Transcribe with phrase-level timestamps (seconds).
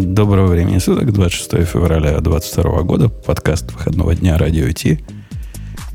[0.00, 5.00] Доброго времени суток, 26 февраля 2022 года, подкаст выходного дня Радио Ти.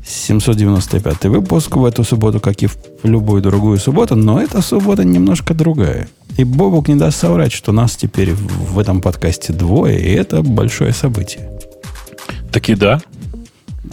[0.06, 5.54] 795 выпуск в эту субботу, как и в любую другую субботу, но эта суббота немножко
[5.54, 6.08] другая.
[6.36, 10.92] И Бобук не даст соврать, что нас теперь в этом подкасте двое, и это большое
[10.92, 11.50] событие.
[12.52, 13.00] Таки да.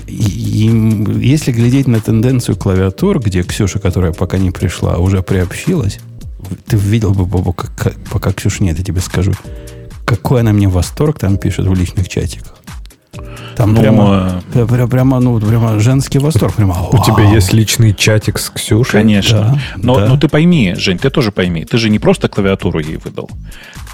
[0.07, 5.99] И, и если глядеть на тенденцию клавиатур, где Ксюша, которая пока не пришла, уже приобщилась,
[6.65, 9.31] ты видел бы, Бобук, как, пока Ксюша нет, я тебе скажу,
[10.11, 12.55] какой она мне восторг там пишет в личных чатиках.
[13.55, 14.65] Там ну, прямо, э...
[14.65, 16.53] прямо, прямо, ну, прямо женский восторг.
[16.55, 19.01] Прямо, У тебя есть личный чатик с Ксюшей?
[19.01, 19.39] Конечно.
[19.39, 20.07] Да, но, да.
[20.07, 23.29] но ты пойми, Жень, ты тоже пойми, ты же не просто клавиатуру ей выдал.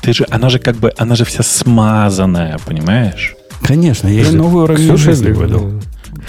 [0.02, 3.36] Ты же, она же как бы, она же вся смазанная, понимаешь?
[3.62, 5.72] Конечно, я ей новую уровень жизни выдал.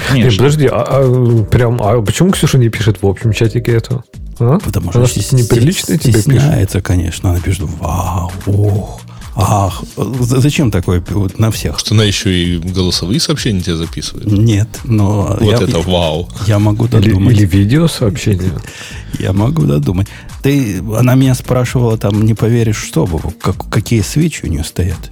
[0.09, 0.31] Конечно.
[0.31, 4.03] Нет, подожди, а, а, прям, а почему Ксюша не пишет в общем чатике это?
[4.39, 4.59] А?
[4.59, 6.83] Потому что она стес- неприлично тебе пишет.
[6.84, 7.31] конечно.
[7.31, 9.01] Она пишет, вау, ох,
[9.41, 11.78] Ах, зачем такое вот на всех?
[11.78, 14.27] Что она еще и голосовые сообщения тебе записывает?
[14.27, 15.36] Нет, но...
[15.39, 16.28] Вот я, это вау.
[16.48, 17.36] Я могу додумать.
[17.36, 18.50] Или, или видео сообщения.
[19.20, 20.08] Я могу додумать.
[20.42, 23.06] Ты, она меня спрашивала, там, не поверишь, что,
[23.41, 25.11] как, какие свечи у нее стоят.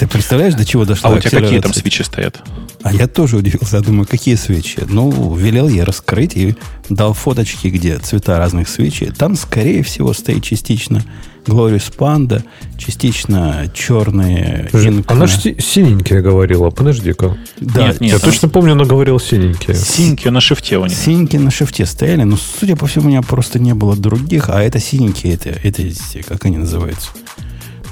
[0.00, 1.10] Ты представляешь, до чего дошло?
[1.10, 2.40] А у тебя какие там свечи стоят?
[2.82, 3.76] А я тоже удивился.
[3.76, 4.78] Я думаю, какие свечи?
[4.88, 6.56] Ну, велел я раскрыть и
[6.88, 9.10] дал фоточки, где цвета разных свечей.
[9.10, 11.04] Там, скорее всего, стоит частично
[11.44, 12.42] Glorious Panda,
[12.78, 17.36] частично черные Слушай, Она же синенькие говорила, подожди-ка.
[17.60, 19.76] Да, нет, нет, я точно помню, она говорила синенькие.
[19.76, 20.96] Синенькие на шифте у них.
[20.96, 24.62] Синенькие на шифте стояли, но, судя по всему, у меня просто не было других, а
[24.62, 25.82] это синенькие, это, это
[26.26, 27.10] как они называются?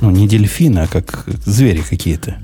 [0.00, 2.36] Ну, не дельфины, а как звери какие-то.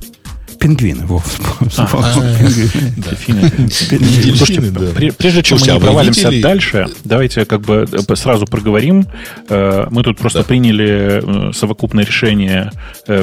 [0.65, 1.23] Пингвины, Вов.
[5.19, 9.07] Прежде чем мы а провалимся дальше, давайте как бы э, сразу проговорим.
[9.51, 12.73] Э, мы тут просто приняли э, совокупное решение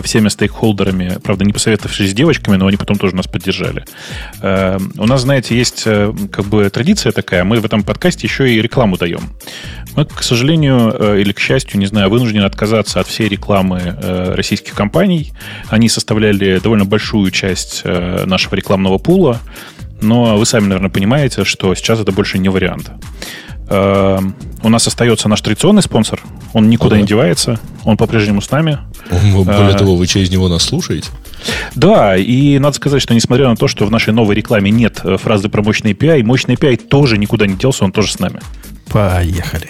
[0.03, 3.85] всеми стейкхолдерами, правда, не посоветовавшись с девочками, но они потом тоже нас поддержали.
[4.41, 8.97] У нас, знаете, есть как бы традиция такая, мы в этом подкасте еще и рекламу
[8.97, 9.31] даем.
[9.95, 13.97] Мы, к сожалению или к счастью, не знаю, вынуждены отказаться от всей рекламы
[14.35, 15.33] российских компаний.
[15.69, 19.39] Они составляли довольно большую часть э, нашего рекламного пула,
[20.01, 22.91] но вы сами, наверное, понимаете, что сейчас это больше не вариант.
[23.69, 24.19] Э,
[24.63, 26.21] у нас остается наш традиционный спонсор,
[26.53, 27.01] он никуда Ага.
[27.01, 28.79] не девается, он по-прежнему с нами.
[29.33, 31.09] Более а, того, вы через него нас слушаете?
[31.75, 35.49] Да, и надо сказать, что несмотря на то, что в нашей новой рекламе нет фразы
[35.49, 38.39] про мощный API, мощный API тоже никуда не делся, он тоже с нами.
[38.89, 39.69] Поехали.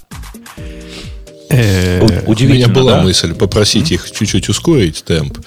[1.51, 3.01] У меня была да?
[3.01, 5.37] мысль попросить их чуть-чуть ускорить темп,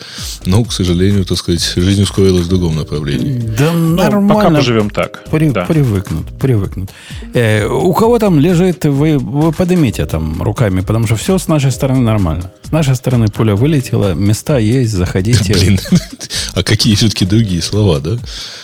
[0.44, 3.40] но, к сожалению, так сказать, жизнь ускорилась в другом направлении.
[3.58, 4.34] Да ну, нормально.
[4.34, 5.24] Пока поживем так.
[5.30, 5.64] При, да.
[5.64, 6.90] Привыкнут, привыкнут.
[7.32, 11.70] Э, у кого там лежит, вы, вы поднимите там руками, потому что все с нашей
[11.70, 12.50] стороны нормально.
[12.62, 15.54] С нашей стороны пуля вылетела, места есть, заходите.
[15.54, 15.78] Блин,
[16.54, 18.18] а какие все-таки другие слова, да?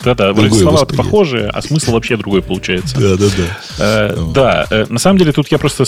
[0.04, 3.00] Да-да, слова похожие, а смысл вообще другой получается.
[3.00, 3.58] Да-да-да.
[3.78, 5.84] Э, да, э, на самом деле тут я просто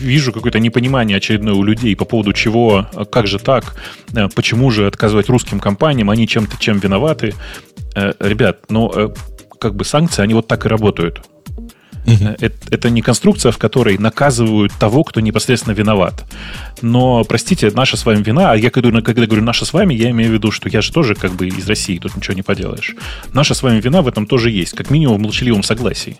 [0.00, 3.76] вижу какой-то непонятный непонимание очередное у людей по поводу чего, как же так,
[4.12, 7.34] э, почему же отказывать русским компаниям, они чем-то чем виноваты.
[7.94, 9.08] Э, ребят, ну, э,
[9.58, 11.22] как бы санкции, они вот так и работают.
[12.06, 16.24] Это, это не конструкция, в которой наказывают того, кто непосредственно виноват.
[16.82, 20.10] Но, простите, наша с вами вина, а я когда, когда говорю наша с вами, я
[20.10, 22.94] имею в виду, что я же тоже как бы из России, тут ничего не поделаешь.
[23.32, 26.18] Наша с вами вина в этом тоже есть, как минимум в молчаливом согласии.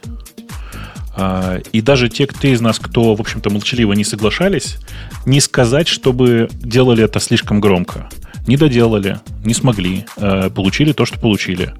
[1.17, 4.77] А, и даже те, те из нас, кто, в общем-то, молчаливо не соглашались,
[5.25, 8.09] не сказать, чтобы делали это слишком громко.
[8.47, 11.73] Не доделали, не смогли, а, получили то, что получили.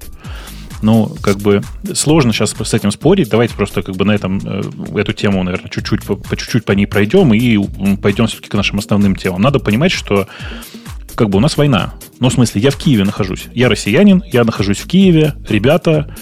[0.81, 1.61] Ну, как бы
[1.93, 3.29] сложно сейчас с этим спорить.
[3.29, 4.61] Давайте просто как бы на этом э,
[4.95, 7.57] эту тему, наверное, чуть-чуть по, по чуть-чуть по ней пройдем и
[7.97, 9.41] пойдем все-таки к нашим основным темам.
[9.41, 10.27] Надо понимать, что
[11.15, 11.95] как бы у нас война.
[12.19, 13.45] Ну, в смысле, я в Киеве нахожусь.
[13.53, 15.33] Я россиянин, я нахожусь в Киеве.
[15.49, 16.15] Ребята,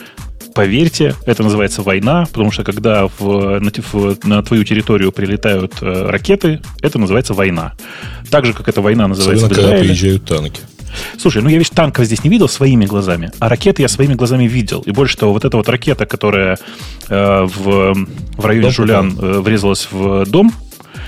[0.55, 6.09] поверьте, это называется война, потому что когда в, на, в, на твою территорию прилетают э,
[6.09, 7.73] ракеты, это называется война.
[8.31, 9.77] Так же, как эта война называется Особенно, в Израиле.
[9.77, 10.61] когда приезжают танки.
[11.17, 14.45] Слушай, ну я ведь танков здесь не видел своими глазами, а ракеты я своими глазами
[14.45, 14.81] видел.
[14.81, 16.57] И больше того, вот эта вот ракета, которая
[17.09, 17.95] э, в,
[18.37, 20.53] в районе дом Жулян э, врезалась в дом,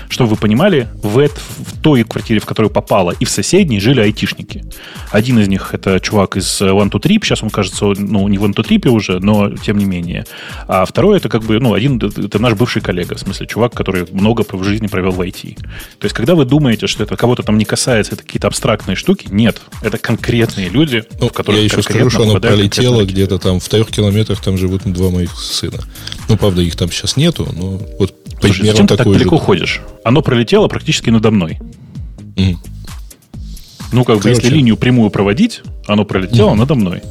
[0.08, 4.00] чтобы вы понимали, в, это, в той квартире, в которую попала, и в соседней жили
[4.00, 4.64] айтишники.
[5.10, 8.44] Один из них это чувак из One to Trip, сейчас он кажется, ну, не в
[8.44, 10.26] One to Trip уже, но тем не менее.
[10.66, 14.06] А второй это как бы, ну, один, это наш бывший коллега, в смысле, чувак, который
[14.12, 15.56] много в жизни провел в IT.
[15.98, 19.28] То есть, когда вы думаете, что это кого-то там не касается, это какие-то абстрактные штуки,
[19.30, 19.60] нет.
[19.82, 23.68] Это конкретные люди, ну, в которых Я еще скажу, что оно пролетело где-то там в
[23.68, 25.78] трех километрах, там живут два моих сына.
[26.28, 29.42] Ну, правда, их там сейчас нету, но вот Слушай, зачем ты так далеко же...
[29.42, 29.80] ходишь?
[30.04, 31.58] Оно пролетело практически надо мной.
[32.36, 32.56] Mm.
[33.92, 34.22] Ну, как Короче.
[34.22, 36.54] бы, если линию прямую проводить, оно пролетело mm.
[36.54, 37.02] надо мной.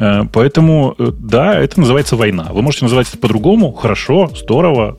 [0.00, 2.48] Э, поэтому, э, да, это называется война.
[2.52, 3.72] Вы можете называть это по-другому.
[3.72, 4.96] Хорошо, здорово.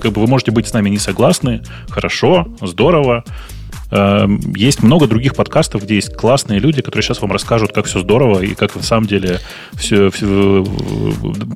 [0.00, 1.62] Как бы вы можете быть с нами не согласны.
[1.88, 3.24] Хорошо, здорово.
[3.90, 8.00] Эм, есть много других подкастов, где есть классные люди, которые сейчас вам расскажут, как все
[8.00, 9.40] здорово и как на самом деле
[9.74, 10.66] все, все,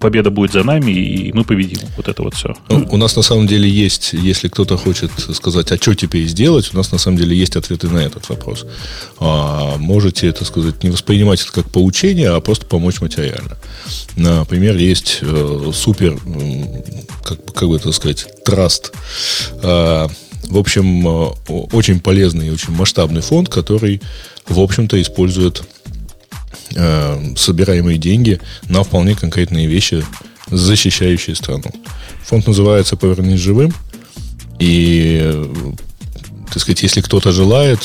[0.00, 1.80] победа будет за нами, и мы победим.
[1.96, 2.54] Вот это вот все.
[2.68, 6.70] Ну, у нас на самом деле есть, если кто-то хочет сказать, а что теперь сделать,
[6.72, 8.64] у нас на самом деле есть ответы на этот вопрос.
[9.18, 13.56] А, можете, так сказать, не воспринимать это как поучение, а просто помочь материально.
[14.16, 16.16] Например, есть э, супер,
[17.24, 18.92] как, как бы это сказать, траст
[19.62, 20.08] э,
[20.50, 21.30] в общем, э,
[21.72, 24.02] очень полезный и очень масштабный фонд, который,
[24.48, 25.62] в общем-то, использует
[26.74, 30.04] э, собираемые деньги на вполне конкретные вещи,
[30.48, 31.70] защищающие страну.
[32.24, 33.72] Фонд называется «Повернись живым».
[34.58, 35.54] И, э,
[36.48, 37.80] так сказать, если кто-то желает,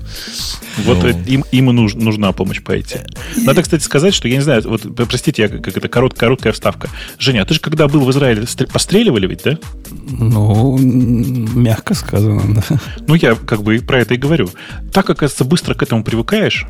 [0.86, 1.10] вот ну.
[1.10, 3.46] им, им и нуж, нужна помощь по IT.
[3.46, 6.90] Надо, кстати, сказать, что я не знаю, вот, простите, я, как это корот, короткая вставка.
[7.20, 9.58] Женя, а ты же когда был в Израиле, постреливали ведь, да?
[9.92, 12.80] Ну, мягко сказано, да.
[13.08, 14.50] Ну, я как бы про это и говорю.
[14.94, 16.66] Так, оказывается, быстро к этому привыкаешь,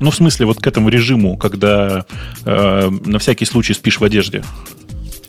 [0.00, 2.06] ну, в смысле, вот к этому режиму, когда
[2.44, 4.44] э, на всякий случай спишь в одежде.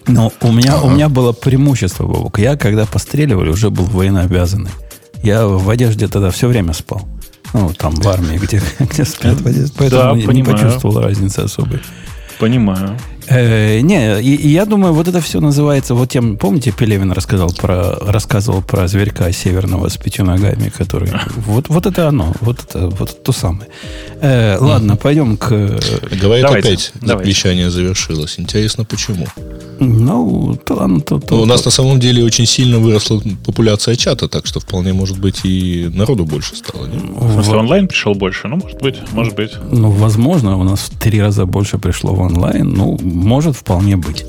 [0.08, 0.86] Но у меня, ага.
[0.86, 2.40] у меня было преимущество, Бобок.
[2.40, 4.72] Я, когда постреливали, уже был военнообязанный.
[5.24, 7.08] Я в одежде тогда все время спал.
[7.54, 9.74] Ну, там в армии, где, где спят в одежде.
[9.78, 11.82] Поэтому да, не, не почувствовал разницы особой.
[12.40, 12.98] Понимаю.
[13.30, 17.52] Э, не, и, и я думаю, вот это все называется, вот тем, помните, Пелевин рассказал
[17.52, 22.88] про, рассказывал про зверька северного с пятью ногами, который, вот, вот это оно, вот это,
[22.88, 23.70] вот то самое.
[24.22, 25.48] Э, ладно, пойдем к...
[25.50, 28.40] Говорит давайте, опять, запрещение завершилось.
[28.40, 29.28] Интересно, почему?
[29.80, 34.28] Ну, то, то, то, ну, У нас на самом деле очень сильно выросла популяция чата,
[34.28, 36.88] так что вполне может быть и народу больше стало.
[36.88, 36.98] Не?
[36.98, 38.48] В смысле, онлайн пришел больше?
[38.48, 39.52] Ну, может быть, может быть.
[39.72, 42.70] Ну, возможно, у нас в три раза больше пришло в онлайн.
[42.70, 44.26] Ну, может вполне быть.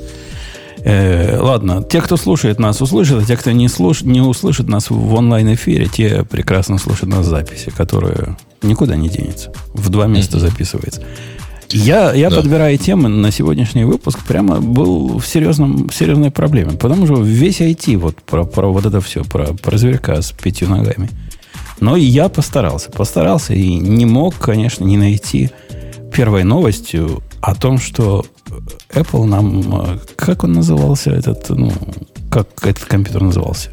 [0.82, 4.02] Э, ладно, те, кто слушает нас, услышат, а те, кто не, слуш...
[4.02, 9.52] не услышит нас в онлайн-эфире, те прекрасно слушают нас в записи, которая никуда не денется.
[9.74, 11.02] В два места записывается.
[11.72, 12.36] Я, я да.
[12.36, 16.72] подбирая темы на сегодняшний выпуск, прямо был в, серьезном, в серьезной проблеме.
[16.72, 20.68] Потому что весь IT, вот про, про вот это все, про, про зверька с пятью
[20.68, 21.08] ногами.
[21.78, 25.50] Но я постарался, постарался и не мог, конечно, не найти
[26.12, 28.26] первой новостью о том, что
[28.90, 29.82] Apple нам...
[29.82, 31.48] Э, как он назывался этот...
[31.50, 31.72] Ну,
[32.30, 33.70] как этот компьютер назывался?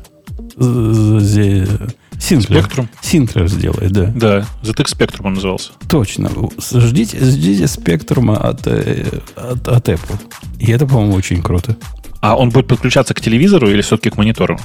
[2.19, 2.65] Синклер.
[2.65, 2.87] Spectrum.
[3.01, 4.11] Синклер сделает, да.
[4.15, 5.71] Да, ZX Spectrum он назывался.
[5.87, 6.31] Точно.
[6.59, 10.19] Ждите, ждите спектрума от, э, от, от Apple.
[10.59, 11.75] И это, по-моему, очень круто.
[12.19, 14.59] А он будет подключаться к телевизору или все-таки к монитору?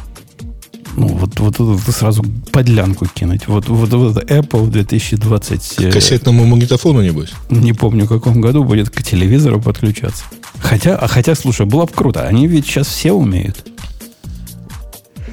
[0.96, 2.22] Ну, вот, вот, вот сразу
[2.52, 3.48] подлянку кинуть.
[3.48, 5.76] Вот, вот, вот Apple 2020...
[5.76, 7.32] К кассетному магнитофону, небось?
[7.50, 10.24] Не помню, в каком году будет к телевизору подключаться.
[10.58, 12.26] Хотя, а хотя, слушай, было бы круто.
[12.26, 13.64] Они ведь сейчас все умеют.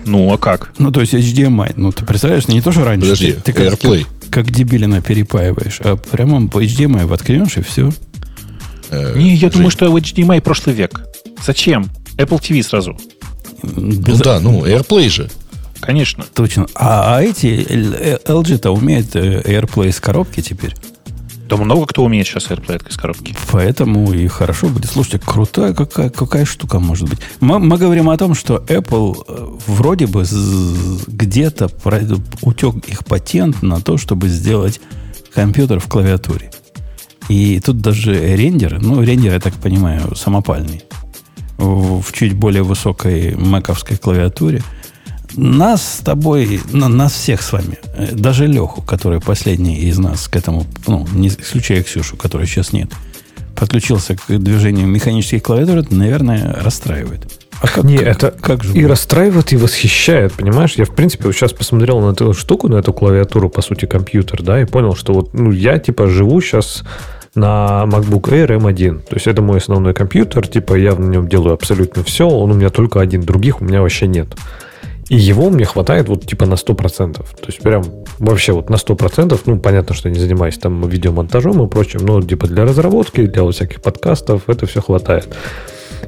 [0.06, 0.72] Ну, а как?
[0.78, 1.74] Ну, то есть HDMI.
[1.76, 3.02] Ну, ты представляешь, не то, что раньше.
[3.02, 4.06] Подожди, ты, ты AirPlay.
[4.30, 7.92] Как, как дебилина перепаиваешь, а прямо по HDMI воткнешь и все.
[8.90, 9.52] Э, не, я Жень.
[9.52, 11.02] думаю, что HDMI прошлый век.
[11.46, 11.90] Зачем?
[12.16, 12.98] Apple TV сразу.
[13.62, 14.18] Без...
[14.18, 15.30] Ну да, ну, AirPlay же.
[15.82, 16.26] Конечно.
[16.34, 16.68] Точно.
[16.76, 17.66] А, а эти
[18.26, 20.76] LG-то умеют э, AirPlay из коробки теперь.
[21.48, 23.36] Да много кто умеет сейчас AirPlay из коробки.
[23.52, 24.92] Поэтому и хорошо будет.
[24.92, 27.20] Слушайте, крутая какая, какая штука может быть.
[27.40, 30.26] Мы, мы говорим о том, что Apple э, вроде бы
[31.08, 31.70] где-то
[32.42, 34.80] утек их патент на то, чтобы сделать
[35.34, 36.52] компьютер в клавиатуре.
[37.30, 40.84] И тут даже рендер, ну, рендер, я так понимаю, самопальный,
[41.58, 44.62] в чуть более высокой маковской клавиатуре–
[45.36, 50.36] нас с тобой, нас всех с вами, э, даже Леху, который последний из нас к
[50.36, 52.90] этому, ну, не исключая Ксюшу, которой сейчас нет,
[53.56, 57.28] подключился к движению механических клавиатур, это, наверное, расстраивает.
[57.62, 60.76] А как, не, как, это как же и расстраивает, и восхищает, понимаешь?
[60.76, 64.42] Я, в принципе, вот сейчас посмотрел на эту штуку, на эту клавиатуру, по сути, компьютер,
[64.44, 66.84] да, и понял, что вот, ну, я, типа, живу сейчас
[67.36, 69.00] на MacBook Air M1.
[69.02, 72.54] То есть это мой основной компьютер, типа, я на нем делаю абсолютно все, он у
[72.54, 74.36] меня только один, других у меня вообще нет.
[75.10, 77.14] И его мне хватает вот типа на 100%.
[77.14, 77.84] То есть прям
[78.20, 79.40] вообще вот на 100%.
[79.46, 83.44] Ну, понятно, что я не занимаюсь там видеомонтажом и прочим, но типа для разработки, для
[83.44, 85.36] вот всяких подкастов это все хватает.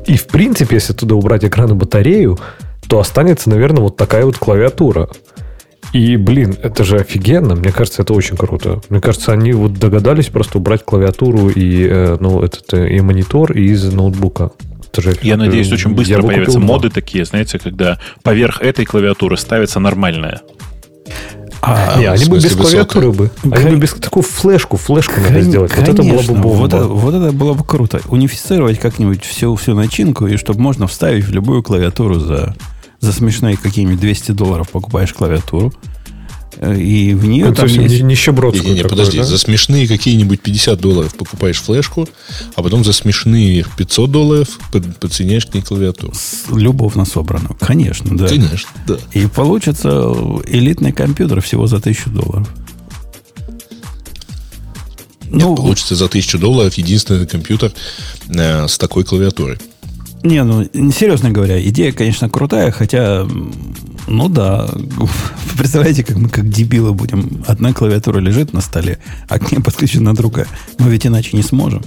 [0.06, 2.38] И в принципе, если туда убрать экран и батарею,
[2.88, 5.10] то останется, наверное, вот такая вот клавиатура.
[5.94, 7.56] И, блин, это же офигенно.
[7.56, 8.82] Мне кажется, это очень круто.
[8.90, 13.52] Мне кажется, они вот догадались просто убрать клавиатуру и, э, ну, этот, э, и монитор
[13.52, 14.52] из ноутбука.
[14.94, 20.42] Это Я надеюсь, очень быстро появятся моды такие, знаете, когда поверх этой клавиатуры ставится нормальная.
[21.64, 23.32] А, не, они бы без клавиатуры бы.
[23.44, 25.72] Они бы без такую флешку, флешку Кон- надо сделать.
[25.72, 26.56] Конечно, вот это было бы бомба.
[26.58, 28.02] Вот это, вот это было бы круто.
[28.08, 32.56] Унифицировать как-нибудь всю, всю начинку, и чтобы можно вставить в любую клавиатуру за,
[33.00, 35.72] за смешные какие-нибудь 200 долларов покупаешь клавиатуру.
[36.62, 38.04] И в нее ну, там есть...
[38.04, 38.70] нищебродскую.
[38.70, 39.24] Не, не, не, подожди, да?
[39.24, 42.08] за смешные какие-нибудь 50 долларов покупаешь флешку,
[42.56, 44.60] а потом за смешные 500 долларов
[45.00, 46.14] подсоединяешь к ней клавиатуру.
[46.52, 47.58] Любовно собранную.
[47.60, 48.28] Конечно, да.
[48.28, 48.98] Конечно, да.
[49.14, 50.14] И получится
[50.46, 52.48] элитный компьютер всего за 1000 долларов.
[55.32, 57.72] Нет, ну, получится за 1000 долларов единственный компьютер
[58.30, 59.58] э, с такой клавиатурой.
[60.24, 63.28] Не, ну, серьезно говоря, идея, конечно, крутая, хотя,
[64.08, 64.70] ну да,
[65.58, 67.44] представляете, как мы как дебилы будем.
[67.48, 70.48] Одна клавиатура лежит на столе, а к ней подключена другая.
[70.80, 71.84] Мы ведь иначе не сможем.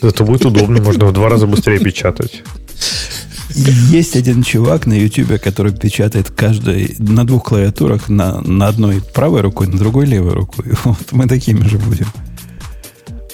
[0.00, 2.42] Это будет удобно, можно в два раза быстрее печатать.
[3.50, 9.40] Есть один чувак на YouTube, который печатает каждый на двух клавиатурах, на, на одной правой
[9.40, 10.66] рукой, на другой левой рукой.
[10.84, 12.06] Вот мы такими же будем.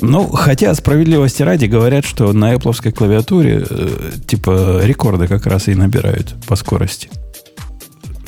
[0.06, 5.74] Ну, хотя справедливости ради говорят, что на Apple клавиатуре э, типа рекорды как раз и
[5.74, 7.08] набирают по скорости.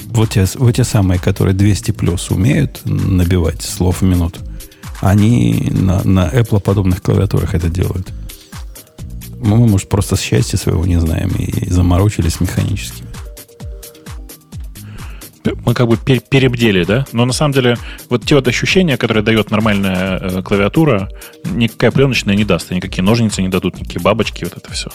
[0.07, 4.41] Вот те, вот те самые, которые 200 плюс умеют набивать слов в минуту,
[5.01, 8.11] они на, на Apple подобных клавиатурах это делают.
[9.39, 13.06] Мы, может, просто счастья своего не знаем и заморочились механически
[15.65, 17.07] мы как бы перебдели, да?
[17.13, 17.77] Но на самом деле
[18.09, 21.09] вот те вот ощущения, которые дает нормальная э, клавиатура,
[21.45, 24.91] никакая пленочная не даст, никакие ножницы не дадут, никакие бабочки, вот это все.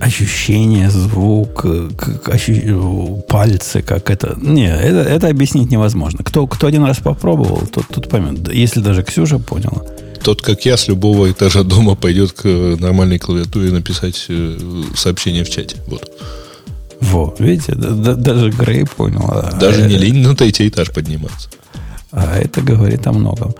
[0.00, 1.64] Ощущение, звук,
[1.96, 3.24] как, ощу...
[3.28, 4.36] пальцы, как это...
[4.40, 6.24] Не, это, это объяснить невозможно.
[6.24, 8.52] Кто, кто один раз попробовал, тот, тот поймет.
[8.52, 9.84] Если даже Ксюша поняла.
[10.24, 14.58] Тот, как я, с любого этажа дома пойдет к нормальной клавиатуре написать э,
[14.96, 15.76] сообщение в чате.
[15.86, 16.10] Вот.
[17.02, 19.28] Во, видите, да, даже Грей понял.
[19.28, 21.50] А даже не лень на третий этаж подниматься.
[22.12, 23.54] А это говорит о многом.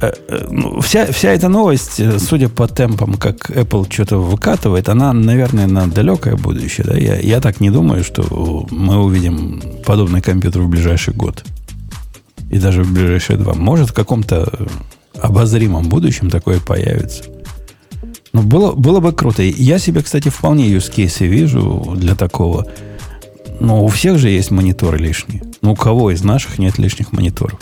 [0.00, 4.88] Э, э, ну, вся, вся эта новость, э, судя по темпам, как Apple что-то выкатывает,
[4.88, 6.86] она, наверное, на далекое будущее.
[6.86, 6.96] Да?
[6.96, 11.44] Я, я так не думаю, что мы увидим подобный компьютер в ближайший год.
[12.50, 13.54] И даже в ближайшие два.
[13.54, 14.50] Может, в каком-то
[15.20, 17.24] обозримом будущем такое появится.
[18.38, 19.42] Ну, было, было бы круто.
[19.42, 22.66] Я себе, кстати, вполне use case вижу для такого.
[23.58, 25.42] Но у всех же есть мониторы лишние.
[25.60, 27.58] Ну, у кого из наших нет лишних мониторов?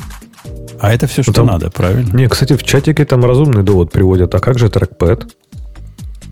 [0.78, 2.14] А это все, что там, надо, правильно?
[2.14, 4.35] Не, кстати, в чатике там разумный довод приводят.
[4.35, 5.35] А как же трекпэд?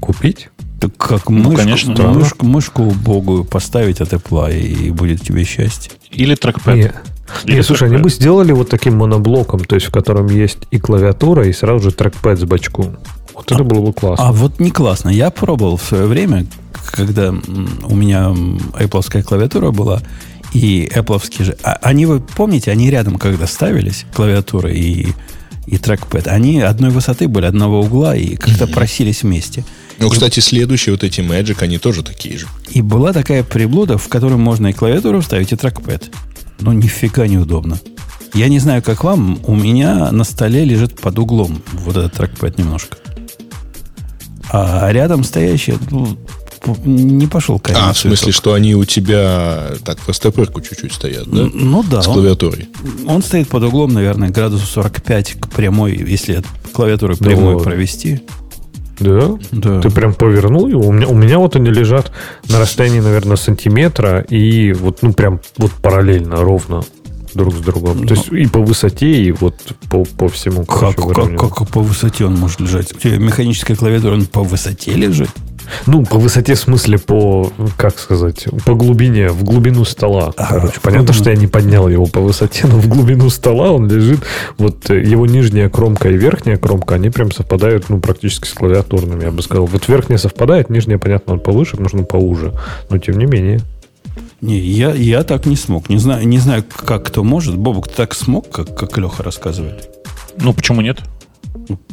[0.00, 0.50] Купить?
[0.78, 2.08] Так как ну, мышку, конечно, да.
[2.08, 5.92] мышку, мышку богу поставить от Apple, и будет тебе счастье.
[6.10, 6.76] Или трекпэд.
[6.76, 6.92] Не,
[7.44, 10.78] Или не слушай, они бы сделали вот таким моноблоком, то есть в котором есть и
[10.78, 12.98] клавиатура, и сразу же трекпэд с бачком.
[13.34, 14.28] Вот это было бы классно.
[14.28, 15.08] А вот не классно.
[15.08, 16.46] Я пробовал в свое время,
[16.92, 20.02] когда у меня Apple клавиатура была,
[20.52, 21.56] и Apple же...
[21.64, 25.08] А, они, вы помните, они рядом, когда ставились, клавиатура и,
[25.66, 29.64] и трекпэд, они одной высоты были, одного угла, и как-то просились вместе.
[29.98, 32.46] Ну, кстати, следующие вот эти Magic, они тоже такие же.
[32.70, 36.10] И была такая приблуда, в которой можно и клавиатуру вставить, и трекпэд.
[36.60, 37.80] Но нифига неудобно.
[38.32, 42.58] Я не знаю, как вам, у меня на столе лежит под углом вот этот трекпэд
[42.58, 42.98] немножко.
[44.50, 46.16] А рядом стоящий ну,
[46.84, 48.36] не пошел к А, в смысле, только.
[48.36, 51.48] что они у тебя так в СТПРку чуть-чуть стоят, да?
[51.52, 52.02] Ну да.
[52.02, 52.68] С клавиатурой.
[53.06, 57.62] Он, он стоит под углом, наверное, градусов 45 к прямой, если от клавиатуры прямой да
[57.62, 58.22] провести.
[59.00, 59.30] Да?
[59.50, 59.80] Да.
[59.80, 60.82] Ты прям повернул его?
[60.82, 62.12] У меня, у меня вот они лежат
[62.48, 66.84] на расстоянии, наверное, сантиметра и вот, ну, прям вот параллельно, ровно
[67.34, 68.02] друг с другом.
[68.02, 68.06] Но...
[68.06, 69.54] То есть и по высоте, и вот
[69.90, 70.64] по, по всему.
[70.64, 72.92] Как, как, как по высоте он может лежать?
[72.94, 75.30] У тебя механическая клавиатура, он по высоте лежит?
[75.86, 80.32] Ну, по высоте, в смысле, по, как сказать, по глубине, в глубину стола.
[80.36, 83.88] А, короче, понятно, что я не поднял его по высоте, но в глубину стола он
[83.88, 84.20] лежит.
[84.58, 89.24] Вот э, его нижняя кромка и верхняя кромка, они прям совпадают, ну, практически с клавиатурными,
[89.24, 89.66] я бы сказал.
[89.66, 92.52] Вот верхняя совпадает, нижняя, понятно, он повыше, нужно поуже.
[92.90, 93.60] Но тем не менее.
[94.44, 95.88] Не, я, я так не смог.
[95.88, 97.56] Не знаю, не знаю, как кто может.
[97.56, 99.88] Бобук, ты так смог, как, как Леха рассказывает?
[100.36, 101.00] Ну, почему нет?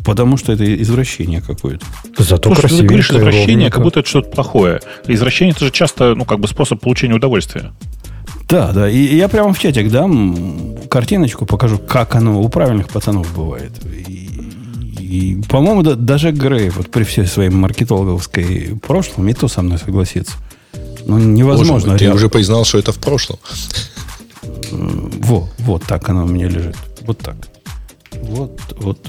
[0.04, 1.86] Потому что это извращение какое-то.
[2.18, 4.82] Зато Слушай, ты говоришь извращение, как будто это что-то плохое.
[5.08, 7.72] Извращение это же часто, ну, как бы способ получения удовольствия.
[8.50, 8.90] Да, да.
[8.90, 13.72] И я прямо в чатик дам картиночку, покажу, как оно у правильных пацанов бывает.
[13.86, 14.30] И,
[15.00, 19.78] и по-моему, да, даже Грей, вот при всей своей маркетологовской прошлом, и то со мной
[19.78, 20.34] согласится.
[21.06, 21.92] Ну, невозможно.
[21.92, 23.40] Боже, ты уже признал, что это в прошлом.
[24.72, 26.76] Во, вот так оно у меня лежит.
[27.02, 27.36] Вот так.
[28.14, 29.00] Вот, вот,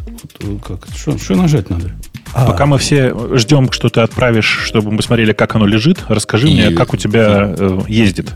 [0.40, 0.86] вот как?
[0.96, 1.92] Что, что нажать надо?
[2.34, 2.46] А.
[2.46, 6.54] Пока мы все ждем, что ты отправишь, чтобы мы смотрели, как оно лежит, расскажи и...
[6.54, 8.30] мне, как у тебя э, ездит.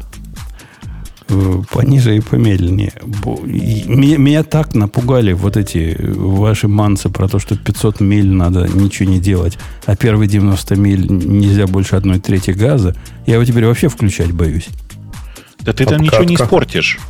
[1.28, 2.92] Э, пониже и помедленнее.
[3.45, 9.11] Меня, меня так напугали вот эти ваши мансы про то, что 500 миль надо ничего
[9.11, 12.95] не делать, а первые 90 миль нельзя больше одной трети газа.
[13.26, 14.68] Я его теперь вообще включать боюсь.
[15.61, 17.00] Да ты там ничего не испортишь.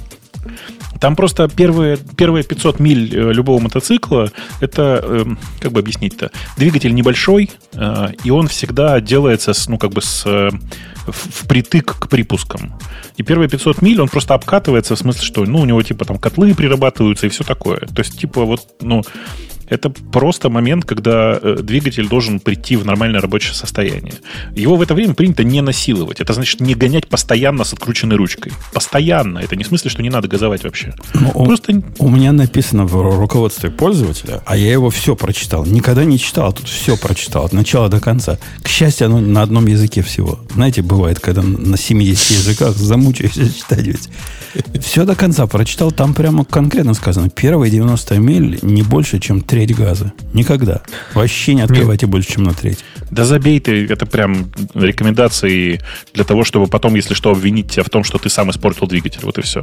[1.01, 6.95] Там просто первые, первые 500 миль э, любого мотоцикла, это, эм, как бы объяснить-то, двигатель
[6.95, 10.51] небольшой, э, и он всегда делается с, ну, как бы с, э,
[11.07, 12.75] впритык к припускам.
[13.17, 16.19] И первые 500 миль он просто обкатывается, в смысле, что, ну, у него, типа, там
[16.19, 17.79] котлы прирабатываются и все такое.
[17.79, 19.03] То есть, типа, вот, ну,
[19.69, 24.15] это просто момент, когда э, двигатель должен прийти в нормальное рабочее состояние.
[24.55, 26.21] Его в это время принято не насиловать.
[26.21, 28.53] Это значит не гонять постоянно с открученной ручкой.
[28.73, 29.39] Постоянно.
[29.39, 30.95] Это не в смысле, что не надо газовать вообще.
[31.15, 31.83] Ну, просто...
[31.99, 35.67] У меня написано в руководстве пользователя, а я его все прочитал.
[35.67, 38.39] Никогда не читал, а тут все прочитал от начала до конца.
[38.63, 40.39] К счастью, оно на одном языке всего.
[40.55, 44.09] Знаете, бывает, когда на 70 языках замучаешься читать ведь.
[44.81, 45.91] Все до конца прочитал.
[45.91, 47.31] Там прямо конкретно сказано.
[47.31, 50.13] Первые 90 миль не больше, чем 3 треть газа.
[50.35, 50.83] Никогда.
[51.15, 52.13] Вообще не открывайте Нет.
[52.13, 52.81] больше, чем на треть.
[53.11, 53.87] Да забей ты.
[53.87, 55.81] Это прям рекомендации
[56.13, 59.21] для того, чтобы потом, если что, обвинить тебя в том, что ты сам испортил двигатель.
[59.23, 59.63] Вот и все.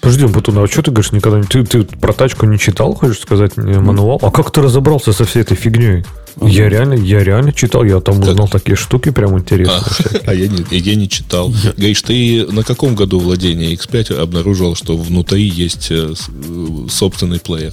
[0.00, 1.44] Подожди, Батун, а что ты говоришь, никогда не...
[1.44, 4.20] Ты, ты про тачку не читал, хочешь сказать, мануал?
[4.22, 6.04] А как ты разобрался со всей этой фигней?
[6.40, 8.28] Я реально, я реально читал, я там как?
[8.28, 10.20] узнал такие штуки прям интересные.
[10.24, 11.52] А, а я, не, я не читал.
[11.76, 17.72] Говоришь, ты на каком году владения X5 обнаружил, что внутри есть э, э, собственный плеер?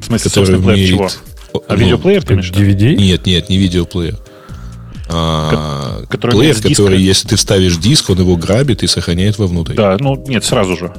[0.00, 1.08] В смысле, собственно, плеер чего?
[1.68, 2.94] А ну, видеоплеер, ты имеешь DVD?
[2.96, 4.16] Нет, нет, не видеоплеер.
[5.08, 9.74] А, который плеер, который, если ты вставишь диск, он его грабит и сохраняет вовнутрь.
[9.74, 10.92] Да, ну нет, сразу же.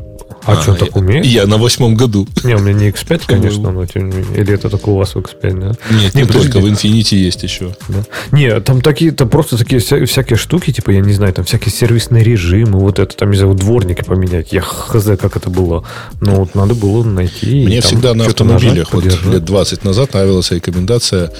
[0.45, 1.25] А, а что, так умеет?
[1.25, 2.27] Я на восьмом году.
[2.43, 4.41] Не, у меня не X5, конечно, но тем не менее.
[4.41, 5.75] Или это только у вас в X5, да?
[5.95, 7.75] Нет, не, только, в Infinity есть еще.
[7.87, 8.03] Да?
[8.31, 11.71] Не, там такие, там просто такие вся, всякие штуки, типа, я не знаю, там всякие
[11.71, 14.51] сервисные режимы, вот это, там, не знаю, дворники поменять.
[14.51, 15.83] Я хз, как это было.
[16.21, 17.65] Но вот надо было найти.
[17.65, 21.31] Мне всегда на автомобилях, вот лет 20 назад нравилась рекомендация,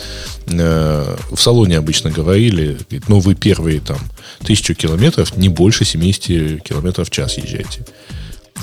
[0.48, 3.98] э, в салоне обычно говорили, ну, вы первые там
[4.46, 7.86] тысячу километров, не больше 70 километров в час езжайте.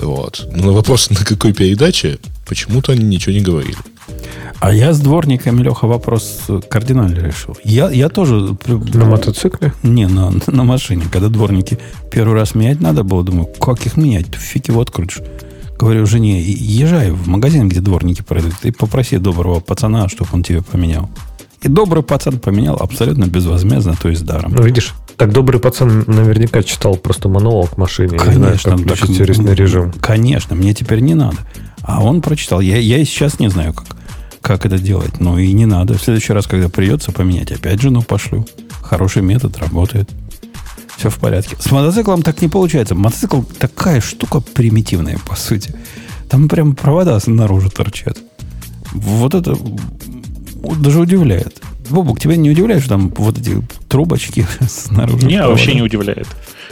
[0.01, 0.49] Вот.
[0.53, 3.79] Но на вопрос, на какой передаче, почему-то они ничего не говорили.
[4.61, 7.57] А я с дворниками, Леха, вопрос кардинально решил.
[7.63, 8.57] Я, я тоже...
[8.67, 9.73] На мотоцикле?
[9.83, 11.05] Не, на, на машине.
[11.11, 11.79] Когда дворники
[12.11, 14.35] первый раз менять надо было, думаю, как их менять?
[14.35, 15.21] Фиг его открутишь.
[15.79, 20.61] Говорю жене, езжай в магазин, где дворники продают, и попроси доброго пацана, чтобы он тебе
[20.61, 21.09] поменял.
[21.63, 24.53] И добрый пацан поменял абсолютно безвозмездно, то есть даром.
[24.55, 28.17] Ну, видишь, так добрый пацан наверняка читал просто мануал к машине.
[28.17, 28.71] Конечно.
[28.71, 29.93] Не знаю, как сервисный режим.
[30.01, 31.39] Конечно, мне теперь не надо.
[31.83, 32.61] А он прочитал.
[32.61, 33.87] Я, я и сейчас не знаю, как,
[34.41, 35.21] как это делать.
[35.21, 35.95] Но и не надо.
[35.99, 38.47] В следующий раз, когда придется поменять, опять жену пошлю.
[38.81, 40.09] Хороший метод, работает.
[40.97, 41.57] Все в порядке.
[41.59, 42.95] С мотоциклом так не получается.
[42.95, 45.75] Мотоцикл такая штука примитивная, по сути.
[46.29, 48.19] Там прям провода наружу торчат.
[48.93, 49.57] Вот это
[50.63, 51.63] даже удивляет.
[51.91, 55.27] Бобук, тебя не удивляет, что там вот эти трубочки снаружи?
[55.27, 56.27] Не, вообще не удивляет.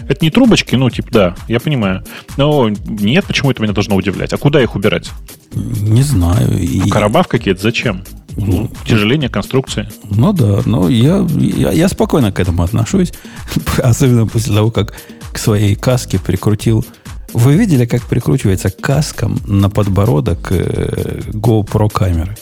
[0.08, 2.04] Это не трубочки, ну, типа, да, я понимаю.
[2.36, 4.32] Но нет, почему это меня должно удивлять?
[4.32, 5.10] А куда их убирать?
[5.54, 6.58] Не знаю.
[6.58, 6.80] И...
[6.80, 8.04] А Карабав какие-то зачем?
[8.36, 9.88] Ну, Тяжеление конструкции.
[10.10, 13.12] Ну да, но я, я, я спокойно к этому отношусь.
[13.78, 14.94] Особенно после того, как
[15.32, 16.84] к своей каске прикрутил.
[17.32, 22.36] Вы видели, как прикручивается каском на подбородок э, GoPro камеры?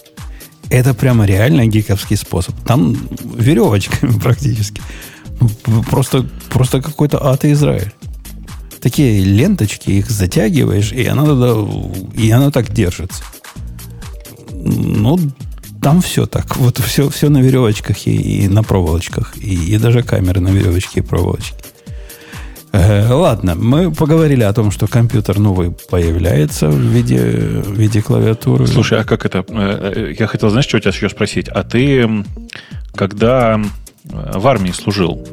[0.74, 2.56] Это прямо реально гиковский способ.
[2.66, 2.96] Там
[3.36, 4.82] веревочками практически.
[5.88, 7.92] Просто, просто какой-то ад и Израиль.
[8.80, 13.22] Такие ленточки, их затягиваешь, и оно, и оно так держится.
[14.52, 15.20] Ну,
[15.80, 16.56] там все так.
[16.56, 19.36] Вот все, все на веревочках и, и на проволочках.
[19.36, 21.54] И, и даже камеры на веревочке и проволочке.
[22.74, 28.66] Э, ладно, мы поговорили о том, что компьютер новый появляется в виде, в виде клавиатуры.
[28.66, 29.44] Слушай, а как это?
[29.48, 31.48] Э, э, я хотел, знаешь, что у тебя еще спросить?
[31.48, 32.24] А ты,
[32.96, 33.60] когда
[34.02, 35.24] в армии служил,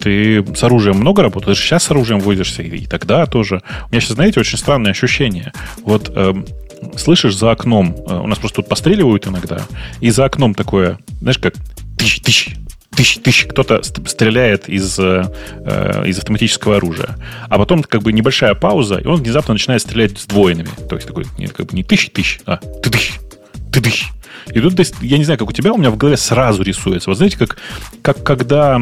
[0.00, 1.54] ты с оружием много работал?
[1.54, 3.62] Же сейчас с оружием возишься, и тогда тоже.
[3.86, 5.52] У меня сейчас, знаете, очень странное ощущение.
[5.84, 6.12] Вот
[6.96, 9.60] слышишь за окном, у нас просто тут постреливают иногда,
[10.00, 11.54] и за окном такое, знаешь, как
[11.96, 12.56] тысяч,
[12.94, 15.24] тысяч, тысяч, кто-то стреляет из, э,
[15.64, 17.16] э, из автоматического оружия.
[17.48, 20.70] А потом как бы небольшая пауза, и он внезапно начинает стрелять сдвоенными.
[20.88, 23.20] То есть такой, не, как бы не тысяч, тысяч, а ты тысяч,
[23.72, 24.08] ты тысяч.
[24.52, 27.10] И тут, я не знаю, как у тебя, у меня в голове сразу рисуется.
[27.10, 27.58] Вот знаете, как,
[28.02, 28.80] как когда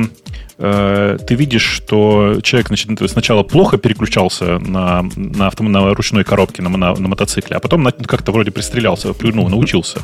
[0.59, 6.63] э, ты видишь, что человек значит, сначала плохо переключался на, на, авто, на ручной коробке,
[6.63, 10.01] на, на, на мотоцикле, а потом как-то вроде пристрелялся, ну, научился.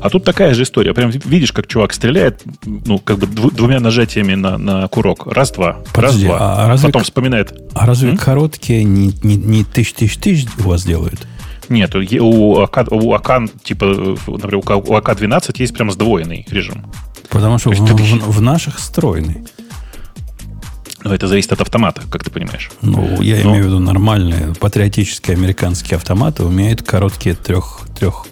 [0.00, 0.94] А тут такая же история.
[0.94, 5.26] Прям видишь, как чувак стреляет, ну, как бы двумя нажатиями на, на курок.
[5.26, 6.64] Раз-два, раз-два.
[6.64, 7.54] А разве, потом вспоминает.
[7.74, 8.16] А разве М?
[8.16, 11.26] короткие не, не, не тысяч-тысяч-тысяч у вас делают?
[11.68, 13.86] Нет, у АК, у АК типа,
[14.26, 16.86] например, у АК-12 есть прям сдвоенный режим.
[17.28, 19.44] Потому что в, в, в наших стройный.
[21.02, 22.70] Но это зависит от автомата, как ты понимаешь.
[22.82, 23.50] Ну, я Но...
[23.50, 28.26] имею в виду нормальные патриотические американские автоматы умеют короткие трех, трех,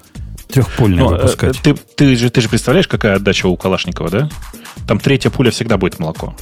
[0.49, 1.61] трехпульные ну, выпускать.
[1.63, 4.29] Ты, ты, же, ты же представляешь, какая отдача у Калашникова, да?
[4.89, 6.35] Там третья пуля всегда будет молоко.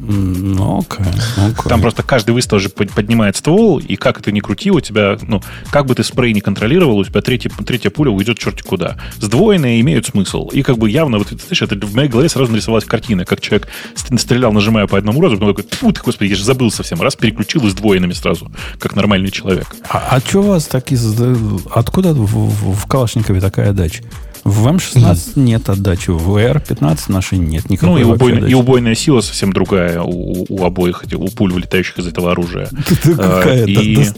[0.00, 1.04] Ну, okay,
[1.36, 1.68] okay.
[1.68, 5.42] Там просто каждый выстрел же поднимает ствол, и как это ни крути, у тебя, ну,
[5.70, 8.96] как бы ты спрей не контролировал, у тебя третья, третья пуля уйдет черти куда.
[9.18, 10.48] Сдвоенные имеют смысл.
[10.50, 13.68] И как бы явно, вот, знаешь, это в моей голове сразу нарисовалась картина, как человек
[14.18, 17.02] стрелял, нажимая по одному разу, потом такой, фу ты, господи, я же забыл совсем.
[17.02, 19.74] Раз переключил и сдвоенными сразу, как нормальный человек.
[19.90, 21.20] А, а что у вас так из...
[21.70, 24.04] Откуда в, в, в Калашникове такая дача?
[24.48, 29.20] В М16 нет отдачи, в VR15 нашей нет никакой Ну и, убойная, и убойная сила
[29.20, 32.68] совсем другая у, у обоих, у пуль, вылетающих из этого оружия.
[33.02, 33.66] Какая?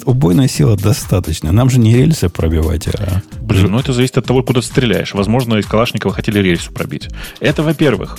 [0.04, 1.50] Убойная сила достаточно.
[1.50, 3.22] Нам же не рельсы пробивать, а...
[3.40, 5.14] Блин, ну это зависит от того, куда ты стреляешь.
[5.14, 7.08] Возможно, из Калашникова хотели рельсу пробить.
[7.40, 8.18] Это во-первых.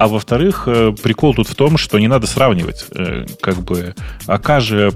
[0.00, 2.86] А во-вторых, э, прикол тут в том, что не надо сравнивать.
[2.94, 3.94] Э, как бы
[4.26, 4.94] АК же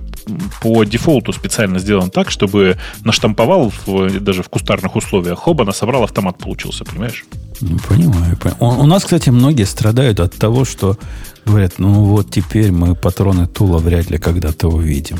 [0.63, 6.39] по дефолту специально сделан так, чтобы наштамповал в, даже в кустарных условиях Хобана, собрал автомат,
[6.39, 7.27] получился, понимаешь?
[7.61, 8.39] Ну, понимаю.
[8.39, 8.57] понимаю.
[8.61, 10.97] У, у нас, кстати, многие страдают от того, что
[11.45, 15.19] говорят, ну вот теперь мы патроны Тула вряд ли когда-то увидим.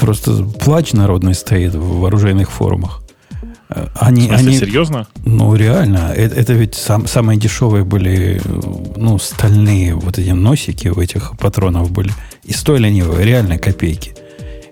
[0.00, 3.02] Просто плач народный стоит в оружейных форумах.
[3.94, 5.06] Они, в смысле, они, серьезно?
[5.24, 6.12] Ну, реально.
[6.14, 8.40] Это, это ведь сам, самые дешевые были,
[8.96, 12.12] ну, стальные вот эти носики у этих патронов были.
[12.44, 14.14] И стоили они реально копейки.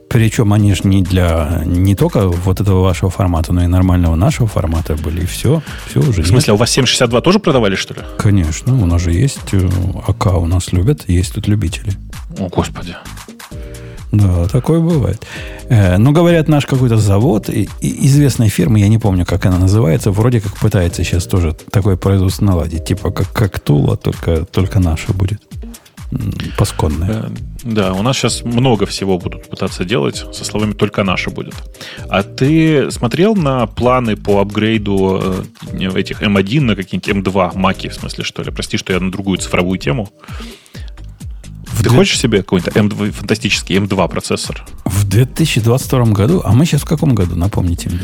[0.08, 4.48] Причем они же не для не только вот этого вашего формата, но и нормального нашего
[4.48, 5.22] формата были.
[5.22, 6.22] И все, все уже.
[6.22, 6.48] В смысле, есть.
[6.48, 8.00] у вас 762 тоже продавали, что ли?
[8.16, 9.68] Конечно, у нас же есть э,
[10.06, 11.92] АК, у нас любят, есть тут любители.
[12.38, 12.96] О, Господи.
[14.12, 15.26] Да, такое бывает.
[15.68, 20.10] Э, ну, говорят, наш какой-то завод и известной фирмы, я не помню, как она называется,
[20.10, 22.84] вроде как пытается сейчас тоже такое производство наладить.
[22.84, 25.42] Типа как, как Тула, только, только наша будет.
[26.56, 27.24] Пасконная.
[27.24, 27.28] Э,
[27.64, 31.54] да, у нас сейчас много всего будут пытаться делать, со словами «только наша будет».
[32.08, 37.94] А ты смотрел на планы по апгрейду э, этих M1 на какие-нибудь M2 маки, в
[37.94, 38.50] смысле, что ли?
[38.50, 40.08] Прости, что я на другую цифровую тему.
[41.78, 41.98] В Ты 2...
[41.98, 44.66] хочешь себе какой-то M2, фантастический M2 процессор?
[44.84, 46.42] В 2022 году?
[46.44, 48.00] А мы сейчас в каком году, напомните мне?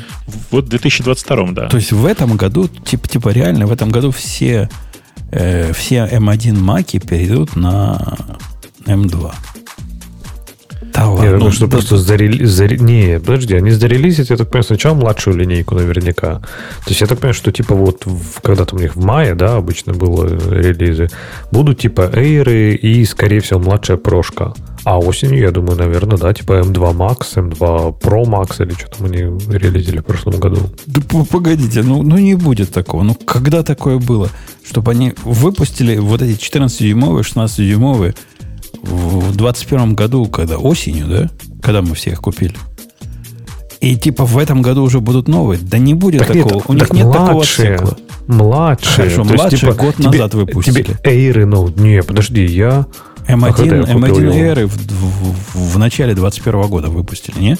[0.52, 1.68] Вот в 2022, да.
[1.68, 4.70] То есть в этом году, типа, типа реально, в этом году все,
[5.32, 8.16] э, все M1 маки перейдут на
[8.86, 9.34] M2.
[10.94, 11.24] Да ладно.
[11.24, 12.44] Я думаю, что да, просто зарели...
[12.44, 12.78] Заре...
[12.78, 16.38] Не, подожди, они зарелизят, я так понимаю, сначала младшую линейку наверняка.
[16.38, 19.56] То есть я так понимаю, что типа вот в, когда-то у них в мае, да,
[19.56, 21.08] обычно было релизы,
[21.50, 24.54] будут типа эйры и, скорее всего, младшая прошка.
[24.84, 29.06] А осенью, я думаю, наверное, да, типа M2 Max, M2 Pro Max или что там
[29.06, 30.58] они релизили в прошлом году.
[30.86, 33.02] Да погодите, ну, ну не будет такого.
[33.02, 34.28] Ну когда такое было?
[34.64, 38.14] Чтобы они выпустили вот эти 14-дюймовые, 16-дюймовые
[38.84, 41.30] в 2021 году, когда осенью, да?
[41.62, 42.54] Когда мы всех купили.
[43.80, 45.60] И типа в этом году уже будут новые.
[45.60, 46.54] Да не будет так такого.
[46.54, 47.98] Нет, У них нет младшие, такого цикла.
[48.26, 48.96] Младшие.
[48.96, 50.82] Хорошо, младшие есть, типа, год тебе, назад выпустили.
[50.82, 52.86] Тебе Эйры, ну, не, подожди, я...
[53.28, 57.58] M1, а M1 Air в, в, в начале 21 года выпустили, не?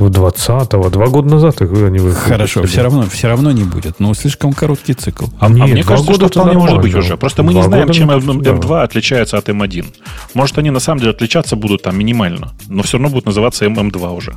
[0.00, 2.32] В 20-го, два года назад их они выпустили.
[2.32, 4.00] Хорошо, все равно, все равно не будет.
[4.00, 5.26] Ну, слишком короткий цикл.
[5.38, 7.18] А, Нет, а мне кажется, что вполне может быть уже.
[7.18, 9.84] Просто мы не знаем, чем M2 отличается от M1.
[10.32, 14.16] Может, они на самом деле отличаться будут там минимально, но все равно будут называться MM2
[14.16, 14.34] уже.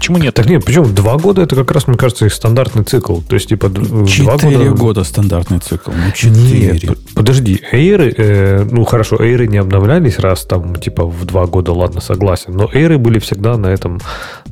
[0.00, 0.32] Почему нет?
[0.32, 0.86] Так нет, почему?
[0.86, 3.20] Два года это как раз, мне кажется, их стандартный цикл.
[3.20, 3.68] То есть, типа,
[4.08, 4.70] Четыре года...
[4.70, 5.90] года стандартный цикл.
[5.90, 6.72] Ну, четыре.
[6.72, 11.72] Нет, подожди, эйры, э, ну хорошо, эйры не обновлялись раз там, типа, в два года,
[11.72, 12.54] ладно, согласен.
[12.56, 14.00] Но эйры были всегда на этом,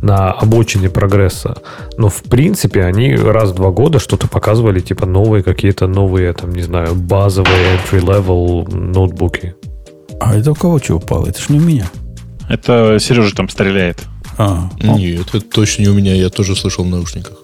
[0.02, 1.56] на обочине прогресса.
[1.96, 6.52] Но, в принципе, они раз в два года что-то показывали, типа, новые какие-то новые, там,
[6.52, 9.54] не знаю, базовые entry-level ноутбуки.
[10.20, 11.26] А это у кого что упало?
[11.26, 11.86] Это ж не у меня.
[12.50, 14.06] Это Сережа там стреляет.
[14.38, 17.38] А, Нет, это точно не у меня, я тоже слышал в наушниках.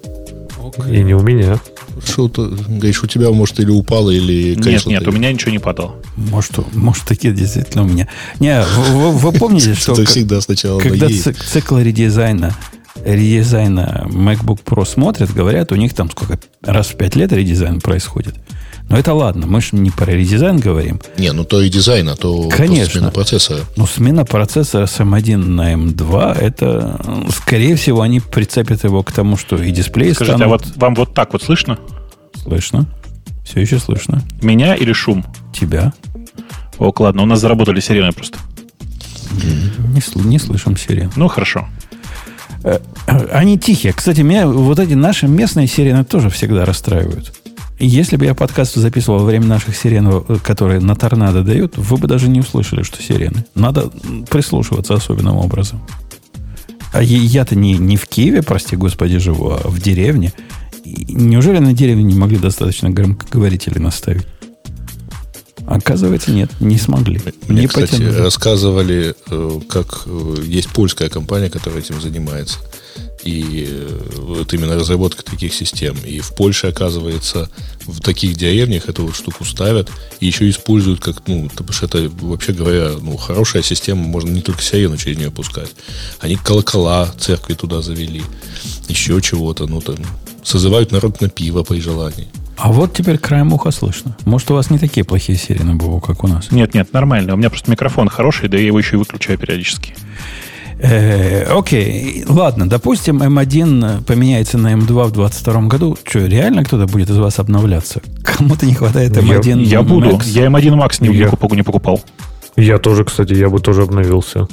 [0.88, 1.60] И не у меня.
[2.04, 5.58] Что то говоришь, у тебя, может, или упало, или Нет, нет, у меня ничего не
[5.58, 5.96] падало.
[6.16, 8.08] Может, может такие действительно у меня.
[8.40, 9.92] Не, вы, вы помните, что...
[9.92, 12.56] Это всегда сначала Когда цикл редизайна
[13.04, 18.34] редизайна MacBook Pro смотрят, говорят, у них там сколько, раз в пять лет редизайн происходит.
[18.88, 21.00] Но это ладно, мы же не про редизайн говорим.
[21.18, 23.00] Не, ну то и дизайн, а то Конечно.
[23.00, 23.60] смена процессора.
[23.76, 27.00] Ну, смена процессора с M1 на M2, это,
[27.34, 30.46] скорее всего, они прицепят его к тому, что и дисплей Скажите, станут...
[30.46, 31.78] а вот вам вот так вот слышно?
[32.34, 32.86] Слышно.
[33.44, 34.22] Все еще слышно.
[34.42, 35.24] Меня или шум?
[35.52, 35.92] Тебя.
[36.78, 38.38] Ок, ладно, у нас заработали сирены просто.
[39.32, 41.10] Не, не слышим сирен.
[41.16, 41.68] Ну, хорошо.
[42.62, 43.92] Э, э, они тихие.
[43.92, 47.32] Кстати, меня вот эти наши местные сирены тоже всегда расстраивают.
[47.78, 52.06] Если бы я подкаст записывал во время наших сирен, которые на торнадо дают, вы бы
[52.06, 53.44] даже не услышали, что сирены.
[53.54, 53.90] Надо
[54.30, 55.84] прислушиваться особенным образом.
[56.92, 60.32] А я-то не, не в Киеве, прости господи, живу, а в деревне.
[60.84, 64.26] неужели на деревне не могли достаточно громкоговорители наставить?
[65.66, 67.20] Оказывается, нет, не смогли.
[67.48, 68.16] Мне, не кстати, потянули.
[68.18, 72.58] рассказывали, э, как э, есть польская компания, которая этим занимается
[73.24, 75.96] и э, вот именно разработка таких систем.
[76.04, 77.48] И в Польше, оказывается,
[77.86, 82.10] в таких деревнях эту вот штуку ставят и еще используют как, ну, потому что это,
[82.20, 85.70] вообще говоря, ну, хорошая система, можно не только сирену через нее пускать.
[86.20, 88.22] Они колокола церкви туда завели,
[88.88, 89.96] еще чего-то, ну, там,
[90.42, 92.28] созывают народ на пиво при желании.
[92.56, 94.16] А вот теперь краем уха слышно.
[94.24, 96.52] Может, у вас не такие плохие сирены было, как у нас?
[96.52, 97.34] Нет, нет, нормально.
[97.34, 99.94] У меня просто микрофон хороший, да я его еще и выключаю периодически.
[100.78, 105.96] Э, окей, ладно, допустим, M1 поменяется на M2 в 2022 году.
[106.04, 108.02] Что, реально кто-то будет из вас обновляться?
[108.22, 110.20] Кому-то не хватает M1 Я, я буду.
[110.24, 112.02] Я M1 Max не, я, не покупал.
[112.56, 114.46] Я тоже, кстати, я бы тоже обновился.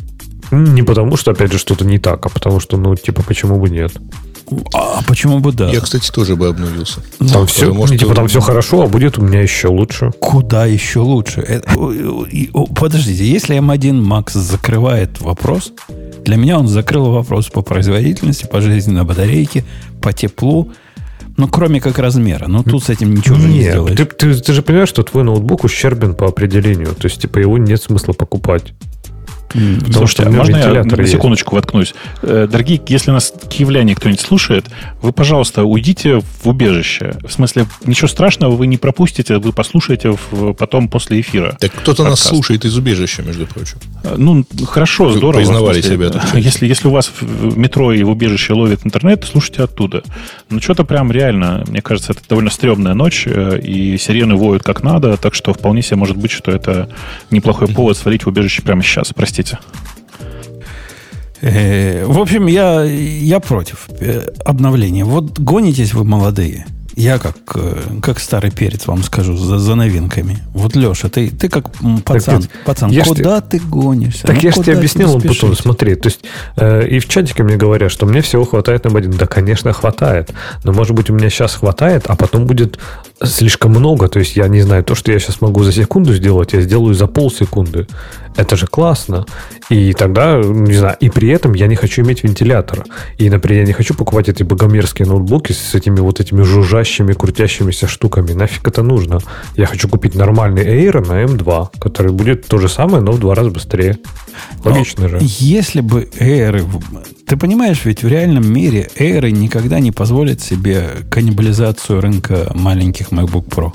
[0.51, 3.69] Не потому, что, опять же, что-то не так, а потому что, ну, типа, почему бы
[3.69, 3.93] нет?
[4.73, 5.69] А почему бы да?
[5.69, 7.01] Я, кстати, тоже бы обновился.
[7.31, 7.97] Там, все, потому, что...
[7.97, 10.11] типа, там все хорошо, а будет у меня еще лучше.
[10.19, 11.41] Куда еще лучше?
[11.41, 11.71] Это,
[12.75, 15.71] подождите, если M1 Max закрывает вопрос,
[16.23, 19.63] для меня он закрыл вопрос по производительности, по жизни на батарейке,
[20.01, 20.71] по теплу,
[21.37, 22.47] ну, кроме как размера.
[22.47, 23.97] Но тут с этим ничего нет, не сделаешь.
[23.97, 26.93] Ты, ты, ты же понимаешь, что твой ноутбук ущербен по определению.
[26.93, 28.73] То есть, типа, его нет смысла покупать.
[29.53, 31.93] Потому Слушайте, что а можно я на секундочку воткнусь?
[32.21, 34.65] Э, дорогие, если нас киевляне кто-нибудь слушает,
[35.01, 37.15] вы, пожалуйста, уйдите в убежище.
[37.23, 41.57] В смысле, ничего страшного вы не пропустите, вы послушаете в, потом после эфира.
[41.59, 43.77] Так кто-то нас слушает из убежища, между прочим.
[44.03, 45.39] Э, ну, хорошо, вы здорово.
[45.39, 46.11] Признавали себя.
[46.33, 50.03] Если, если у вас в метро и в убежище ловит интернет, слушайте оттуда.
[50.49, 54.83] Ну, что-то прям реально, мне кажется, это довольно стрёмная ночь, э, и сирены воют как
[54.83, 56.89] надо, так что вполне себе может быть, что это
[57.29, 59.11] неплохой повод свалить в убежище прямо сейчас.
[59.13, 59.59] Простите простите.
[61.41, 65.05] Э, в общем, я, я против э, обновления.
[65.05, 66.65] Вот гонитесь вы молодые.
[66.95, 70.39] Я как, э, как старый перец вам скажу за, за новинками.
[70.53, 71.71] Вот, Леша, ты, ты как
[72.05, 74.27] пацан, так, пацан куда ты, ты гонишься?
[74.27, 75.95] Так ну, я же тебе объяснил, Бутон, смотри.
[75.95, 76.19] То есть,
[76.57, 79.11] э, и в чатике мне говорят, что мне всего хватает на один.
[79.11, 80.31] Да, конечно, хватает.
[80.63, 82.77] Но, может быть, у меня сейчас хватает, а потом будет
[83.23, 84.07] слишком много.
[84.07, 86.93] То есть я не знаю, то, что я сейчас могу за секунду сделать, я сделаю
[86.93, 87.87] за полсекунды.
[88.35, 89.25] Это же классно.
[89.69, 92.85] И тогда, не знаю, и при этом я не хочу иметь вентилятора.
[93.17, 97.87] И, например, я не хочу покупать эти богомерзкие ноутбуки с этими вот этими жужжащими, крутящимися
[97.87, 98.31] штуками.
[98.31, 99.19] Нафиг это нужно?
[99.55, 103.35] Я хочу купить нормальный Air на M2, который будет то же самое, но в два
[103.35, 103.97] раза быстрее.
[104.63, 105.19] Логично но же.
[105.21, 106.65] Если бы Air...
[107.27, 113.47] Ты понимаешь, ведь в реальном мире Air никогда не позволит себе каннибализацию рынка маленьких MacBook
[113.47, 113.73] Pro.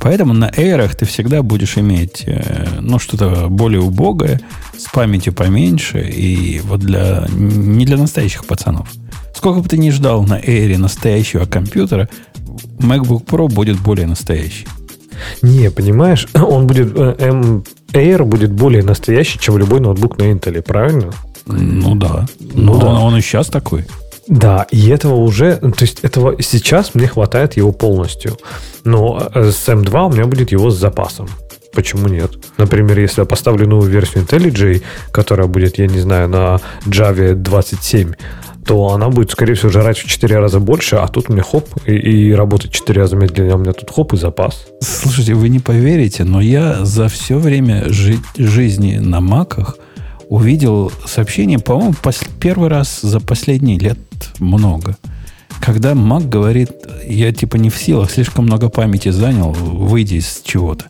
[0.00, 4.40] Поэтому на Air ты всегда будешь иметь э, ну, что-то более убогое,
[4.76, 8.88] с памятью поменьше, и вот для не для настоящих пацанов.
[9.34, 12.08] Сколько бы ты ни ждал на Air настоящего компьютера,
[12.78, 14.66] MacBook Pro будет более настоящий.
[15.42, 20.24] Не, понимаешь, он будет M э, эм, Air будет более настоящий, чем любой ноутбук на
[20.24, 21.12] Intel, правильно?
[21.46, 22.26] Ну да.
[22.38, 22.86] Ну, Но да.
[22.86, 23.86] Он, он и сейчас такой.
[24.30, 28.38] Да, и этого уже, то есть этого сейчас мне хватает его полностью.
[28.84, 31.28] Но э, с M2 у меня будет его с запасом.
[31.74, 32.30] Почему нет?
[32.56, 38.12] Например, если я поставлю новую версию IntelliJ, которая будет, я не знаю, на Java 27,
[38.64, 41.66] то она будет, скорее всего, жрать в 4 раза больше, а тут у меня хоп,
[41.86, 44.66] и, и работать в 4 раза медленнее, у меня тут хоп и запас.
[44.80, 49.76] Слушайте, вы не поверите, но я за все время жи- жизни на маках
[50.28, 53.98] увидел сообщение, по-моему, пос- первый раз за последние лет
[54.38, 54.96] много.
[55.60, 56.70] Когда Mac говорит,
[57.06, 60.86] я типа не в силах, слишком много памяти занял, выйди из чего-то.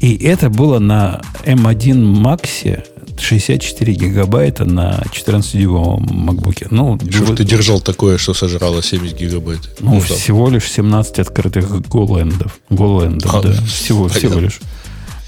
[0.00, 2.82] И это было на M1 Max
[3.18, 6.66] 64 гигабайта на 14-дюймовом MacBook.
[6.70, 7.36] Ну, что вы...
[7.36, 9.76] ты держал такое, что сожрало 70 гигабайт?
[9.80, 12.58] Ну, ну всего лишь 17 открытых голлендов.
[12.70, 13.52] Голлендов, а, да.
[13.66, 14.60] Всего, всего лишь.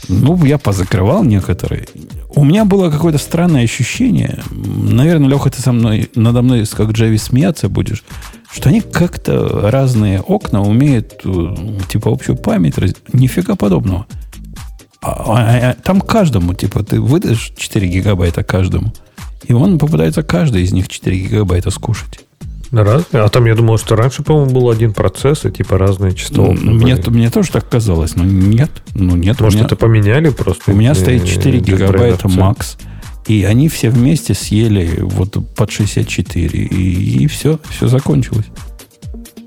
[0.08, 1.86] Ну, я позакрывал некоторые.
[2.28, 4.38] У меня было какое-то странное ощущение.
[4.50, 8.04] Наверное, Леха, ты со мной, надо мной, как Джави, смеяться будешь.
[8.52, 11.54] Что они как-то разные окна умеют, э,
[11.88, 12.74] типа, общую память.
[13.12, 14.06] Нифига подобного.
[15.02, 18.92] А, а, а, там каждому, типа, ты выдашь 4 гигабайта каждому,
[19.44, 22.25] и он попытается каждый из них 4 гигабайта скушать.
[22.70, 23.20] Разве?
[23.20, 26.52] А там я думал, что раньше, по-моему, был один процесс, и типа разные частоты.
[26.52, 28.70] Мне, мне тоже так казалось, но нет.
[28.94, 30.72] Ну, нет Может, меня, это поменяли просто?
[30.72, 32.76] У меня стоит 4 гигабайта макс.
[33.26, 36.58] И они все вместе съели вот под 64.
[36.58, 38.46] И, и все, все закончилось.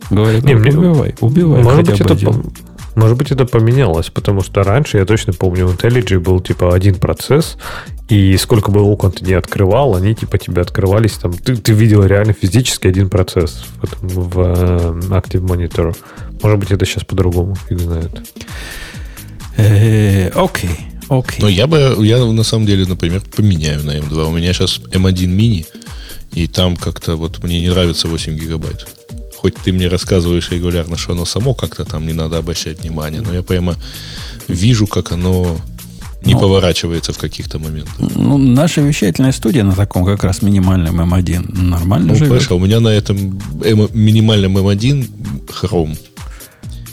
[0.10, 1.64] Говорят, не, мне, убивай, убивай.
[1.64, 2.44] Может быть, это, один.
[2.96, 6.96] Может быть, это поменялось, потому что раньше, я точно помню, у IntelliJ был типа один
[6.96, 7.58] процесс,
[8.10, 11.14] и сколько бы окон ты не открывал, они типа тебе открывались.
[11.14, 15.96] Там, ты, ты видел реально физически один процесс в, этом, в э, Active Monitor.
[16.42, 18.12] Может быть, это сейчас по-другому, фиг знает.
[19.58, 20.72] Э, окей,
[21.10, 21.40] окей.
[21.42, 24.28] Но я бы, я на самом деле, например, поменяю на M2.
[24.28, 25.66] У меня сейчас M1 мини,
[26.32, 28.88] и там как-то вот мне не нравится 8 гигабайт.
[29.42, 33.34] Хоть ты мне рассказываешь регулярно, что оно само как-то там не надо обращать внимание, но
[33.34, 33.78] я прямо
[34.50, 35.58] вижу, как оно
[36.26, 37.94] не ну, поворачивается в каких-то моментах.
[38.00, 42.48] Ну, наша вещательная студия на таком как раз минимальном M1 нормально ну, живет.
[42.50, 45.10] а у меня на этом M, минимальном M1
[45.48, 45.98] Chrome.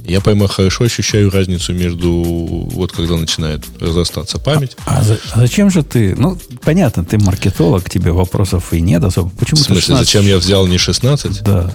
[0.04, 4.76] Я пойму, хорошо ощущаю разницу между вот когда начинает разрастаться память.
[4.86, 6.14] А, а, а зачем же ты?
[6.16, 9.30] Ну, понятно, ты маркетолог, тебе вопросов и нет особо.
[9.30, 10.06] Почему В смысле, 16?
[10.06, 11.42] зачем я взял не 16?
[11.42, 11.72] Да.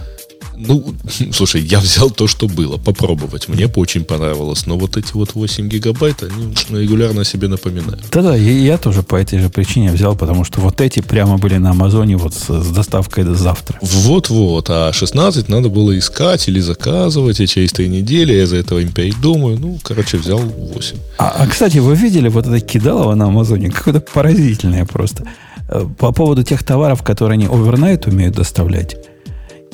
[0.68, 0.94] Ну,
[1.34, 3.48] слушай, я взял то, что было, попробовать.
[3.48, 4.66] Мне очень понравилось.
[4.66, 8.04] Но вот эти вот 8 гигабайт, они регулярно себе напоминают.
[8.12, 11.58] Да-да, я, я тоже по этой же причине взял, потому что вот эти прямо были
[11.58, 13.78] на Амазоне вот с, с доставкой до завтра.
[13.82, 14.70] Вот-вот.
[14.70, 19.14] А 16 надо было искать или заказывать, и через 3 недели я за этого империи
[19.22, 19.58] думаю.
[19.60, 20.98] Ну, короче, взял 8.
[21.18, 23.70] А, а, кстати, вы видели вот это кидалово на Амазоне?
[23.70, 25.26] Какое-то поразительное просто.
[25.72, 28.98] Э, по поводу тех товаров, которые они овернайт умеют доставлять.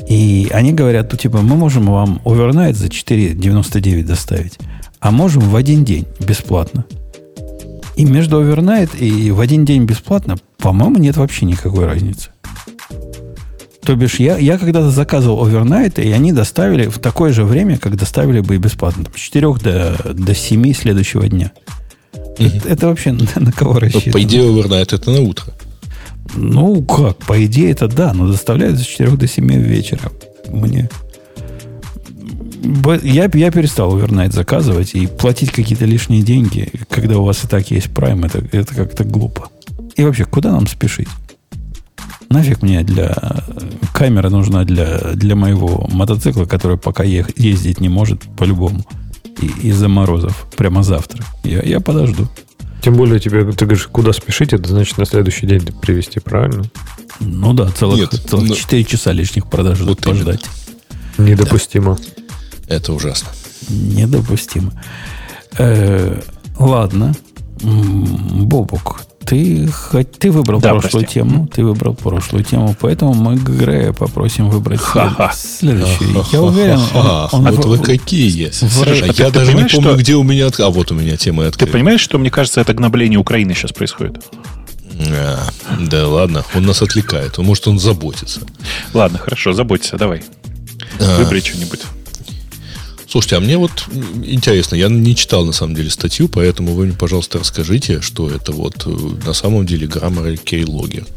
[0.08, 4.58] И они говорят, ну, типа, мы можем вам овернайт за 4,99 доставить,
[5.00, 6.86] а можем в один день бесплатно.
[7.98, 12.30] И между овернайт и в один день бесплатно, по-моему, нет вообще никакой разницы.
[13.84, 17.96] То бишь, я, я когда-то заказывал овернайт, и они доставили в такое же время, как
[17.96, 19.06] доставили бы и бесплатно.
[19.06, 21.52] Там, с 4 до, до 7 следующего дня.
[22.14, 22.58] Mm-hmm.
[22.58, 24.14] Это, это вообще на, на кого рассчитано?
[24.14, 25.54] По идее, овернайт это на утро.
[26.36, 30.12] Ну, как, по идее, это да, но доставляют с 4 до 7 вечера
[30.50, 30.90] мне.
[33.04, 37.72] Я, я перестал овернайт заказывать и платить какие-то лишние деньги, когда у вас и так
[37.72, 39.50] есть Prime, это, это как-то глупо.
[39.96, 41.08] И вообще, куда нам спешить?
[42.30, 43.16] Нафиг мне для...
[43.94, 48.86] Камера нужна для, для моего мотоцикла, который пока ездить не может по-любому.
[49.62, 50.48] Из-за морозов.
[50.58, 51.24] Прямо завтра.
[51.44, 52.28] Я, я подожду.
[52.82, 56.64] Тем более тебе, ты говоришь, куда спешить, это значит на следующий день привезти, правильно?
[57.20, 58.50] Ну да, целых, Нет, целых но...
[58.50, 60.46] Ну, 4 часа лишних продаж вот пождать.
[61.18, 61.98] Недопустимо.
[62.68, 62.76] Да.
[62.76, 63.30] Это ужасно.
[63.70, 64.72] Недопустимо.
[65.58, 66.22] Э,
[66.60, 67.16] ладно.
[67.62, 71.20] Бобук, ты, хоть, ты выбрал да, прошлую прости.
[71.20, 75.34] тему, ты выбрал прошлую тему, поэтому мы Грея попросим выбрать Ха-ха.
[75.36, 76.26] следующую.
[76.32, 78.50] Я уверен, он, он, вот вы какие.
[78.52, 79.96] Слушай, а я даже не помню, что...
[79.96, 80.48] где у меня...
[80.60, 81.66] А вот у меня тема открыта.
[81.66, 84.24] Ты понимаешь, что, мне кажется, это гнобление Украины сейчас происходит?
[85.10, 85.40] А,
[85.78, 87.38] да ладно, он нас отвлекает.
[87.38, 88.42] Может, он заботится.
[88.94, 90.24] Ладно, хорошо, заботься, давай.
[91.02, 91.82] А, Выбери что-нибудь.
[93.10, 93.86] Слушайте, а мне вот
[94.24, 98.52] интересно, я не читал на самом деле статью, поэтому вы мне, пожалуйста, расскажите, что это
[98.52, 98.90] вот э,
[99.26, 101.08] на самом деле Grammarly Keylogger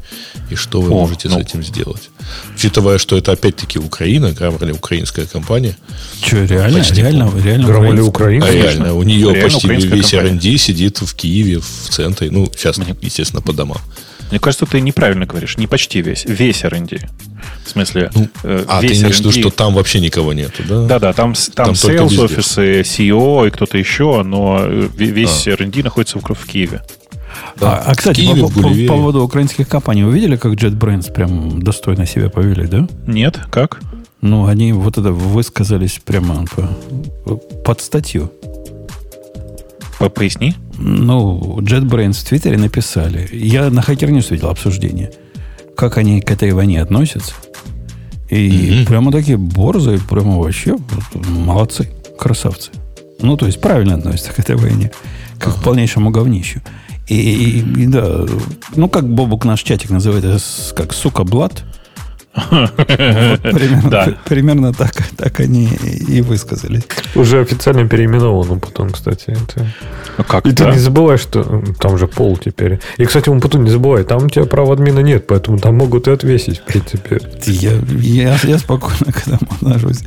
[0.51, 1.35] и что вы О, можете ну.
[1.35, 2.11] с этим сделать.
[2.55, 5.77] Учитывая, что это опять-таки Украина, Grammarly украинская компания.
[6.25, 6.79] Что, реально?
[6.79, 8.47] Почти, реально, реально Grammarly Украина?
[8.47, 12.31] А реально, у нее реально почти весь R&D сидит в Киеве, в центре.
[12.31, 13.79] Ну, сейчас, мне, естественно, по домам.
[14.31, 15.57] Мне кажется, ты неправильно говоришь.
[15.57, 16.25] Не почти весь.
[16.25, 17.09] Весь R&D.
[17.65, 20.63] В смысле, ну, э, а, весь ты имеешь в виду, что там вообще никого нету,
[20.69, 20.87] да?
[20.87, 25.51] Да-да, там, там, там sales офисы, CEO и кто-то еще, но э, весь а.
[25.53, 26.83] R&D находится в, в Киеве.
[27.57, 27.79] Да.
[27.79, 31.63] А, а, кстати, Киеве, по, по, по поводу украинских компаний, вы видели, как JetBrains прям
[31.63, 32.89] достойно себя повели, да?
[33.07, 33.81] Нет, как?
[34.21, 38.31] Ну, они вот это высказались прямо по, под статью.
[40.01, 40.55] По Поясни.
[40.79, 43.29] Ну, JetBrains в Твиттере написали.
[43.33, 45.13] Я на Hacker News видел обсуждение.
[45.77, 47.35] Как они к этой войне относятся.
[48.31, 48.87] И mm-hmm.
[48.87, 50.79] прямо такие борзые, прямо вообще
[51.13, 52.71] молодцы, красавцы.
[53.21, 54.91] Ну, то есть правильно относятся к этой войне,
[55.39, 56.63] как к полнейшему говнищу.
[57.07, 58.25] И, и, и да,
[58.77, 60.39] ну, как Бобук наш чатик называет, это
[60.75, 61.63] как сука блат.
[63.43, 64.09] примерно, да.
[64.25, 66.85] примерно так, так они и высказались.
[67.17, 69.31] Уже официально переименовано потом, кстати.
[69.31, 69.67] Это...
[70.17, 70.67] А как и да?
[70.67, 72.81] ты не забывай, что там же пол теперь.
[72.99, 76.13] И, кстати, потом не забывай, там у тебя права админа нет, поэтому там могут и
[76.13, 77.21] отвесить, в принципе.
[77.47, 80.03] Я, я, я спокойно к этому отношусь.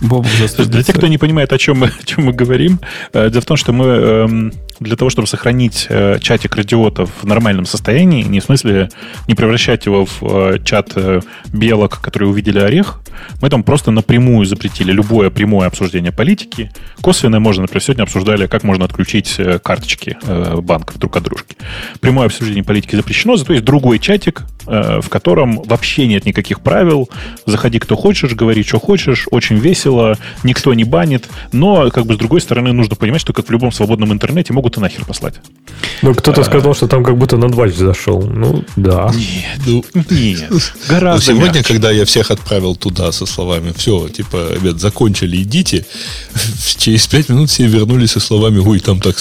[0.00, 0.30] Бобок
[0.66, 2.80] Для тех, кто не понимает, о чем мы, о чем мы говорим,
[3.12, 7.26] э, дело в том, что мы эм, для того, чтобы сохранить э, чатик радиотов в
[7.26, 8.90] нормальном состоянии, не в смысле
[9.26, 10.96] не превращать его в э, чат
[11.52, 13.00] белок, которые увидели орех,
[13.42, 16.70] мы там просто напрямую запретили любое прямое обсуждение политики.
[17.00, 20.16] Косвенное можно, например, сегодня обсуждали, как можно отключить карточки
[20.60, 21.56] банков друг от дружки.
[22.00, 27.08] Прямое обсуждение политики запрещено, зато есть другой чатик, в котором вообще нет никаких правил.
[27.44, 32.14] Заходи, кто хочешь, говори, что хочешь, очень весело весело, никто не банит, но, как бы,
[32.14, 35.34] с другой стороны, нужно понимать, что, как в любом свободном интернете, могут и нахер послать.
[36.02, 36.44] Ну, кто-то а...
[36.44, 38.22] сказал, что там как будто на двач зашел.
[38.22, 39.10] Ну, да.
[39.14, 40.50] Нет, ну, нет.
[40.88, 41.72] Гораздо Сегодня, мягче.
[41.72, 45.86] когда я всех отправил туда со словами, все, типа, ребят, закончили, идите,
[46.76, 49.16] через пять минут все вернулись со словами, ой, там так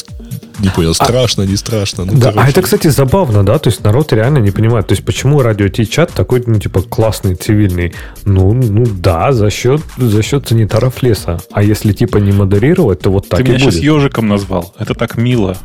[0.59, 2.05] не понял, а страшно, а, не страшно.
[2.05, 2.39] Ну, да, короче.
[2.39, 5.67] а это, кстати, забавно, да, то есть народ реально не понимает, то есть почему радио
[5.67, 7.93] чат такой, ну, типа, классный, цивильный.
[8.25, 11.39] Ну, ну да, за счет, за счет санитаров леса.
[11.51, 13.73] А если, типа, не модерировать, то вот так Ты и меня будет.
[13.73, 14.73] сейчас ежиком назвал.
[14.79, 15.57] Это так мило.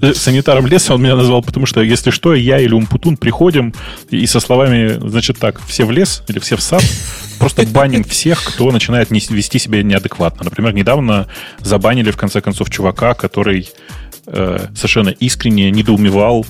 [0.00, 3.74] Э, санитаром леса он меня назвал, потому что, если что, я или Умпутун приходим
[4.10, 6.82] и со словами, значит так, все в лес или все в сад,
[7.38, 10.44] просто баним всех, кто начинает вести себя неадекватно.
[10.44, 11.28] Например, недавно
[11.60, 13.68] забанили, в конце концов, чувака, который
[14.30, 16.44] Э, совершенно искренне недоумевал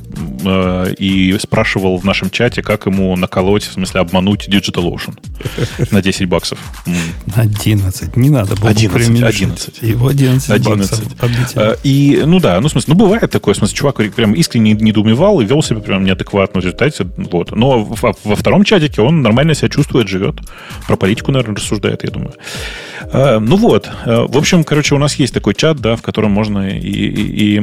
[0.44, 5.18] э, и спрашивал в нашем чате, как ему наколоть, в смысле обмануть DigitalOcean
[5.90, 6.58] на 10 баксов.
[7.36, 8.16] 11.
[8.16, 9.82] Не надо было 11, 11.
[9.82, 11.16] Его 11, 11.
[11.16, 11.56] баксов.
[11.56, 14.72] Э, и, ну да, ну, в смысле, ну, бывает такое, в смысле, чувак прям искренне
[14.72, 17.06] недоумевал и вел себя прям неадекватно в результате.
[17.16, 17.54] Вот.
[17.54, 20.36] Но во втором чатике он нормально себя чувствует, живет.
[20.86, 22.34] Про политику, наверное, рассуждает, я думаю.
[23.12, 23.88] Ну вот.
[24.04, 27.60] В общем, короче, у нас есть такой чат, да, в котором можно и, и,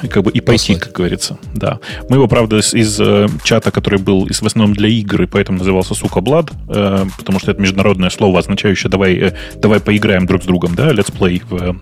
[0.00, 0.84] и как бы и пойти, Послать.
[0.84, 1.38] как говорится.
[1.54, 1.77] Да.
[2.08, 5.26] Мы его, правда, из, из э, чата, который был из, в основном для игр, и
[5.26, 10.26] поэтому назывался Сука Блад, э, потому что это международное слово, означающее давай, э, давай поиграем
[10.26, 11.80] друг с другом, да, let's play в,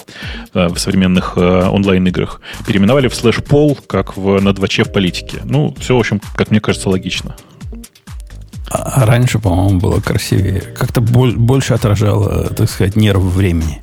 [0.55, 5.41] э, в современных э, онлайн-играх, переименовали в слэш пол, как в, на 2 в политике.
[5.45, 7.37] Ну, все, в общем, как мне кажется, логично.
[8.69, 10.61] А раньше, по-моему, было красивее.
[10.61, 13.81] Как-то больше отражало, так сказать, нерв времени.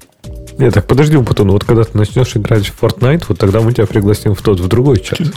[0.57, 3.87] Нет, так подожди, Путун, вот когда ты начнешь играть в Fortnite, вот тогда мы тебя
[3.87, 5.19] пригласим в тот, в другой чат.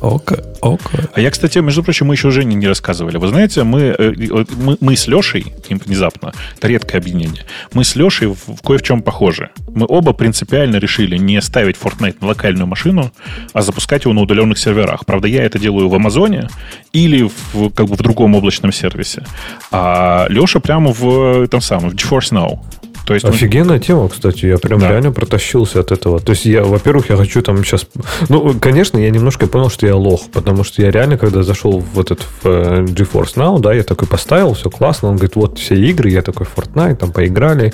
[0.00, 0.98] Ока, ока.
[1.14, 3.16] А я, кстати, между прочим, мы еще Жене не рассказывали.
[3.16, 4.12] Вы знаете, мы, э,
[4.56, 9.02] мы, мы с Лешей, внезапно, это редкое объединение, мы с Лешей в кое в чем
[9.02, 9.50] похожи.
[9.68, 13.10] Мы оба принципиально решили не ставить Fortnite на локальную машину,
[13.52, 15.06] а запускать его на удаленных серверах.
[15.06, 16.48] Правда, я это делаю в Амазоне
[16.92, 19.24] или в, как бы в другом облачном сервисе.
[19.70, 22.58] А Леша прямо в, там самом, в GeForce Now.
[23.06, 23.80] То есть Офигенная он...
[23.80, 24.46] тема, кстати.
[24.46, 24.90] Я прям да.
[24.90, 26.18] реально протащился от этого.
[26.18, 27.86] То есть, я, во-первых, я хочу там сейчас...
[28.28, 32.00] Ну, конечно, я немножко понял, что я лох, потому что я реально, когда зашел в
[32.00, 35.08] этот в э, GeForce Now, да, я такой поставил, все классно.
[35.08, 37.72] Он говорит, вот все игры, я такой Fortnite, там поиграли.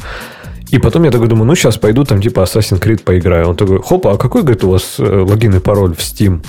[0.71, 3.49] И потом я такой думаю, ну, сейчас пойду там типа Assassin's Creed поиграю.
[3.49, 6.41] Он такой, хопа, а какой, говорит, у вас э, логин и пароль в Steam?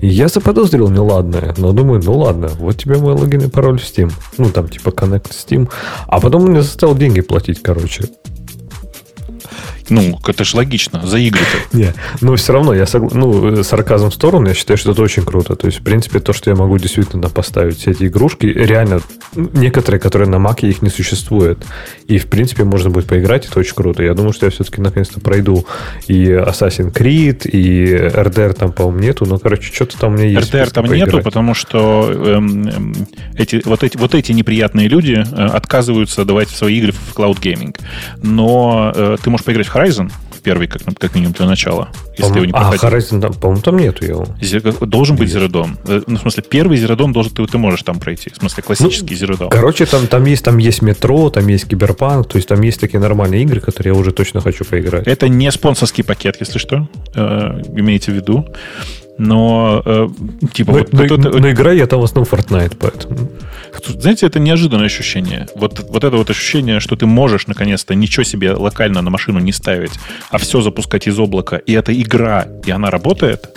[0.00, 3.84] И я заподозрил неладное, но думаю, ну ладно, вот тебе мой логин и пароль в
[3.84, 4.12] Steam.
[4.38, 5.68] Ну, там типа Connect Steam.
[6.06, 8.04] А потом он мне заставил деньги платить, короче.
[9.88, 11.76] Ну, это же логично, за игры-то.
[11.76, 13.10] Не, но все равно, я согла...
[13.12, 15.54] ну, сарказм в сторону, я считаю, что это очень круто.
[15.56, 19.00] То есть, в принципе, то, что я могу действительно поставить все эти игрушки, реально,
[19.34, 21.64] некоторые, которые на Маке, их не существует.
[22.06, 24.02] И, в принципе, можно будет поиграть, это очень круто.
[24.02, 25.66] Я думаю, что я все-таки наконец-то пройду
[26.08, 29.26] и Assassin's Creed, и RDR там, по-моему, нету.
[29.26, 30.52] Но, короче, что-то там у меня есть.
[30.52, 31.12] RDR там поиграть.
[31.12, 32.94] нету, потому что эм, эм,
[33.36, 37.76] эти, вот, эти, вот эти неприятные люди э, отказываются давать свои игры в Cloud Gaming.
[38.22, 40.10] Но э, ты можешь поиграть в Horizon,
[40.42, 41.88] первый, как, как минимум, для начала.
[42.16, 44.26] Если его не а, Horizon, там, по-моему, там нету его.
[44.80, 45.76] Должен быть Zero Dawn.
[45.86, 48.30] Э, ну, в смысле, первый Zero Dawn должен, ты, ты можешь там пройти.
[48.30, 49.48] В смысле, классический ну, Zero Dawn.
[49.50, 53.00] Короче, там, там, есть, там есть метро, там есть киберпанк, то есть там есть такие
[53.00, 55.06] нормальные игры, которые я уже точно хочу поиграть.
[55.06, 56.88] Это не спонсорский пакет, если что.
[57.14, 58.46] Э, имейте в виду.
[59.18, 60.08] Но, э,
[60.52, 63.30] типа, но, вот, но, вот, но, но игра я там в основном Fortnite, поэтому.
[63.86, 65.48] Знаете, это неожиданное ощущение.
[65.54, 69.52] Вот, вот это вот ощущение, что ты можешь наконец-то ничего себе локально на машину не
[69.52, 69.92] ставить,
[70.30, 73.50] а все запускать из облака, и это игра, и она работает,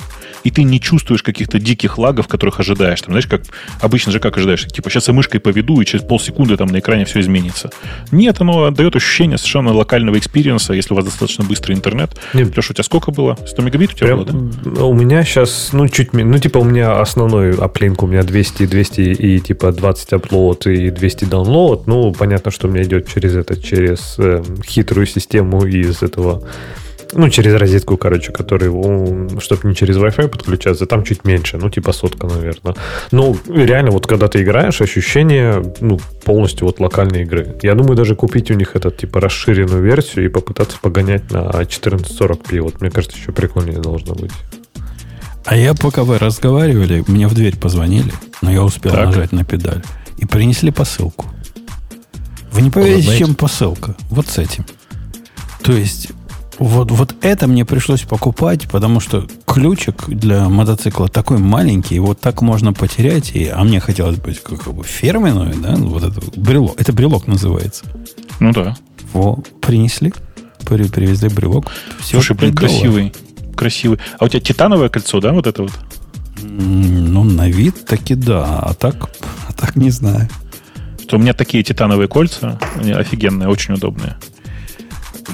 [0.43, 3.01] и ты не чувствуешь каких-то диких лагов, которых ожидаешь.
[3.01, 3.41] Там, знаешь, как
[3.81, 7.05] обычно же как ожидаешь, типа, сейчас я мышкой поведу, и через полсекунды там на экране
[7.05, 7.71] все изменится.
[8.11, 12.11] Нет, оно дает ощущение совершенно локального experience а, если у вас достаточно быстрый интернет.
[12.33, 12.55] Нет.
[12.55, 13.37] Леша, у тебя сколько было?
[13.45, 14.83] 100 мегабит у тебя Прям, было, да?
[14.85, 16.31] У меня сейчас, ну, чуть меньше.
[16.31, 20.89] Ну, типа, у меня основной uplink у меня 200, 200 и типа 20 upload и
[20.89, 21.83] 200 download.
[21.85, 26.43] Ну, понятно, что у меня идет через это, через э, хитрую систему из этого
[27.13, 28.69] ну, через розетку, короче, который,
[29.39, 32.75] чтобы не через Wi-Fi подключаться, там чуть меньше, ну, типа сотка, наверное.
[33.11, 37.57] Ну, реально, вот когда ты играешь, ощущение, ну, полностью вот локальной игры.
[37.61, 42.61] Я думаю, даже купить у них этот, типа, расширенную версию и попытаться погонять на 1440p.
[42.61, 44.31] Вот, мне кажется, еще прикольнее должно быть.
[45.45, 49.07] А я, пока вы разговаривали, мне в дверь позвонили, но я успел так.
[49.07, 49.81] нажать на педаль.
[50.17, 51.25] И принесли посылку.
[52.51, 53.95] Вы не поверите, чем посылка?
[54.09, 54.65] Вот с этим.
[55.63, 56.09] То есть
[56.59, 62.41] вот, вот это мне пришлось покупать, потому что ключик для мотоцикла такой маленький, его так
[62.41, 66.79] можно потерять, и, а мне хотелось быть как бы фирменную, да, ну, вот это брелок.
[66.79, 67.85] Это брелок называется.
[68.41, 68.75] Ну да.
[69.13, 70.13] Во, принесли,
[70.67, 71.71] при, привезли брелок.
[71.99, 73.13] Все Слушай, блин, красивый.
[73.55, 73.99] Красивый.
[74.19, 75.71] А у тебя титановое кольцо, да, вот это вот?
[76.41, 79.09] Ну, на вид таки да, а так,
[79.47, 80.27] а так не знаю.
[81.01, 84.17] Что у меня такие титановые кольца, они офигенные, очень удобные.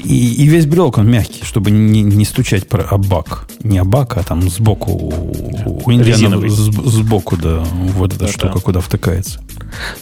[0.05, 3.47] И, и весь брелок, он мягкий, чтобы не, не стучать про, об бак.
[3.63, 4.91] Не об бак, а там сбоку.
[4.91, 8.59] У Индиана сбоку, да, вот эта да, штука, да.
[8.59, 9.39] куда втыкается.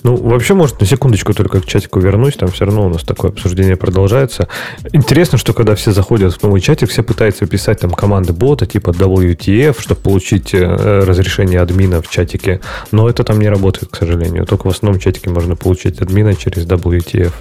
[0.03, 3.31] Ну, вообще, может, на секундочку только к чатику вернусь, там все равно у нас такое
[3.31, 4.47] обсуждение продолжается.
[4.91, 8.89] Интересно, что когда все заходят в новый чатик, все пытаются писать там команды бота типа
[8.89, 12.59] WTF, чтобы получить э, разрешение админа в чатике,
[12.91, 14.45] но это там не работает, к сожалению.
[14.45, 17.31] Только в основном чатике можно получить админа через WTF.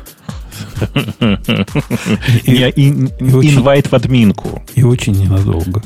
[2.76, 4.62] Инвайт в админку.
[4.74, 5.82] И очень ненадолго.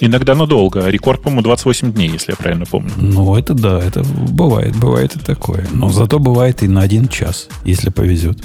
[0.00, 0.88] Иногда надолго.
[0.88, 2.90] Рекорд, по-моему, 28 дней, если я правильно помню.
[2.96, 5.64] Ну, это да, это бывает, бывает и такое.
[5.72, 8.38] Но зато бывает и на один час, если повезет.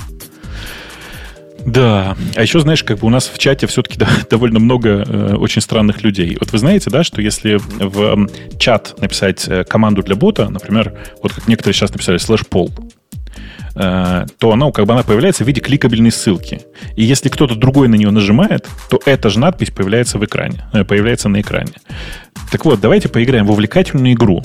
[1.67, 2.15] Да.
[2.35, 3.99] А еще, знаешь, как бы у нас в чате все-таки
[4.29, 6.37] довольно много э, очень странных людей.
[6.39, 10.93] Вот вы знаете, да, что если в э, чат написать э, команду для бота, например,
[11.21, 12.71] вот как некоторые сейчас написали слэш пол,
[13.77, 16.61] то она, как бы она появляется в виде кликабельной ссылки.
[16.95, 20.83] И если кто-то другой на нее нажимает, то эта же надпись появляется в экране, э,
[20.83, 21.73] появляется на экране.
[22.51, 24.43] Так вот, давайте поиграем в увлекательную игру.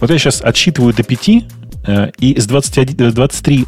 [0.00, 1.28] Вот я сейчас отсчитываю до 5,
[1.86, 3.64] э, и с 21, 23,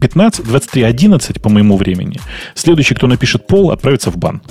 [0.00, 2.20] 15, 23, 11 по моему времени,
[2.54, 4.42] следующий, кто напишет пол, отправится в бан.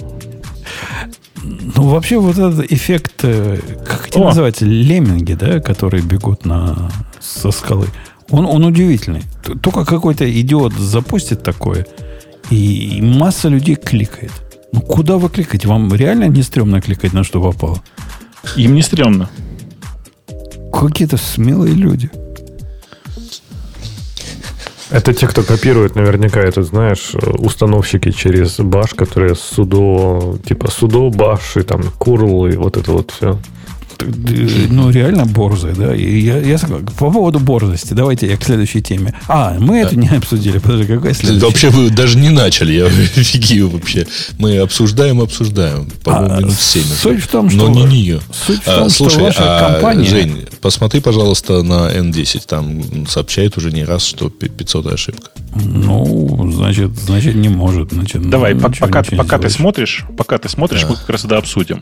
[1.44, 7.88] Ну, вообще, вот этот эффект, как это называется, лемминги, да, которые бегут на, со скалы.
[8.30, 9.24] Он, он удивительный.
[9.62, 11.86] Только какой-то идиот запустит такое,
[12.50, 14.32] и масса людей кликает.
[14.72, 15.68] Ну, куда вы кликаете?
[15.68, 17.82] Вам реально не стрёмно кликать на что попало?
[18.58, 19.30] Им не стрёмно.
[20.72, 22.10] Какие-то смелые люди.
[24.92, 31.58] Это те, кто копирует наверняка, это, знаешь, установщики через баш, которые судо, типа судо, баш
[31.58, 33.40] и там курл и вот это вот все
[34.70, 35.96] ну, реально борзые, да.
[35.96, 39.14] И я, я по поводу борзости, давайте я к следующей теме.
[39.28, 39.88] А, мы да.
[39.88, 40.58] это не обсудили.
[40.58, 41.46] Подожди, какая следующая?
[41.46, 42.86] Вообще вы даже не начали, я
[43.18, 44.08] офигею вообще.
[44.38, 45.90] Мы обсуждаем, обсуждаем.
[46.04, 46.84] По-моему, а, минут 7.
[46.84, 47.68] Суть в том, что...
[47.68, 48.20] Но не нее.
[48.32, 50.06] Суть в том, а, слушай, что ваша а, компания...
[50.06, 52.44] Жень, посмотри, пожалуйста, на N10.
[52.48, 55.32] Там сообщает уже не раз, что 500 ошибка.
[55.56, 57.92] Ну, значит, значит не может.
[57.92, 60.90] Значит, Давай, ну, пока, пока, пока ты смотришь, пока ты смотришь, да.
[60.90, 61.82] мы как раз это обсудим.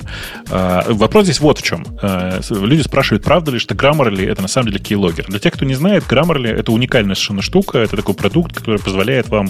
[0.49, 1.85] А, вопрос здесь вот в чем.
[2.05, 5.25] А, люди спрашивают, правда ли, что Grammarly это на самом деле keylogger.
[5.29, 7.77] Для тех, кто не знает, Grammarly это уникальная совершенно штука.
[7.77, 9.49] Это такой продукт, который позволяет вам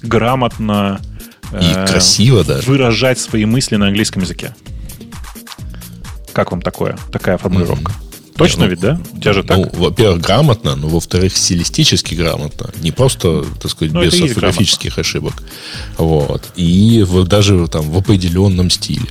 [0.00, 1.00] грамотно
[1.52, 4.54] и э, красиво даже выражать свои мысли на английском языке.
[6.32, 7.92] Как вам такое, такая формулировка?
[7.92, 8.36] Mm-hmm.
[8.38, 8.98] Точно ну, ведь, да?
[9.12, 9.58] У тебя же так?
[9.58, 12.70] Ну, во-первых, грамотно, но во-вторых, стилистически грамотно.
[12.80, 15.34] Не просто, так сказать, ну, без орфографических ошибок.
[15.98, 16.42] Вот.
[16.56, 19.08] И в, даже там в определенном стиле.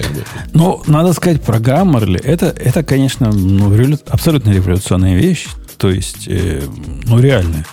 [0.00, 0.24] Бы.
[0.52, 2.20] Ну, надо сказать про Grammarly.
[2.22, 3.98] Это, это конечно, ну, револю...
[4.08, 5.46] абсолютно революционная вещь.
[5.78, 6.62] То есть, э,
[7.04, 7.66] ну, реальная.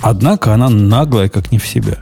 [0.00, 1.98] Однако она наглая, как не в себя.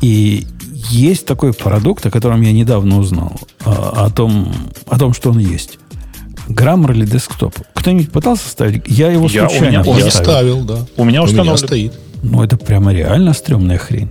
[0.00, 0.46] И
[0.90, 3.40] есть такой продукт, о котором я недавно узнал.
[3.64, 4.54] О, о, том,
[4.86, 5.78] о том, что он есть.
[6.48, 7.54] Grammarly Desktop.
[7.74, 8.84] Кто-нибудь пытался ставить?
[8.86, 10.86] Я его я, случайно у меня, Я ставил, да.
[10.96, 11.52] У меня установлен.
[11.52, 11.92] У меня стоит.
[12.22, 14.10] Ну, это прямо реально стрёмная хрень.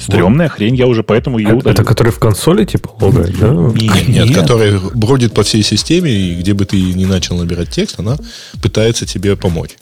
[0.00, 0.56] Стремная вот.
[0.56, 1.72] хрень, я уже поэтому ее удалил.
[1.72, 3.52] Это который в консоли типа логает, да?
[3.52, 7.98] Нет, нет, который бродит по всей системе, и где бы ты ни начал набирать текст,
[7.98, 8.16] она
[8.62, 9.72] пытается тебе помочь.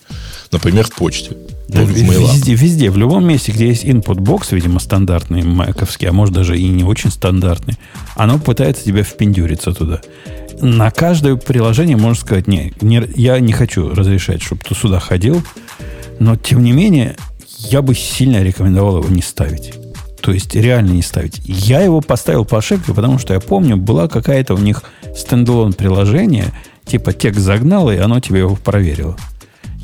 [0.53, 1.33] Например, в почте.
[1.69, 6.12] Да, в везде, везде, в любом месте, где есть input box, видимо, стандартный маковский, а
[6.12, 7.75] может даже и не очень стандартный,
[8.14, 10.01] оно пытается тебя впендюриться туда
[10.61, 15.43] на каждое приложение можно сказать, не, не, я не хочу разрешать, чтобы ты сюда ходил,
[16.19, 17.17] но тем не менее,
[17.59, 19.75] я бы сильно рекомендовал его не ставить.
[20.27, 21.41] То есть реально не ставить.
[21.45, 24.83] Я его поставил по ошибке, потому что я помню, была какая-то у них
[25.17, 26.47] standalone приложение,
[26.85, 29.16] типа текст загнал, и оно тебе его проверило.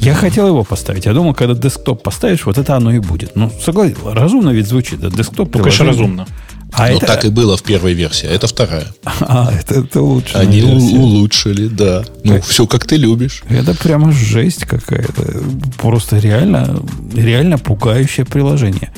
[0.00, 1.06] Я хотел его поставить.
[1.06, 3.36] Я думал, когда десктоп поставишь, вот это оно и будет.
[3.36, 4.98] Ну, согласен, разумно ведь звучит.
[4.98, 6.26] Да, десктоп ну, конечно, разумно.
[6.72, 7.06] А ну, это...
[7.06, 8.88] так и было в первой версии, а это вторая.
[9.04, 10.34] А, это, это лучше.
[10.34, 10.96] Они версия.
[10.96, 12.02] улучшили, да.
[12.24, 12.44] Ну, как...
[12.44, 13.44] все как ты любишь.
[13.48, 15.40] Это прямо жесть какая-то.
[15.80, 16.82] Просто реально,
[17.14, 18.90] реально пугающее приложение.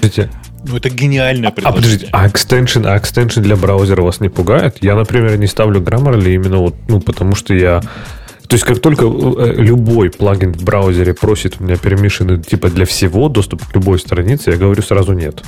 [0.67, 1.79] Ну, это гениальное приложение.
[1.79, 4.79] А, подождите, а extension, а extension для браузера вас не пугает?
[4.81, 7.81] Я, например, не ставлю Grammarly именно вот, ну, потому что я...
[8.49, 12.85] То есть, как только э, любой плагин в браузере просит у меня permission'ы типа для
[12.85, 15.43] всего, доступ к любой странице, я говорю сразу нет.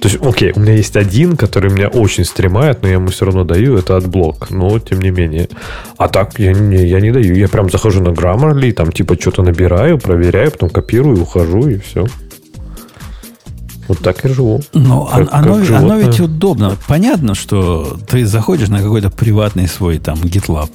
[0.00, 3.24] То есть, окей, у меня есть один, который меня очень стремает, но я ему все
[3.24, 4.50] равно даю, это AdBlock.
[4.50, 5.48] Но, тем не менее.
[5.96, 7.34] А так я не, я не даю.
[7.34, 12.06] Я прям захожу на Grammarly, там типа что-то набираю, проверяю, потом копирую, ухожу и все.
[13.88, 14.62] Вот так и живу.
[14.72, 16.76] Но как, оно, как оно ведь удобно.
[16.88, 20.70] Понятно, что ты заходишь на какой-то приватный свой там GitLab,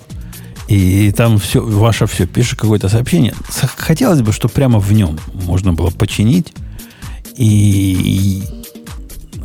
[0.67, 3.33] и там все, ваше все, пишешь какое-то сообщение.
[3.75, 6.53] Хотелось бы, чтобы прямо в нем можно было починить
[7.35, 8.43] и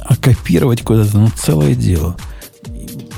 [0.09, 2.17] а копировать куда-то, ну, целое дело.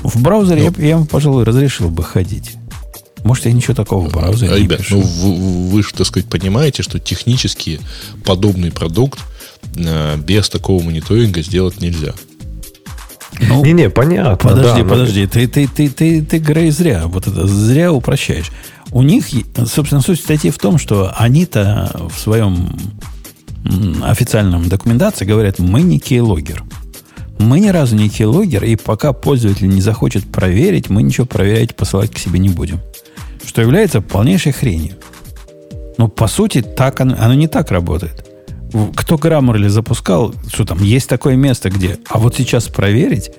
[0.01, 2.53] В браузере ну, я, я, пожалуй, разрешил бы ходить.
[3.23, 4.95] Может, я ничего такого в браузере ребят, не пишу.
[4.97, 7.79] ну вы, вы, так сказать, понимаете, что технически
[8.25, 9.19] подобный продукт
[9.75, 12.13] без такого мониторинга сделать нельзя.
[13.41, 14.49] Ну, Не-не, понятно.
[14.49, 15.23] Подожди, да, подожди.
[15.23, 15.29] Но...
[15.29, 17.03] Ты, ты, ты, ты, ты, Грей, зря.
[17.05, 18.51] Вот это зря упрощаешь.
[18.91, 19.25] У них,
[19.65, 22.75] собственно, суть статьи в том, что они-то в своем
[24.03, 26.63] официальном документации говорят, мы не кейлогер.
[27.37, 32.11] Мы ни разу не keylogger, и пока пользователь не захочет проверить, мы ничего проверять, посылать
[32.11, 32.79] к себе не будем.
[33.45, 34.95] Что является полнейшей хренью.
[35.97, 38.25] Но по сути, так оно, оно не так работает.
[38.95, 43.31] Кто Grammarly запускал, что там, есть такое место, где, а вот сейчас проверить,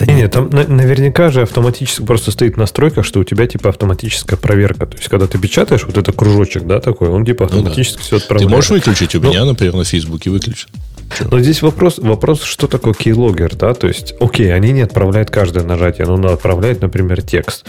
[0.00, 4.38] да нет, нет, там наверняка же автоматически просто стоит настройка, что у тебя типа автоматическая
[4.38, 4.86] проверка.
[4.86, 8.04] То есть, когда ты печатаешь вот этот кружочек, да, такой, он типа автоматически ну, да.
[8.04, 8.48] все отправляет.
[8.48, 9.14] Ты можешь выключить?
[9.14, 10.70] У ну, меня, например, на Фейсбуке выключен.
[11.30, 13.74] Но здесь вопрос, вопрос, что такое keylogger, да?
[13.74, 17.66] То есть, окей, они не отправляют каждое нажатие, но отправляют, например, текст.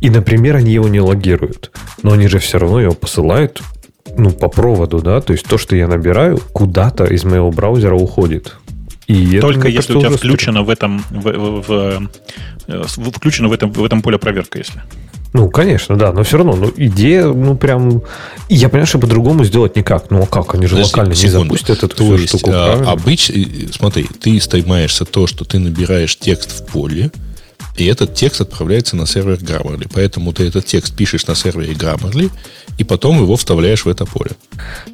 [0.00, 1.70] И, например, они его не логируют.
[2.02, 3.62] Но они же все равно его посылают
[4.16, 5.20] ну, по проводу, да?
[5.20, 8.56] То есть, то, что я набираю, куда-то из моего браузера уходит.
[9.06, 12.10] И Только это, если у тебя включено в этом, в, в, в,
[12.66, 14.82] э, включено в этом, в этом поле проверка, если.
[15.32, 18.02] Ну, конечно, да, но все равно, ну, идея, ну, прям...
[18.48, 20.10] Я понимаю, что по-другому сделать никак.
[20.10, 20.54] Ну, а как?
[20.54, 21.38] Они же Подожди, локально секунду.
[21.38, 23.30] не запустят эту то есть, штуку, а, обыч...
[23.72, 27.10] Смотри, ты стремаешься то, что ты набираешь текст в поле,
[27.80, 29.88] и этот текст отправляется на сервер Grammarly.
[29.92, 32.30] Поэтому ты этот текст пишешь на сервере Grammarly,
[32.78, 34.32] и потом его вставляешь в это поле.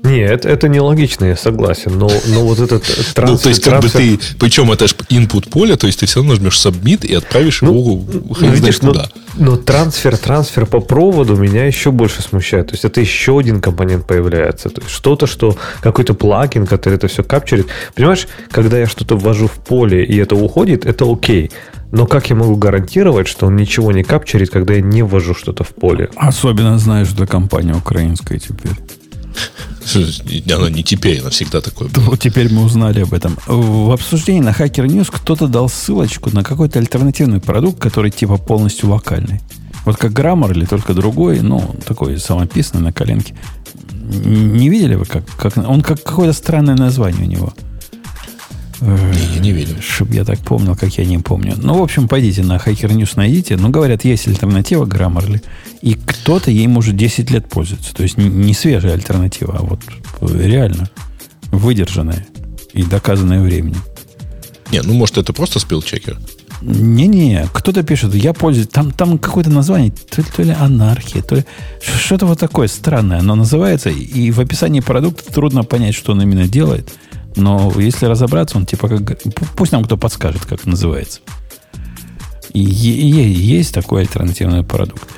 [0.03, 1.99] Нет, это нелогично, я согласен.
[1.99, 3.29] Но, но вот этот трансфер...
[3.29, 4.19] Ну, то есть, как бы ты...
[4.39, 7.75] Причем это же input поле, то есть ты все равно нажмешь submit и отправишь ну,
[7.79, 9.09] его хрен ну, видишь, куда.
[9.37, 12.69] Но трансфер, трансфер по проводу меня еще больше смущает.
[12.69, 14.69] То есть это еще один компонент появляется.
[14.69, 17.67] То есть что-то, что какой-то плагин, который это все капчурит.
[17.95, 21.51] Понимаешь, когда я что-то ввожу в поле и это уходит, это окей.
[21.91, 25.65] Но как я могу гарантировать, что он ничего не капчурит, когда я не ввожу что-то
[25.65, 26.11] в поле?
[26.17, 28.73] Особенно знаешь, что компания украинская теперь.
[29.95, 32.05] Она не теперь, она всегда такое было.
[32.05, 33.37] Вот теперь мы узнали об этом.
[33.47, 38.91] В обсуждении на Hacker News кто-то дал ссылочку на какой-то альтернативный продукт, который типа полностью
[38.91, 39.41] локальный.
[39.85, 43.35] Вот как Grammarly, или только другой, ну, такой самописный на коленке.
[43.93, 47.55] Не видели вы, как, как он как какое-то странное название у него?
[48.81, 49.77] Не, я не видел.
[49.81, 51.55] Чтоб я так помнил, как я не помню.
[51.57, 53.57] Ну, в общем, пойдите на Hacker News, найдите.
[53.57, 55.43] Ну, говорят, есть альтернатива Grammarly.
[55.83, 57.95] И кто-то ей может 10 лет пользоваться.
[57.95, 59.81] То есть не свежая альтернатива, а вот
[60.21, 60.91] реально
[61.53, 62.27] выдержанная
[62.73, 63.83] и доказанная временем.
[64.73, 66.19] Не, ну, может, это просто спилчекер?
[66.63, 71.35] Не-не, кто-то пишет, я пользуюсь, там, там какое-то название, то ли, то ли анархия, то
[71.35, 71.45] ли
[71.83, 76.49] что-то вот такое странное оно называется, и в описании продукта трудно понять, что он именно
[76.49, 76.91] делает–
[77.37, 79.19] но если разобраться, он типа как...
[79.57, 81.21] Пусть нам кто подскажет, как называется.
[82.53, 85.09] И, и есть такой альтернативный продукт.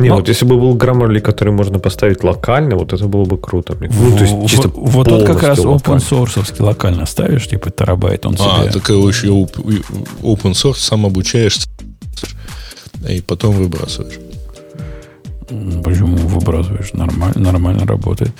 [0.00, 3.36] Не, Но, вот если бы был Grammarly, который можно поставить локально, вот это было бы
[3.36, 3.76] круто.
[3.78, 8.24] Ну, то есть чисто вот, вот тот как раз open source локально ставишь, типа терабайт,
[8.24, 8.70] он а, себе...
[8.70, 11.68] А, так еще open source, сам обучаешься
[13.08, 14.18] и потом выбрасываешь.
[15.84, 16.92] Почему выбрасываешь?
[16.92, 18.30] Нормально, нормально работает.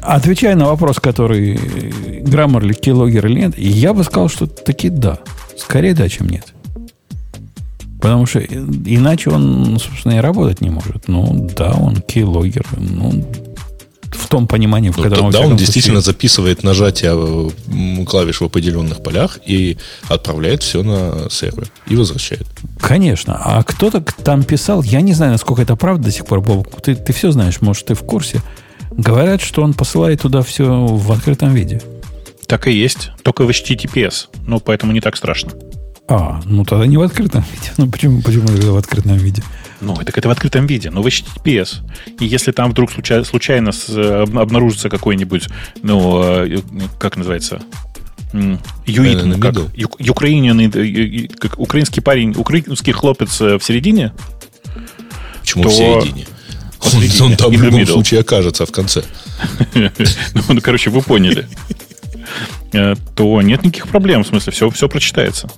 [0.00, 5.18] Отвечая на вопрос, который Grammarly, Keylogger или нет, я бы сказал, что таки да.
[5.56, 6.54] Скорее да, чем нет.
[8.00, 11.08] Потому что иначе он, собственно, и работать не может.
[11.08, 12.64] Ну, да, он keylogger.
[12.78, 13.24] Ну,
[14.12, 15.30] в том понимании, в ну, котором...
[15.30, 19.78] Да, он действительно записывает нажатие э, клавиш в определенных полях и
[20.08, 22.46] отправляет все на сервер и возвращает.
[22.80, 23.40] Конечно.
[23.42, 26.94] А кто-то там писал, я не знаю, насколько это правда до сих пор, Боб, ты,
[26.94, 28.42] ты все знаешь, может, ты в курсе.
[28.98, 31.80] Говорят, что он посылает туда все в открытом виде.
[32.46, 34.26] Так и есть, только в HTTPS.
[34.46, 35.52] Ну, поэтому не так страшно.
[36.08, 37.70] А, ну тогда не в открытом виде.
[37.76, 39.42] Ну почему, почему это в открытом виде?
[39.80, 41.76] Ну, так это в открытом виде, но в HTTPS.
[42.18, 43.70] И если там вдруг случайно, случайно
[44.40, 45.48] обнаружится какой-нибудь,
[45.82, 46.58] ну, э,
[46.98, 47.62] как называется,
[48.86, 49.54] Юит, как,
[50.10, 54.12] Украинин, как украинский парень, украинский хлопец э, в середине.
[55.40, 56.26] Почему то, в середине?
[56.80, 59.02] Он, он там в любом случае окажется в конце.
[59.74, 61.48] Ну, ну, короче, вы поняли.
[62.72, 65.48] Э, то нет никаких проблем, в смысле, все, все прочитается.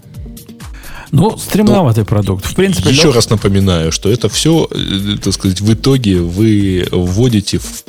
[1.11, 2.45] Ну, стремноватый продукт.
[2.45, 7.59] В принципе, еще раз напоминаю, что это все, э, так сказать, в итоге вы вводите
[7.59, 7.85] в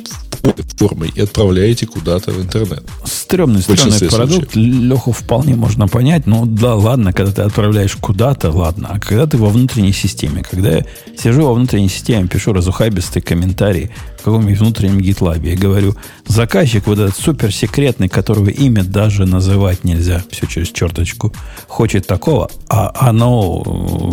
[0.76, 2.82] формой и отправляете куда-то в интернет.
[3.04, 4.56] Стремный, стремный продукт.
[4.56, 6.26] Леху вполне можно понять.
[6.26, 8.88] Ну, да, ладно, когда ты отправляешь куда-то, ладно.
[8.92, 10.86] А когда ты во внутренней системе, когда я
[11.16, 16.98] сижу во внутренней системе, пишу разухабистый комментарий в каком-нибудь внутреннем гитлабе и говорю, заказчик вот
[16.98, 21.32] этот суперсекретный, которого имя даже называть нельзя, все через черточку,
[21.68, 23.62] хочет такого, а оно,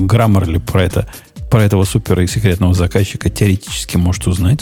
[0.01, 1.07] Grammarly про это
[1.49, 4.59] про этого супер секретного заказчика теоретически может узнать.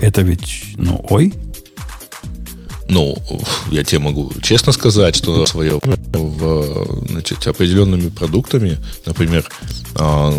[0.00, 1.32] Это ведь, ну, ой.
[2.88, 3.16] Ну,
[3.70, 9.48] я тебе могу честно сказать, что свое в, значит, определенными продуктами, например,
[9.94, 10.32] а,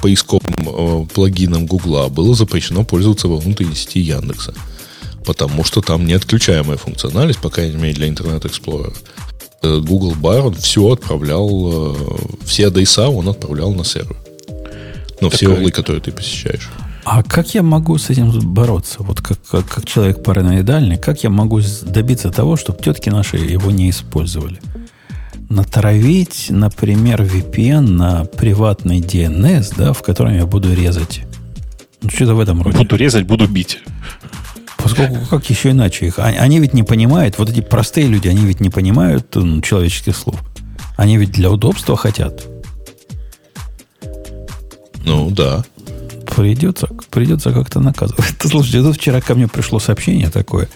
[0.00, 4.54] поисковым а, плагином Гугла было запрещено пользоваться во внутренней сети Яндекса.
[5.26, 8.94] Потому что там неотключаемая функциональность, по крайней мере, для Internet Explorer.
[9.62, 14.16] Э, Google Bar, он все отправлял, э, все адреса он отправлял на сервер.
[15.20, 16.68] Но так все углы, которые ты посещаешь.
[17.04, 19.02] А как я могу с этим бороться?
[19.02, 23.70] Вот как, как, как человек параноидальный, как я могу добиться того, чтобы тетки наши его
[23.70, 24.58] не использовали?
[25.50, 31.22] Натравить, например, VPN на приватный DNS, да, в котором я буду резать.
[32.00, 32.78] Ну, что-то в этом роде.
[32.78, 33.80] Буду резать, буду бить.
[34.78, 36.18] Поскольку как еще иначе их?
[36.18, 40.40] Они ведь не понимают, вот эти простые люди, они ведь не понимают ну, человеческих слов.
[40.96, 42.46] Они ведь для удобства хотят.
[45.04, 45.64] Ну, да.
[46.36, 48.24] Придется, придется как-то наказывать.
[48.42, 50.68] Слушайте, тут вчера ко мне пришло сообщение такое.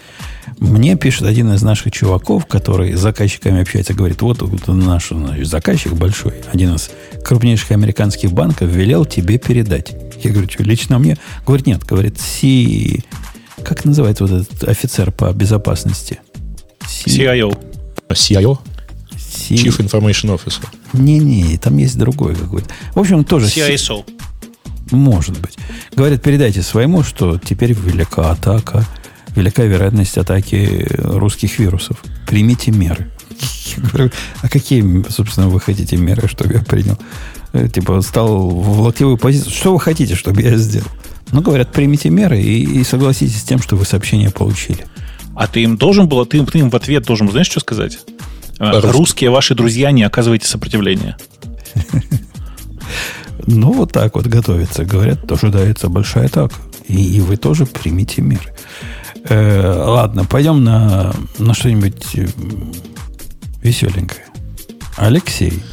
[0.57, 5.47] Мне пишет один из наших чуваков, который с заказчиками общается, говорит, вот, вот наш значит,
[5.47, 6.91] заказчик большой, один из
[7.23, 9.93] крупнейших американских банков, велел тебе передать.
[10.23, 11.17] Я говорю, что, лично мне?
[11.45, 13.03] Говорит, нет, говорит, Си...
[13.63, 16.21] Как называется вот этот офицер по безопасности?
[16.81, 17.57] CIO.
[18.09, 18.59] CIO?
[19.17, 19.55] C...
[19.55, 20.65] Chief Information Officer.
[20.93, 22.69] Не-не, там есть другой какой-то.
[22.95, 23.47] В общем, тоже...
[23.47, 24.05] CISO.
[24.91, 25.57] Может быть.
[25.95, 28.85] Говорят, передайте своему, что теперь велика атака,
[29.35, 31.97] велика вероятность атаки русских вирусов.
[32.27, 33.11] Примите меры.
[33.77, 34.11] Я говорю,
[34.41, 36.97] а какие, собственно, вы хотите меры, чтобы я принял?
[37.53, 39.51] э, типа, стал в локтевую позицию.
[39.51, 40.87] Что вы хотите, чтобы я сделал?
[41.31, 44.85] Ну, говорят, примите меры и, и согласитесь с тем, что вы сообщение получили.
[45.35, 47.99] А ты им должен был, ты, ты им в ответ должен, знаешь, что сказать?
[48.57, 51.17] Русские, Русские ваши друзья, не оказывайте сопротивления.
[53.51, 54.85] Ну, вот так вот готовится.
[54.85, 56.55] Говорят, ожидается большая атака.
[56.87, 58.53] И, и вы тоже примите меры.
[59.27, 62.27] Э, ладно, пойдем на, на что-нибудь э,
[63.63, 64.25] веселенькое.
[64.97, 65.63] Алексей.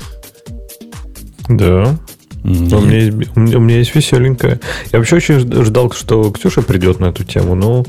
[1.48, 1.98] Да.
[2.44, 4.58] У меня, есть, у меня есть веселенькое.
[4.92, 7.84] Я вообще очень ждал, что Ксюша придет на эту тему, но,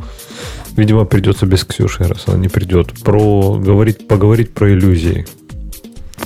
[0.76, 2.92] видимо, придется без Ксюши, раз она не придет.
[3.04, 5.26] Про, говорить, поговорить про иллюзии.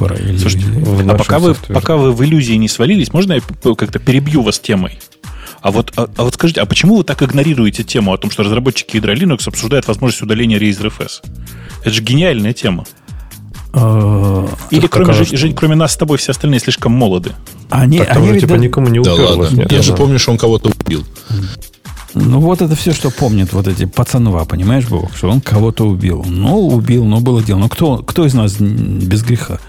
[0.02, 0.38] Про иллюзии.
[0.38, 0.66] Слушайте,
[1.10, 3.41] а пока вы, пока вы в иллюзии не свалились, можно я
[3.76, 4.99] как-то перебью вас темой?
[5.62, 8.41] А вот, а, а вот скажите, а почему вы так игнорируете тему о том, что
[8.41, 11.24] разработчики ядра Linux обсуждают возможность удаления Razer FS?
[11.82, 12.86] Это же гениальная тема.
[13.74, 17.34] А, Или кроме, Жень, Жень, кроме нас с тобой все остальные слишком молоды?
[17.70, 18.58] Они, так, они типа да...
[18.58, 19.30] никому не уперлось.
[19.30, 19.56] Да ладно.
[19.56, 21.06] Нет, Я же помню, что он кого-то убил.
[22.16, 26.26] Ну, вот это все, что помнят вот эти пацанва, понимаешь, Бог, что он кого-то убил.
[26.28, 27.60] Ну, убил, но было дело.
[27.60, 29.60] Но кто, кто из нас без греха?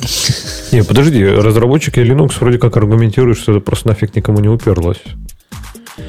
[0.72, 5.02] Не, подожди, разработчики Linux вроде как аргументируют, что это просто нафиг никому не уперлось.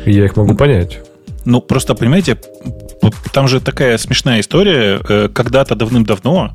[0.05, 0.99] Я их могу понять.
[1.45, 2.37] Ну, просто, понимаете,
[3.33, 5.01] там же такая смешная история.
[5.07, 6.53] Э, когда-то давным-давно,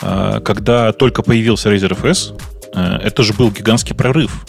[0.00, 2.38] э, когда только появился Razer FS,
[2.74, 4.46] э, это же был гигантский прорыв.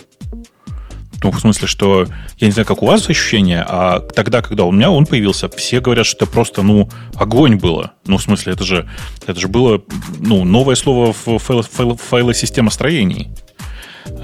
[1.24, 2.06] Ну, в смысле, что
[2.38, 5.80] я не знаю, как у вас ощущение, а тогда, когда у меня он появился, все
[5.80, 7.94] говорят, что это просто, ну, огонь было.
[8.06, 8.90] Ну, в смысле, это же,
[9.26, 9.82] это же было,
[10.20, 13.32] ну, новое слово в файл, файл, файлосистемостроении.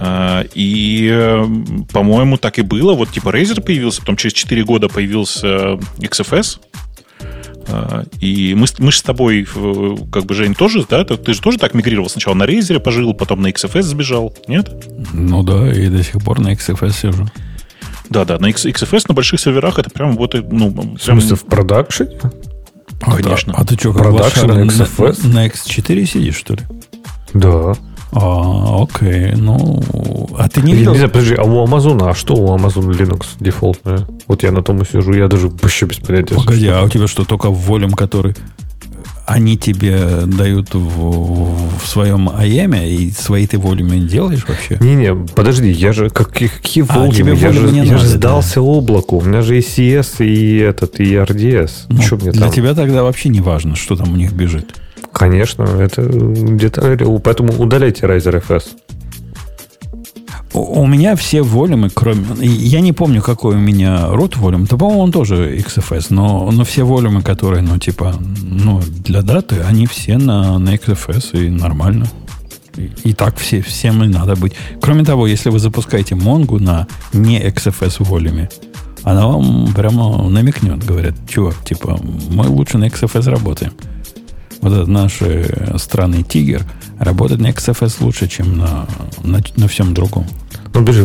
[0.02, 1.10] А, и,
[1.94, 2.94] по-моему, так и было.
[2.94, 6.60] Вот типа Razer появился, потом через 4 года появился XFS,
[8.20, 9.48] и мы, мы же с тобой,
[10.12, 11.04] как бы, Жень, тоже, да?
[11.04, 14.70] Ты же тоже так мигрировал сначала на Reiser пожил, потом на XFS сбежал, нет?
[15.14, 17.28] Ну да, и до сих пор на XFS сижу.
[18.10, 20.96] Да, да, на XFS на больших серверах это прям вот, ну, прям...
[20.96, 22.20] В смысле, в продакшене?
[23.00, 23.54] Конечно.
[23.56, 25.28] А, а ты что, как Продакшн на XFS?
[25.28, 26.62] На, на ext4 сидишь, что ли?
[27.34, 27.76] Да.
[28.12, 29.82] А, окей, ну...
[30.38, 30.92] А ты не видел?
[30.92, 34.08] Не знаю, подожди, а у Амазона, а что у Amazon Linux дефолтное?
[34.28, 36.36] Вот я на том и сижу, я даже вообще без понятия.
[36.36, 38.36] Погоди, а у тебя что, только в волюм, который
[39.30, 44.78] они тебе дают в, в своем АЕМе, и свои ты волюмы делаешь вообще?
[44.80, 47.36] Не-не, подожди, я же какие, какие а, волюмы?
[47.36, 48.62] Я, же, я надо, же сдался да.
[48.62, 49.18] облаку.
[49.18, 51.72] У меня же и CS, и этот, и RDS.
[51.90, 52.52] Ну, что мне для там?
[52.52, 54.74] тебя тогда вообще не важно, что там у них бежит.
[55.20, 57.06] Конечно, это детали.
[57.22, 58.64] Поэтому удаляйте Riser FS.
[60.54, 62.24] У, меня все волюмы, кроме...
[62.40, 64.66] Я не помню, какой у меня root волюм.
[64.66, 66.08] То, по-моему, он тоже XFS.
[66.12, 71.46] Но, но все волюмы, которые, ну, типа, ну, для даты, они все на, на XFS
[71.46, 72.06] и нормально.
[72.78, 74.54] И, и так все, всем и надо быть.
[74.82, 78.50] Кроме того, если вы запускаете Mongo на не XFS волюме,
[79.04, 82.00] она вам прямо намекнет, говорят, чувак, типа,
[82.32, 83.74] мы лучше на XFS работаем
[84.62, 86.64] вот этот наш э, странный тигр
[86.98, 88.88] работает на XFS лучше, чем на,
[89.24, 90.26] на, на всем другом.
[90.74, 91.04] Ну, подожди,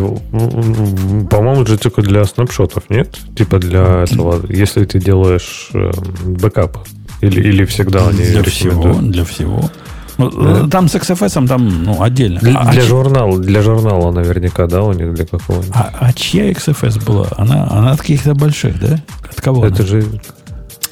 [1.29, 3.17] по-моему, же только для снапшотов, нет?
[3.35, 5.91] Типа для этого, если ты делаешь э,
[6.25, 6.77] бэкап.
[7.21, 9.69] Или, или всегда они Для всего, для всего.
[10.17, 10.67] Ну, да.
[10.67, 12.39] Там с XFS там ну, отдельно.
[12.39, 15.71] Для, а, для, а журнала, для журнала наверняка, да, у них для какого-нибудь.
[15.73, 17.27] А, а чья XFS была?
[17.37, 19.01] Она, она от каких-то больших, да?
[19.29, 19.85] От кого Это она?
[19.87, 20.21] же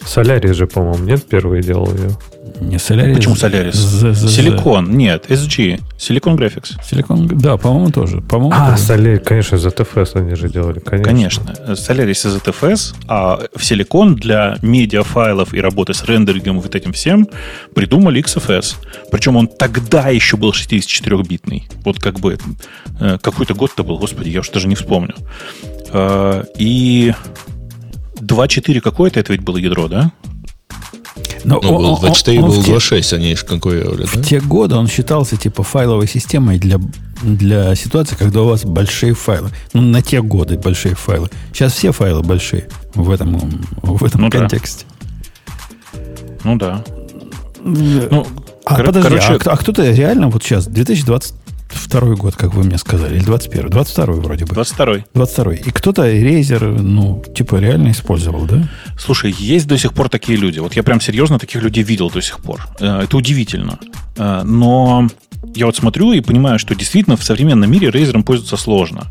[0.05, 2.11] Солярис же, по-моему, нет, первый делал ее.
[2.63, 3.15] Не Solaris.
[3.15, 4.27] Почему Solaris?
[4.27, 4.97] Silicon.
[4.97, 5.81] Нет, SG.
[5.97, 6.77] Silicon Graphics.
[6.81, 8.21] Silicon, да, по-моему, тоже.
[8.21, 10.79] По-моему, а, Solaris, конечно, ZFS они же делали.
[10.79, 11.45] Конечно.
[11.45, 11.73] конечно.
[11.73, 16.93] Solaris и ZFS, а в Silicon для медиафайлов и работы с рендерингом и вот этим
[16.93, 17.27] всем
[17.75, 18.75] придумали XFS.
[19.11, 21.67] Причем он тогда еще был 64-битный.
[21.83, 22.37] Вот как бы
[22.99, 25.15] э, какой-то год-то был, господи, я уж даже не вспомню.
[25.91, 27.13] Э, и
[28.15, 30.11] 2.4 какое-то это ведь было ядро, да?
[31.43, 34.05] Но ну, был 2.4 был 2.6, они же конкурировали.
[34.05, 34.23] В да?
[34.23, 36.79] те годы он считался типа файловой системой для,
[37.21, 39.49] для ситуации, когда у вас большие файлы.
[39.73, 41.29] Ну, на те годы большие файлы.
[41.51, 43.37] Сейчас все файлы большие в этом,
[43.81, 44.85] в этом ну, контексте.
[45.93, 45.99] Да.
[46.43, 46.83] Ну да.
[47.63, 48.27] Ну,
[48.65, 49.49] а, кор- подожди, короче...
[49.49, 51.33] а, а кто-то реально вот сейчас, 2020
[51.73, 54.53] второй год, как вы мне сказали, или 21 22 вроде бы.
[54.53, 58.67] 22 22 И кто-то Razer, ну, типа, реально использовал, да?
[58.97, 60.59] Слушай, есть до сих пор такие люди.
[60.59, 62.67] Вот я прям серьезно таких людей видел до сих пор.
[62.79, 63.79] Э, это удивительно.
[64.17, 65.07] Э, но
[65.55, 69.07] я вот смотрю и понимаю, что действительно в современном мире Razer пользоваться сложно.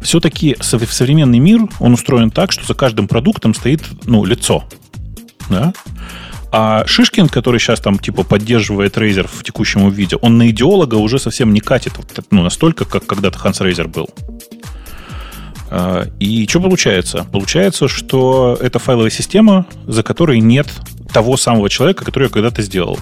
[0.00, 4.64] Все-таки современный мир, он устроен так, что за каждым продуктом стоит, ну, лицо.
[5.50, 5.72] Да?
[6.54, 11.18] А Шишкин, который сейчас там типа поддерживает Razer в текущем виде, он на идеолога уже
[11.18, 11.94] совсем не катит
[12.30, 14.10] ну, настолько, как когда-то Ханс Razer был.
[15.70, 17.26] А, и что получается?
[17.32, 20.68] Получается, что это файловая система, за которой нет
[21.10, 22.98] того самого человека, который ее когда-то сделал.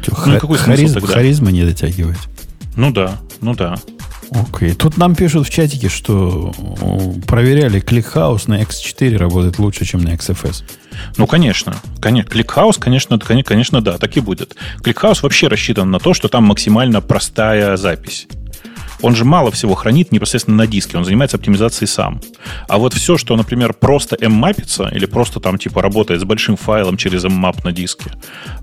[0.00, 1.12] Что, ну, какой харизм, тогда?
[1.12, 2.18] Харизма не дотягивает.
[2.76, 3.76] Ну да, ну да.
[4.30, 4.72] Окей.
[4.72, 6.52] Тут нам пишут в чатике, что
[7.26, 10.62] проверяли ClickHouse на X4 работает лучше, чем на XFS.
[11.16, 11.76] Ну, конечно.
[12.00, 12.28] конечно.
[12.28, 14.56] ClickHouse, конечно, конечно, да, так и будет.
[14.82, 18.26] ClickHouse вообще рассчитан на то, что там максимально простая запись
[19.06, 22.20] он же мало всего хранит непосредственно на диске, он занимается оптимизацией сам.
[22.68, 26.96] А вот все, что, например, просто M-мапится или просто там типа работает с большим файлом
[26.96, 28.10] через M-map на диске,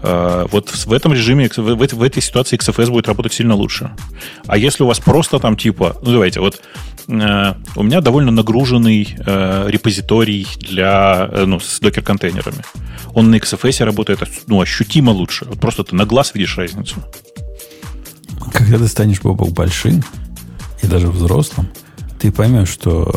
[0.01, 3.91] э, вот в этом режиме, в, в, этой ситуации XFS будет работать сильно лучше.
[4.45, 6.61] А если у вас просто там типа, ну давайте, вот
[7.07, 12.63] э, у меня довольно нагруженный э, репозиторий для, ну, с докер-контейнерами.
[13.13, 15.45] Он на XFS работает ну, ощутимо лучше.
[15.45, 16.97] Вот просто ты на глаз видишь разницу.
[18.51, 20.03] Когда ты станешь, Бобок, большим,
[20.83, 21.69] и даже взрослым,
[22.19, 23.13] ты поймешь, что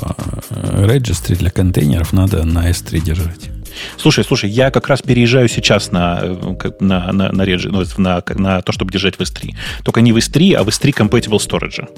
[0.50, 3.50] э, registry для контейнеров надо на S3 держать.
[3.96, 8.22] Слушай, слушай, я как раз переезжаю сейчас на, э, на, на, на, Reg, ну, на,
[8.34, 9.54] на то, чтобы держать в S3.
[9.84, 11.88] Только не в S3, а в S3 Compatible Storage.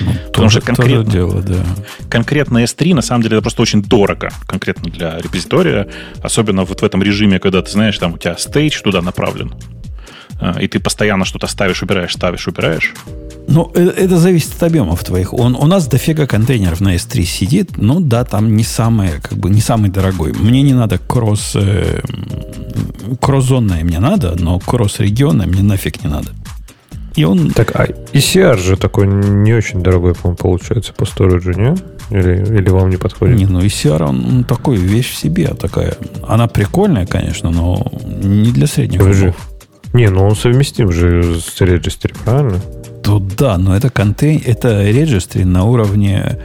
[0.00, 1.64] Ну, Потому тоже, что конкретно, дело, да.
[2.08, 5.86] конкретно S3 на самом деле это просто очень дорого, конкретно для репозитория,
[6.22, 9.54] особенно вот в этом режиме, когда ты знаешь, там у тебя стейдж туда направлен,
[10.40, 12.94] э, и ты постоянно что-то ставишь, убираешь, ставишь, убираешь.
[13.48, 15.34] Ну, это, это зависит от объемов твоих.
[15.34, 17.76] Он, у нас дофига контейнеров на S3 сидит.
[17.76, 20.32] Ну да, там не самый, как бы, не самый дорогой.
[20.32, 21.52] Мне не надо кросс...
[21.54, 22.00] Э,
[23.20, 26.30] кросс-зонное мне надо, но кросс-регионное мне нафиг не надо.
[27.14, 27.50] И он...
[27.50, 31.76] Так, а ECR же такой не очень дорогой, по-моему, получается по сториджу, не?
[32.10, 33.36] Или, или вам не подходит?
[33.36, 35.96] Не, ну ECR, он, он такой вещь в себе такая.
[36.26, 39.02] Она прикольная, конечно, но не для средних.
[39.92, 42.60] Не, ну он совместим же с Registry, правильно?
[43.02, 46.38] Да, но это контейн, это registry на уровне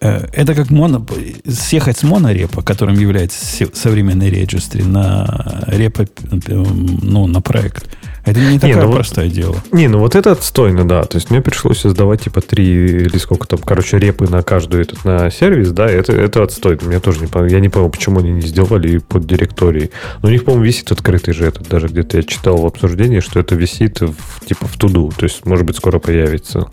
[0.00, 1.06] э, это как моно,
[1.46, 6.06] съехать с монорепа, которым является современный registry, на репо,
[6.48, 7.88] ну, на проект.
[8.24, 9.56] Это не такое не, ну простое вот, дело.
[9.72, 11.02] Не, ну вот это отстойно, да.
[11.02, 15.04] То есть мне пришлось создавать типа три или сколько там, короче, репы на каждую этот
[15.04, 16.82] на сервис, да, это, это отстойно.
[16.84, 17.46] Мне тоже не понял.
[17.46, 19.90] Я не понял, почему они не сделали под директорией.
[20.22, 21.68] Но у них, по-моему, висит открытый же этот.
[21.68, 25.12] Даже где-то я читал в обсуждении, что это висит в, типа в туду.
[25.16, 26.68] То есть, может быть, скоро появится.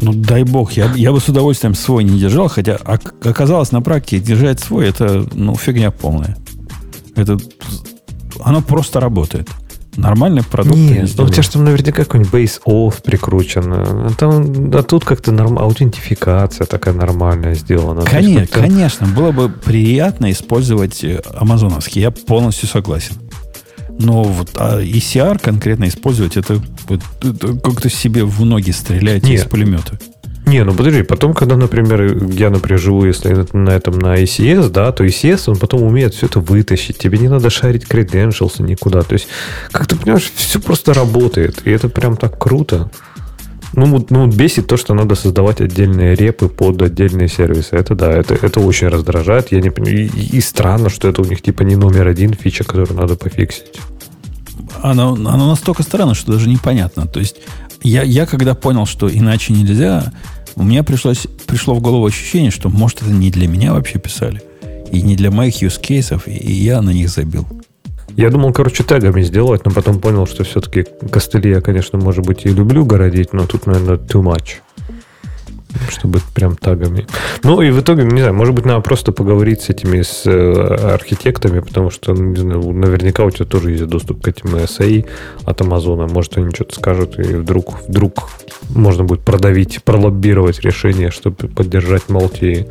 [0.00, 2.76] Ну, дай бог, я, я бы с удовольствием свой не держал, хотя
[3.24, 6.36] оказалось на практике держать свой это, ну, фигня полная.
[7.16, 7.36] Это,
[8.40, 9.48] оно просто работает.
[9.98, 10.76] Нормальный продукт.
[10.76, 13.64] Нет, ну, у тебя же там наверняка какой-нибудь base off прикручен.
[13.66, 15.58] А, там, а тут как-то норм...
[15.58, 18.02] аутентификация такая нормальная сделана.
[18.02, 22.00] Конечно, конечно, было бы приятно использовать э, амазоновский.
[22.00, 23.16] Я полностью согласен.
[23.98, 29.98] Но вот а ECR конкретно использовать, это, это как-то себе в ноги стрелять из пулемета.
[30.48, 34.92] Не, ну подожди, потом, когда, например, я, например, живу, если на этом на ECS, да,
[34.92, 36.96] то ECS, он потом умеет все это вытащить.
[36.96, 39.02] Тебе не надо шарить credentials никуда.
[39.02, 39.28] То есть,
[39.70, 41.60] как ты понимаешь, все просто работает.
[41.66, 42.90] И это прям так круто.
[43.74, 47.76] Ну, ну, бесит то, что надо создавать отдельные репы под отдельные сервисы.
[47.76, 49.52] Это да, это, это очень раздражает.
[49.52, 50.06] Я не понимаю.
[50.06, 53.78] И, и странно, что это у них типа не номер один фича, которую надо пофиксить.
[54.82, 57.06] Оно, оно настолько странно, что даже непонятно.
[57.06, 57.36] То есть
[57.82, 60.12] я, я когда понял, что иначе нельзя,
[60.58, 64.42] у меня пришлось, пришло в голову ощущение, что, может, это не для меня вообще писали.
[64.90, 67.46] И не для моих use cases, и я на них забил.
[68.16, 72.44] Я думал, короче, тегами сделать, но потом понял, что все-таки костыли я, конечно, может быть,
[72.44, 74.56] и люблю городить, но тут, наверное, too much
[75.88, 77.06] чтобы прям тагами.
[77.42, 80.94] Ну, и в итоге, не знаю, может быть, надо просто поговорить с этими с э,
[80.94, 85.06] архитектами, потому что, ну, не знаю, наверняка у тебя тоже есть доступ к этим SAI
[85.44, 86.06] от Амазона.
[86.06, 88.30] Может, они что-то скажут, и вдруг, вдруг
[88.70, 92.66] можно будет продавить, пролоббировать решение, чтобы поддержать Малти.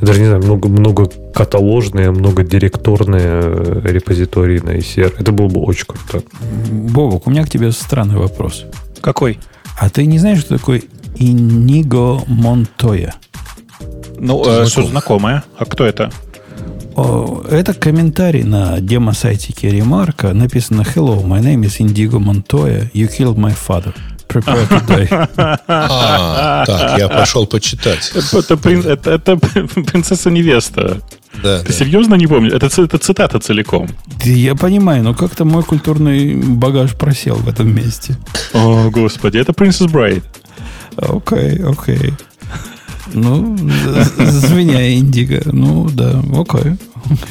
[0.00, 5.14] Я даже не знаю, много, много каталожные, много директорные э, репозитории на ECR.
[5.18, 6.24] Это было бы очень круто.
[6.70, 8.64] Бобок, у меня к тебе странный вопрос.
[9.02, 9.38] Какой?
[9.78, 10.82] А ты не знаешь, что такое
[11.16, 13.14] Иниго Монтоя.
[14.18, 15.44] Ну, э, что знакомое.
[15.58, 16.10] А кто это?
[16.96, 20.32] О, это комментарий на демо-сайтике Ремарка.
[20.34, 22.90] Написано «Hello, my name is Indigo Montoya.
[22.92, 23.94] You killed my father.
[24.28, 25.28] Prepare to die».
[25.66, 28.12] А, так, я пошел почитать.
[28.14, 28.54] Это,
[28.88, 29.36] это, это
[29.84, 31.00] принцесса невеста.
[31.42, 31.72] Да, Ты да.
[31.72, 32.52] серьезно не помнишь?
[32.52, 33.88] Это, это цитата целиком.
[34.24, 38.16] Да я понимаю, но как-то мой культурный багаж просел в этом месте.
[38.52, 40.24] О, господи, это Princess Bride.
[41.00, 42.12] Окей, окей.
[43.12, 43.56] Ну,
[44.18, 45.42] звеня Индиго.
[45.46, 46.76] Ну, да, окей.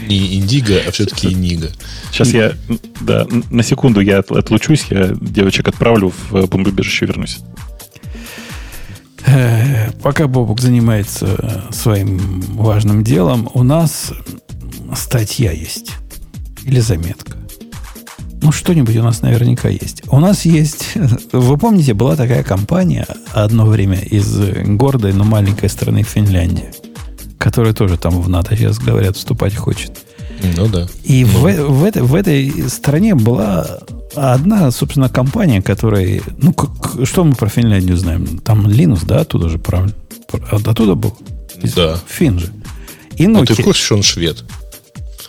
[0.08, 1.70] Не Индиго, а все-таки Иниго.
[2.12, 2.54] Сейчас я,
[3.02, 7.40] да, на секунду я отлучусь, я девочек отправлю в бомбоубежище вернусь.
[9.26, 14.12] Э, пока Бобок занимается своим важным делом, у нас
[14.96, 15.92] статья есть.
[16.64, 17.38] Или заметка.
[18.42, 20.04] Ну, что-нибудь у нас наверняка есть.
[20.08, 20.94] У нас есть...
[21.32, 24.34] Вы помните, была такая компания одно время из
[24.66, 26.72] гордой, но маленькой страны Финляндии,
[27.38, 29.92] которая тоже там в НАТО сейчас, говорят, вступать хочет.
[30.56, 30.88] Ну да.
[31.04, 31.32] И ну.
[31.32, 33.80] В, в, этой, в этой стране была
[34.16, 36.22] одна, собственно, компания, которая...
[36.38, 38.40] Ну, как, что мы про Финляндию знаем?
[38.40, 39.94] Там Linux, да, оттуда же, правильно?
[40.52, 41.18] Оттуда был?
[41.76, 42.00] Да.
[42.08, 42.52] Фин же.
[43.18, 43.28] И Nokia.
[43.28, 44.46] Ну, ты в курсе, что он швед?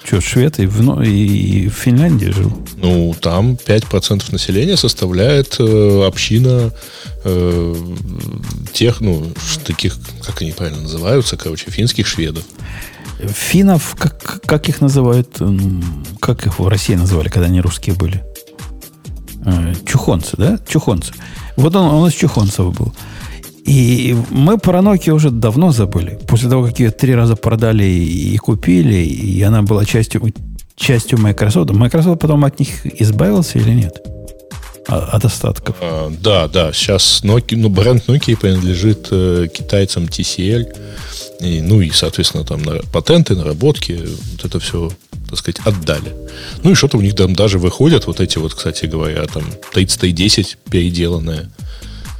[0.04, 2.52] Что, швед и в, и в Финляндии жил?
[2.76, 6.72] Ну, там 5% населения составляет э, община
[7.24, 7.74] э,
[8.72, 9.26] тех, ну,
[9.64, 12.44] таких, как они правильно называются, короче, финских шведов.
[13.22, 15.38] Финнов, как, как их называют,
[16.20, 18.24] как их в России называли, когда они русские были?
[19.44, 20.58] Э, чухонцы, да?
[20.66, 21.12] Чухонцы.
[21.56, 22.94] Вот он, он из чухонцев был.
[23.70, 26.18] И мы про Nokia уже давно забыли.
[26.26, 30.34] После того, как ее три раза продали и купили, и она была частью,
[30.74, 31.70] частью Microsoft.
[31.70, 34.02] Microsoft потом от них избавился или нет?
[34.88, 35.76] А, от остатков.
[35.80, 36.72] А, да, да.
[36.72, 40.66] Сейчас Nokia, ну, бренд Nokia принадлежит э, китайцам TCL.
[41.40, 44.00] И, ну и, соответственно, там на, патенты, наработки,
[44.32, 44.90] вот это все,
[45.28, 46.12] так сказать, отдали.
[46.64, 50.58] Ну и что-то у них там даже выходят, вот эти вот, кстати говоря, там 3010
[50.68, 51.50] переделанное.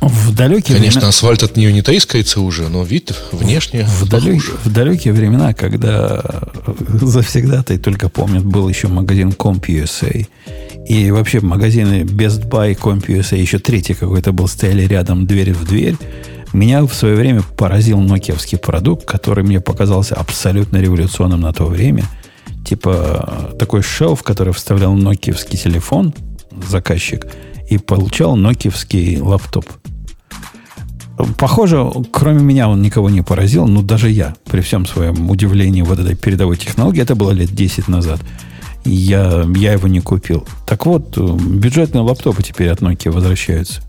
[0.00, 1.08] В далекие Конечно, времена...
[1.08, 4.42] асфальт от нее не трескается уже, но вид внешне в, далек...
[4.64, 6.24] в далекие времена, когда
[6.88, 10.26] завсегда-то только помнят, был еще магазин CompUSA.
[10.88, 15.96] И вообще магазины Best Buy, CompUSA, еще третий какой-то был, стояли рядом дверь в дверь.
[16.54, 22.04] Меня в свое время поразил нокиевский продукт, который мне показался абсолютно революционным на то время.
[22.66, 26.14] Типа такой шелф, который вставлял нокиевский телефон,
[26.68, 27.26] заказчик,
[27.68, 29.66] и получал нокиевский лаптоп.
[31.38, 35.98] Похоже, кроме меня он никого не поразил, но даже я, при всем своем удивлении вот
[35.98, 38.20] этой передовой технологии, это было лет 10 назад,
[38.84, 40.46] я, я его не купил.
[40.66, 43.82] Так вот, бюджетные лаптопы теперь от Nokia возвращаются.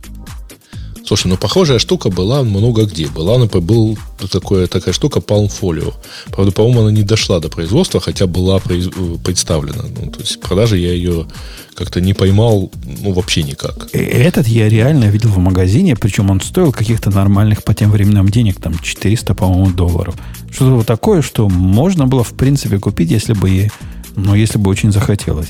[1.05, 3.07] Слушай, ну похожая штука была много где.
[3.07, 3.97] Была, например, был
[4.31, 5.93] такое, такая штука Palm Folio.
[6.31, 8.87] Правда, по-моему, она не дошла до производства, хотя была произ...
[9.23, 9.83] представлена.
[9.99, 11.27] Ну, то есть продажи я ее
[11.73, 12.71] как-то не поймал,
[13.01, 13.89] ну, вообще никак.
[13.93, 18.29] Э, этот я реально видел в магазине, причем он стоил каких-то нормальных по тем временам
[18.29, 20.15] денег, там 400, по-моему, долларов.
[20.51, 23.69] Что-то вот такое, что можно было, в принципе, купить, если бы,
[24.15, 25.49] ну, если бы очень захотелось.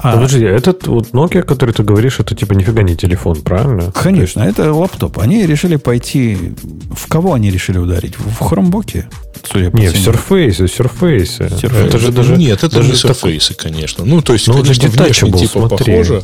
[0.00, 3.90] А, Подожди, этот вот Nokia, который ты говоришь, это типа нифига не телефон, правильно?
[3.92, 5.18] Конечно, это лаптоп.
[5.18, 6.54] Они решили пойти...
[6.90, 8.14] В кого они решили ударить?
[8.16, 9.08] В хромбоке?
[9.44, 11.38] Судя по Нет, в Surface, Surface.
[11.38, 11.86] Surface.
[11.86, 12.36] Это же даже...
[12.36, 13.56] Нет, это даже не Surface, так...
[13.56, 14.04] конечно.
[14.04, 15.92] Ну, то есть, ну, конечно, внешне типа смотри.
[15.92, 16.22] похоже,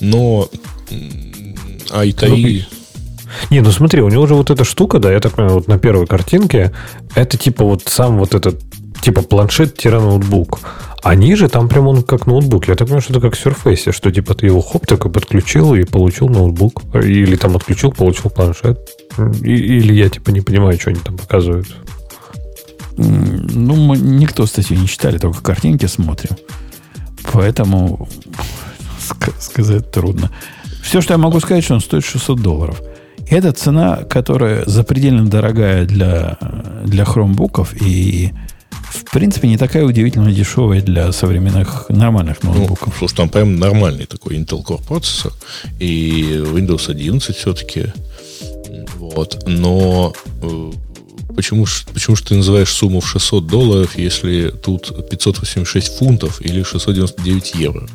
[0.00, 0.48] но
[1.90, 2.64] i3...
[3.50, 5.78] Не, ну смотри, у него же вот эта штука, да, я так понимаю, вот на
[5.78, 6.72] первой картинке,
[7.14, 8.60] это типа вот сам вот этот,
[9.02, 10.58] типа планшет-ноутбук.
[11.02, 12.68] А ниже там прям он как ноутбук.
[12.68, 15.84] Я так понимаю, что это как Surface, что типа ты его хоп, такой подключил и
[15.84, 16.82] получил ноутбук.
[16.94, 18.78] Или там отключил, получил планшет.
[19.42, 21.68] или я типа не понимаю, что они там показывают.
[22.96, 26.36] Ну, мы никто статью не читали, только картинки смотрим.
[27.32, 28.08] Поэтому
[29.38, 30.30] сказать трудно.
[30.82, 32.82] Все, что я могу сказать, что он стоит 600 долларов.
[33.30, 36.36] И это цена, которая запредельно дорогая для,
[36.84, 38.32] для хромбуков и
[38.90, 42.88] в принципе, не такая удивительно дешевая для современных нормальных ну, ноутбуков.
[42.88, 45.32] Ну, слушай, там прям нормальный такой Intel Core процессор.
[45.78, 47.86] И Windows 11 все-таки.
[48.96, 49.44] Вот.
[49.46, 50.12] Но
[50.42, 50.72] э,
[51.34, 57.54] почему, почему же ты называешь сумму в 600 долларов, если тут 586 фунтов или 699
[57.54, 57.88] евро?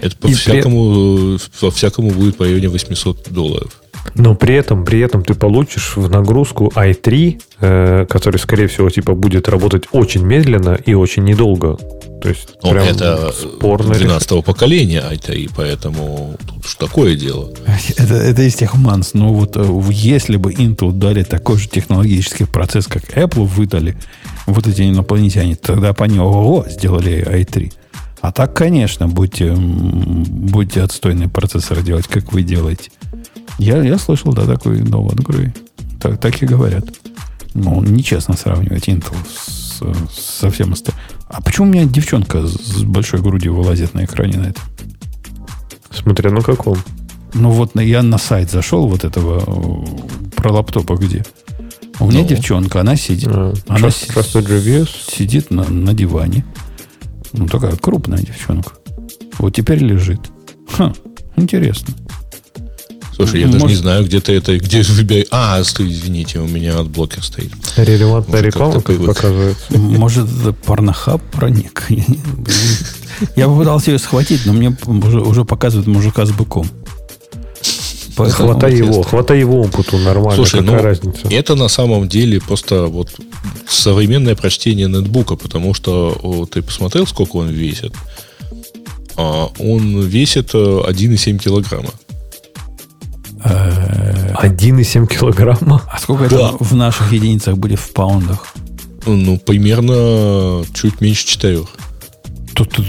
[0.00, 1.60] Это по-всякому, при...
[1.60, 3.81] по-всякому будет по районе 800 долларов.
[4.14, 9.14] Но при этом, при этом ты получишь в нагрузку i3, э, который, скорее всего, типа
[9.14, 11.78] будет работать очень медленно и очень недолго.
[12.22, 17.50] То есть, Но прям это спорно 12-го поколения i3, поэтому тут уж такое дело.
[17.96, 19.14] Это, это из тех манс.
[19.14, 23.96] Но вот э, если бы Intel дали такой же технологический процесс, как Apple выдали,
[24.46, 27.72] вот эти инопланетяне, тогда по ого, сделали i3.
[28.20, 32.90] А так, конечно, будьте, будьте отстойный процессор делать, как вы делаете.
[33.58, 35.52] Я, я слышал, да, такой довод, говорю.
[36.00, 36.84] Так, так и говорят.
[37.54, 41.00] Ну, нечестно сравнивать Intel с, со всем остальным.
[41.28, 44.64] А почему у меня девчонка с большой грудью вылазит на экране на этом?
[45.90, 46.78] Смотря на каком.
[47.34, 49.84] Ну вот я на сайт зашел вот этого
[50.36, 51.24] про лаптопа где.
[52.00, 52.28] У меня ну.
[52.28, 53.28] девчонка, она сидит.
[53.30, 54.88] А, она trust, reviews.
[55.08, 56.44] сидит на, на диване.
[57.32, 58.72] Ну, такая крупная девчонка.
[59.38, 60.20] Вот теперь лежит.
[60.68, 60.92] Ха,
[61.36, 61.94] интересно.
[63.14, 63.60] Слушай, я Может...
[63.60, 65.26] даже не знаю, где ты это, где выбирай.
[65.30, 67.52] А, стой, извините, у меня адблокер стоит.
[67.76, 69.78] Релевантная реклама показывается.
[69.78, 71.86] Может, это Pornhub проник?
[73.36, 76.66] Я попытался ее схватить, но мне уже показывает мужика с быком.
[78.16, 80.36] Хватай его, хватай его опыту нормально.
[80.36, 81.28] Слушай, какая ну, разница?
[81.30, 83.08] Это на самом деле просто вот
[83.68, 87.94] современное прочтение нетбука, потому что о, ты посмотрел, сколько он весит?
[89.16, 91.90] А, он весит 1,7 э, килограмма.
[93.44, 95.82] 1,7 килограмма?
[95.90, 96.36] А сколько да.
[96.36, 98.54] это в наших единицах будет в паундах?
[99.06, 101.60] Ну, примерно чуть меньше 4.
[102.54, 102.86] Тут, тут,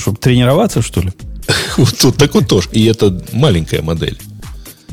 [0.00, 1.12] чтобы тренироваться, что ли?
[1.76, 2.68] Вот тут так вот тоже.
[2.72, 4.18] И это маленькая модель.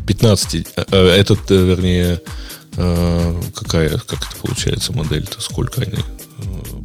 [0.07, 0.67] 15.
[0.75, 2.21] Э, э, этот, э, вернее,
[3.55, 5.41] какая, как это получается модель-то?
[5.41, 5.97] Сколько они?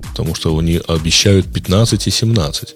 [0.09, 2.75] Потому что они обещают 15 и 17.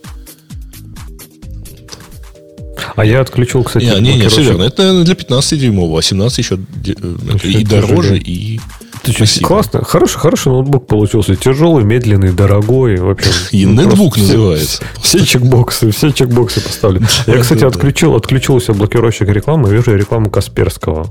[2.94, 4.64] А я отключил, кстати, Не, не, не, все верно.
[4.64, 8.60] Это, наверное, для 15 дюймового, а 17 еще, еще и дороже, и
[9.02, 9.84] ты что, классно.
[9.84, 11.36] Хороший, хороший ноутбук получился.
[11.36, 12.96] Тяжелый, медленный, дорогой.
[12.96, 14.82] Вообще, и ну, нетбук называется.
[15.00, 17.06] Все, все чекбоксы, все чекбоксы поставлены.
[17.26, 21.08] Я, кстати, отключил, отключил у себя блокировщик рекламы, вижу рекламу Касперского.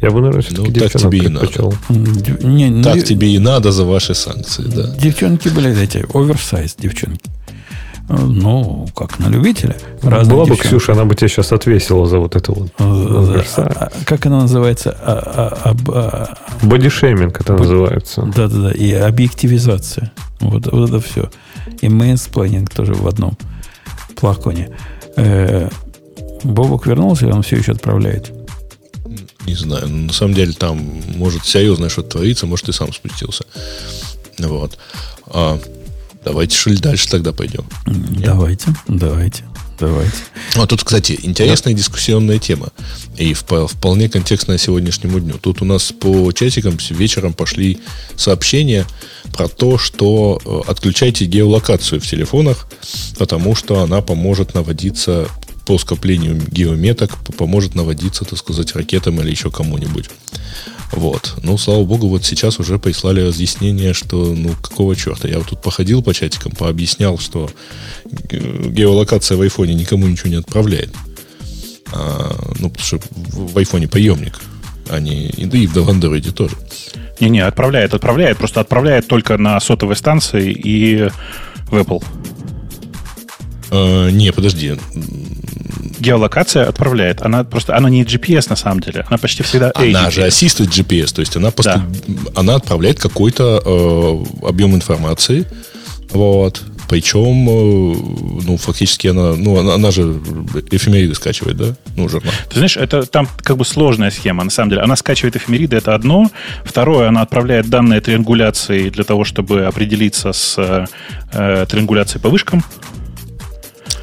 [0.00, 1.72] Я бы, наверное, все-таки ну, так тебе и надо.
[1.88, 4.94] Не, ну, так тебе и надо за ваши санкции, да.
[5.00, 7.30] Девчонки, блядь, эти, оверсайз девчонки.
[8.08, 9.76] Ну, как на любителя.
[10.02, 12.70] Разные Была бы Ксюша, она бы тебя сейчас отвесила за вот это вот.
[12.78, 14.96] А, а, как она называется?
[15.00, 15.74] А,
[16.62, 18.22] Бодишейминг это называется.
[18.22, 18.72] Да-да-да.
[18.72, 20.12] И объективизация.
[20.40, 21.30] Вот, вот это все.
[21.80, 23.38] И менсплейнинг тоже в одном
[24.16, 24.70] флаконе.
[25.16, 25.68] Э,
[26.42, 28.32] Бобок вернулся, или он все еще отправляет?
[29.46, 29.88] Не знаю.
[29.88, 30.78] На самом деле там
[31.16, 33.44] может серьезно что-то твориться, может и сам спустился.
[34.38, 34.78] Вот.
[35.26, 35.58] А,
[36.24, 37.64] Давайте, что ли, дальше тогда пойдем?
[37.86, 39.44] Давайте, давайте,
[39.78, 40.16] давайте.
[40.54, 41.78] А тут, кстати, интересная да.
[41.78, 42.68] дискуссионная тема.
[43.18, 45.38] И вполне контекстная сегодняшнему дню.
[45.40, 47.80] Тут у нас по чатикам вечером пошли
[48.16, 48.86] сообщения
[49.32, 52.68] про то, что э, отключайте геолокацию в телефонах,
[53.18, 55.28] потому что она поможет наводиться
[55.66, 60.08] по скоплению геометок, поможет наводиться, так сказать, ракетам или еще кому-нибудь.
[60.92, 61.34] Вот.
[61.42, 65.26] Ну, слава богу, вот сейчас уже прислали разъяснение, что, ну, какого черта.
[65.26, 67.50] Я вот тут походил по чатикам, пообъяснял, что
[68.30, 70.90] геолокация в айфоне никому ничего не отправляет.
[71.92, 74.38] А, ну, потому что в айфоне приемник,
[74.88, 76.56] а не да и в андроиде тоже.
[77.20, 81.08] Не-не, отправляет, отправляет, просто отправляет только на сотовой станции и
[81.70, 82.04] в Apple.
[83.70, 84.76] А, не, подожди
[86.02, 87.22] геолокация отправляет.
[87.22, 91.14] Она просто, она не GPS на самом деле, она почти всегда Она же assisted GPS,
[91.14, 92.14] то есть она просто, да.
[92.34, 95.46] она отправляет какой-то э, объем информации,
[96.10, 96.62] вот.
[96.88, 100.20] Причем, э, ну, фактически она, ну, она, она же
[100.70, 101.74] эфемериды скачивает, да?
[101.96, 102.34] Ну, журнал.
[102.50, 104.82] Ты знаешь, это там как бы сложная схема, на самом деле.
[104.82, 106.30] Она скачивает эфемериды, это одно.
[106.64, 110.86] Второе, она отправляет данные триангуляции для того, чтобы определиться с
[111.32, 112.62] э, триангуляцией по вышкам.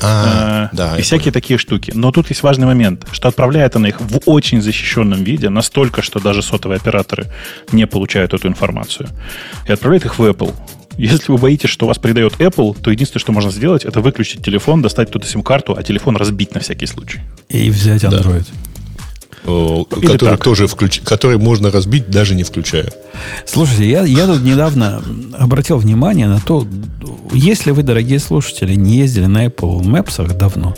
[0.02, 1.34] А, э, да, и всякие понял.
[1.34, 1.92] такие штуки.
[1.94, 6.20] Но тут есть важный момент, что отправляет она их в очень защищенном виде, настолько, что
[6.20, 7.28] даже сотовые операторы
[7.72, 9.10] не получают эту информацию.
[9.68, 10.54] И отправляет их в Apple.
[10.98, 14.82] Если вы боитесь, что вас предает Apple, то единственное, что можно сделать, это выключить телефон,
[14.82, 17.22] достать туда сим-карту, а телефон разбить на всякий случай.
[17.48, 18.40] И взять Android.
[18.40, 18.69] Да
[19.44, 21.02] который тоже включ...
[21.02, 22.92] который можно разбить, даже не включая.
[23.46, 25.02] Слушайте, я, я тут недавно
[25.38, 26.66] обратил внимание на то,
[27.34, 30.76] если вы, дорогие слушатели, не ездили на Apple Maps давно,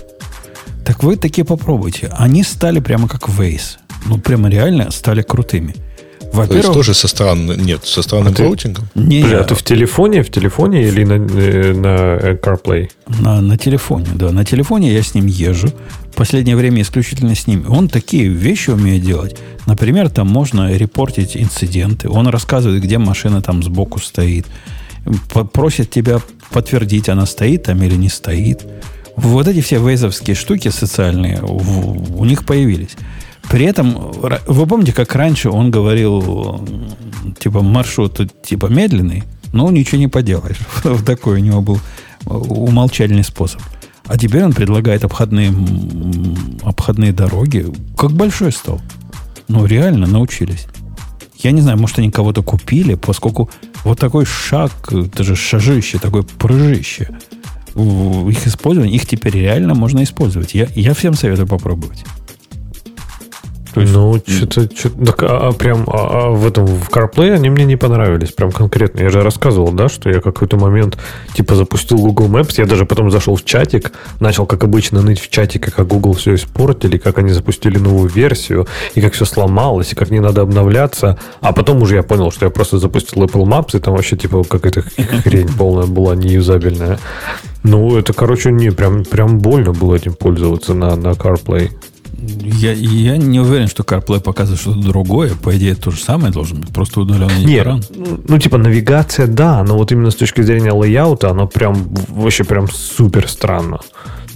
[0.85, 2.11] так вы такие попробуйте.
[2.17, 3.77] Они стали прямо как Waze.
[4.05, 5.75] Ну, прямо реально стали крутыми.
[6.33, 8.87] Во-первых, То есть тоже со странным, нет, со странным а роутингом?
[8.95, 12.89] Не, Бля, а ты в телефоне, в телефоне или на, э, на CarPlay?
[13.19, 14.31] На, на телефоне, да.
[14.31, 15.67] На телефоне я с ним езжу.
[16.11, 17.65] В последнее время исключительно с ним.
[17.69, 19.35] Он такие вещи умеет делать.
[19.65, 22.09] Например, там можно репортить инциденты.
[22.09, 24.45] Он рассказывает, где машина там сбоку стоит.
[25.53, 26.21] Просит тебя
[26.51, 28.65] подтвердить, она стоит там или не стоит.
[29.17, 32.95] Вот эти все вейзовские штуки социальные у них появились.
[33.51, 34.13] При этом,
[34.47, 36.65] вы помните, как раньше он говорил,
[37.37, 40.59] типа, маршрут типа медленный, но ничего не поделаешь.
[41.05, 41.79] Такой у него был
[42.25, 43.61] умолчательный способ.
[44.05, 45.53] А теперь он предлагает обходные,
[46.63, 47.65] обходные дороги.
[47.97, 48.79] Как большой стал.
[49.49, 50.65] Ну, реально научились.
[51.37, 53.49] Я не знаю, может, они кого-то купили, поскольку
[53.83, 57.09] вот такой шаг, это же шажище, такое прыжище.
[57.75, 60.53] Их использование, их теперь реально можно использовать.
[60.53, 62.05] Я, я всем советую попробовать.
[63.79, 67.49] Есть, ну, что-то, что так, а, а прям а, а в этом в CarPlay они
[67.49, 69.01] мне не понравились, прям конкретно.
[69.01, 70.97] Я же рассказывал, да, что я какой-то момент
[71.33, 75.29] типа запустил Google Maps, я даже потом зашел в чатик, начал, как обычно, ныть в
[75.29, 79.95] чатике, как Google все испортили, как они запустили новую версию, и как все сломалось, и
[79.95, 81.17] как не надо обновляться.
[81.39, 84.43] А потом уже я понял, что я просто запустил Apple Maps, и там вообще типа
[84.43, 84.81] какая-то
[85.23, 86.99] хрень полная была, неюзабельная.
[87.63, 91.71] Ну, это, короче, не, прям, прям больно было этим пользоваться на, на CarPlay.
[92.21, 95.33] Я, я не уверен, что CarPlay показывает что-то другое.
[95.35, 96.69] По идее, то же самое должен быть.
[96.69, 97.83] Просто удаленный Нет, экран.
[97.95, 99.63] Ну, ну, типа, навигация, да.
[99.63, 103.79] Но вот именно с точки зрения лейаута, оно прям вообще прям супер странно.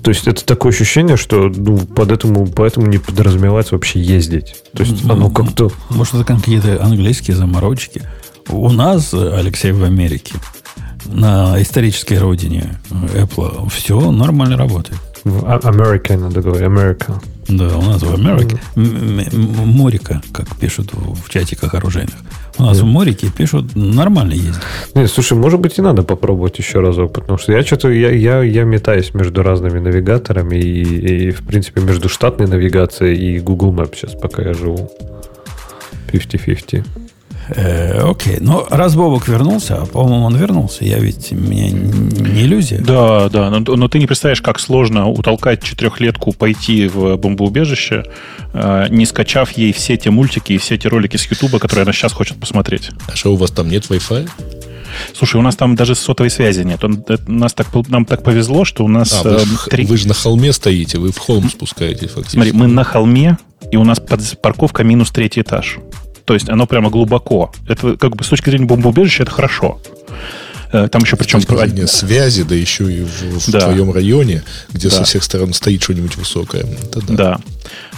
[0.02, 4.56] То есть это такое ощущение, что ну, под этому, поэтому не подразумевается вообще ездить.
[4.74, 5.72] То есть оно как-то...
[5.90, 8.03] Может, это какие-то английские заморочки.
[8.49, 10.36] У нас, Алексей, в Америке,
[11.06, 14.99] на исторической родине Apple все нормально работает.
[15.24, 17.20] В Америке надо говорить, Америка.
[17.47, 18.59] Да, у нас в Америке.
[18.76, 22.15] Морика, как пишут в чатиках оружейных.
[22.57, 24.61] У нас в Морике пишут, нормально ездит.
[24.93, 28.41] Нет, слушай, может быть, и надо попробовать еще разок, потому что я что-то, я, я,
[28.43, 33.95] я метаюсь между разными навигаторами и, и, в принципе, между штатной навигацией и Google Maps
[33.95, 34.89] сейчас, пока я живу.
[36.13, 37.05] 50-50.
[37.49, 42.41] Э, окей, но раз Бобок вернулся, а по-моему он вернулся, я ведь, у меня не
[42.41, 42.80] иллюзия.
[42.80, 48.03] Да, да, но, но ты не представляешь, как сложно утолкать четырехлетку пойти в бомбоубежище,
[48.53, 51.93] э, не скачав ей все те мультики и все те ролики с Ютуба, которые она
[51.93, 52.89] сейчас хочет посмотреть.
[53.07, 54.30] А что, у вас там нет Wi-Fi?
[55.13, 56.84] Слушай, у нас там даже сотовой связи нет.
[56.84, 59.22] Он, это, нас так, нам так повезло, что у нас...
[59.23, 59.85] А, вы, э, три...
[59.85, 62.35] вы же на холме стоите, вы в холм спускаетесь фактически.
[62.35, 63.38] Смотри, мы на холме,
[63.72, 65.80] и у нас под парковка минус третий этаж.
[66.26, 67.52] То есть оно прямо глубоко.
[67.68, 69.80] Это как бы с точки зрения бомбоубежища это хорошо.
[70.72, 71.39] Э, там еще причем...
[71.39, 73.61] С точки связи, да еще и в, в да.
[73.61, 74.95] твоем районе, где да.
[74.95, 76.64] со всех сторон стоит что-нибудь высокое.
[76.64, 77.14] Это да.
[77.14, 77.39] да.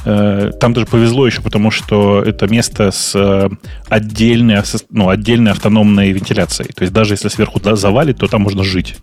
[0.06, 3.49] Э, там даже повезло еще, потому что это место с э,
[3.88, 6.72] отдельной, ну, отдельной автономной вентиляцией.
[6.74, 8.95] То есть даже если сверху завалит, то там можно жить.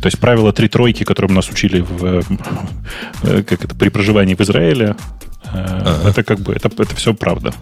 [0.00, 2.22] То есть правило три тройки, которым нас учили в,
[3.22, 4.96] как это, при проживании в Израиле,
[5.44, 6.10] ага.
[6.10, 7.54] это как бы это, это все правда.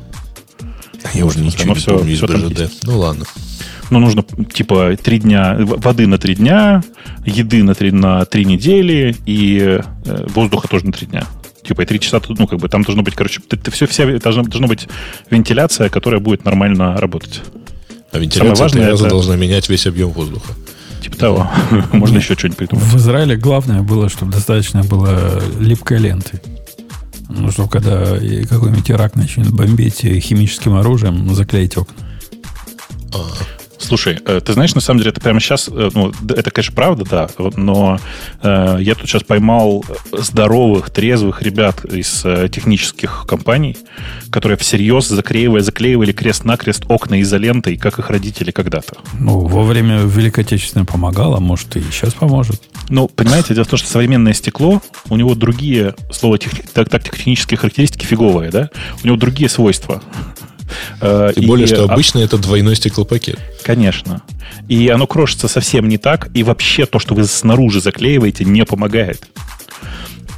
[1.15, 2.73] Я уже ничего не все, помню из БЖД.
[2.85, 3.25] Ну ладно.
[3.91, 4.25] Ну, нужно,
[4.55, 6.83] типа, три дня, воды на три дня,
[7.27, 11.27] еды на три, на три недели и э, воздуха тоже на три дня.
[11.63, 14.07] Типа, и три часа, ну, как бы, там должно быть, короче, ты, ты все, вся,
[14.19, 14.89] должна, должна быть
[15.31, 17.43] вентиляция, которая будет нормально работать.
[18.13, 19.11] А вентиляция Самое важное, раза это...
[19.11, 20.55] должна менять весь объем воздуха.
[21.03, 21.51] Типа того.
[21.93, 22.85] Можно еще что-нибудь придумать.
[22.85, 26.41] В Израиле главное было, чтобы достаточно было липкой ленты.
[27.35, 28.19] Ну, что когда
[28.49, 31.95] какой-нибудь Ирак начнет бомбить химическим оружием, заклеить окна.
[33.83, 37.05] Слушай, э, ты знаешь, на самом деле, это прямо сейчас, э, ну, это, конечно, правда,
[37.05, 37.99] да, но
[38.43, 43.77] э, я тут сейчас поймал здоровых, трезвых ребят из э, технических компаний,
[44.31, 48.97] которые всерьез, заклеивая, заклеивали крест-накрест окна изолентой, как их родители когда-то.
[49.19, 52.63] Ну, во время Великой Отечественной помогало, может, и сейчас поможет.
[52.89, 57.03] Ну, понимаете, дело в том, что современное стекло, у него другие, слово тех, так, так,
[57.05, 58.71] технические характеристики фиговые, да?
[59.03, 60.03] У него другие свойства.
[61.01, 62.25] Э, Тем и, более, что обычно а...
[62.25, 63.39] это двойной стеклопакет.
[63.63, 64.23] Конечно.
[64.69, 69.23] И оно крошится совсем не так, и вообще то, что вы снаружи заклеиваете, не помогает.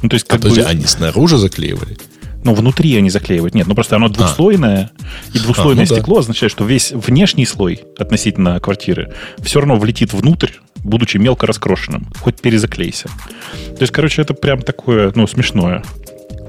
[0.01, 0.61] Ну, то есть, как а, бы...
[0.61, 1.97] они снаружи заклеивали?
[2.43, 3.55] Ну, внутри они заклеивают.
[3.55, 4.09] Нет, ну просто оно а.
[4.09, 5.37] двухслойное, а.
[5.37, 6.19] и двухслойное а, ну стекло да.
[6.21, 12.07] означает, что весь внешний слой относительно квартиры все равно влетит внутрь, будучи мелко раскрошенным.
[12.19, 13.09] Хоть перезаклейся.
[13.09, 15.83] То есть, короче, это прям такое, ну, смешное.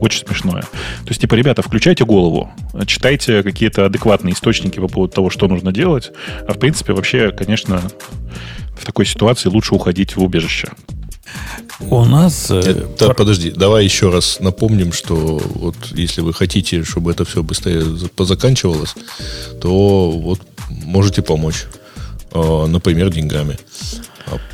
[0.01, 0.63] Очень смешное.
[0.63, 2.51] То есть, типа, ребята, включайте голову,
[2.87, 6.13] читайте какие-то адекватные источники по поводу того, что нужно делать.
[6.47, 7.83] А в принципе, вообще, конечно,
[8.79, 10.69] в такой ситуации лучше уходить в убежище.
[11.81, 12.51] У нас...
[12.51, 15.17] Э, это, подожди, давай еще раз напомним, что
[15.55, 18.95] вот если вы хотите, чтобы это все быстрее позаканчивалось,
[19.61, 20.41] то вот
[20.71, 21.65] можете помочь,
[22.33, 23.59] а, например, деньгами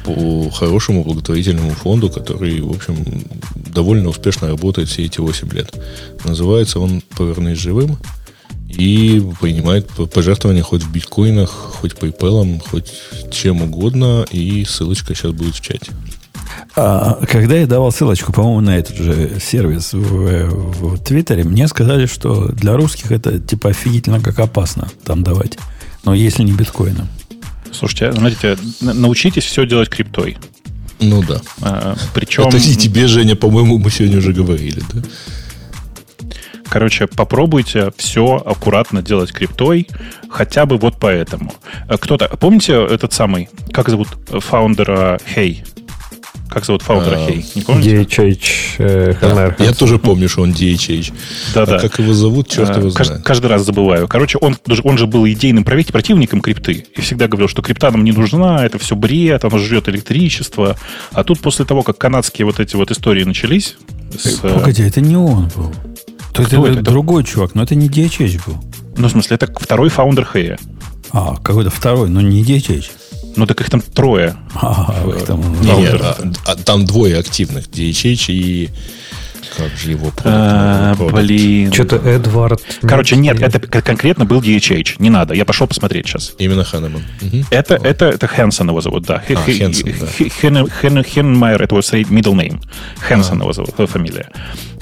[0.05, 3.25] по хорошему благотворительному фонду, который, в общем,
[3.55, 5.75] довольно успешно работает все эти 8 лет.
[6.25, 7.99] Называется он «Повернись живым»
[8.69, 12.93] и принимает пожертвования хоть в биткоинах, хоть PayPal, хоть
[13.31, 15.93] чем угодно, и ссылочка сейчас будет в чате.
[16.75, 22.07] А, когда я давал ссылочку, по-моему, на этот же сервис в, в Твиттере, мне сказали,
[22.07, 25.59] что для русских это типа офигительно как опасно там давать.
[26.05, 27.09] Но если не биткоином.
[27.73, 30.37] Слушайте, смотрите, научитесь все делать криптой.
[31.01, 31.41] Ну да.
[31.61, 32.45] А, причем...
[32.45, 35.03] Это и тебе, Женя, по-моему, мы сегодня уже говорили, да?
[36.69, 39.89] Короче, попробуйте все аккуратно делать криптой,
[40.31, 41.53] хотя бы вот поэтому.
[41.87, 45.67] А кто-то, помните этот самый, как зовут фаундера Hey?
[46.53, 47.45] Как зовут фаундера а, Хей?
[47.55, 48.03] Не помните?
[48.03, 48.39] DHH
[48.79, 51.13] э, да, Я тоже помню, что он DHH.
[51.55, 51.79] Да, а да.
[51.79, 53.23] как его зовут, черт а, его знает.
[53.23, 54.07] Каждый раз забываю.
[54.07, 56.85] Короче, он, он же был идейным противником крипты.
[56.95, 60.77] И всегда говорил, что крипта нам не нужна, это все бред, она жрет электричество.
[61.13, 63.77] А тут после того, как канадские вот эти вот истории начались...
[64.17, 64.45] С...
[64.45, 65.73] Э, погоди, это не он был.
[66.35, 68.63] То это, это другой чувак, но это не DHH был.
[68.97, 70.59] Ну, в смысле, это второй фаундер Хэя.
[71.13, 72.91] А, какой-то второй, но не DHH.
[73.37, 74.37] Ну, так их там трое.
[74.55, 77.69] А, их там, не, не, а, а, там двое активных.
[77.69, 78.71] DHH и
[79.57, 81.73] как же его а, Блин.
[81.73, 82.63] Что-то Эдвард...
[82.83, 84.97] Короче, нет, это конкретно был DHH.
[84.99, 86.35] Не надо, я пошел посмотреть сейчас.
[86.39, 87.03] Именно Ханнеман.
[87.51, 89.23] Это, это, это Хэнсон его зовут, да.
[89.29, 92.63] А, Хэнсон, Хенмайер, это его middle name.
[93.01, 94.29] Хэнсон его зовут, фамилия.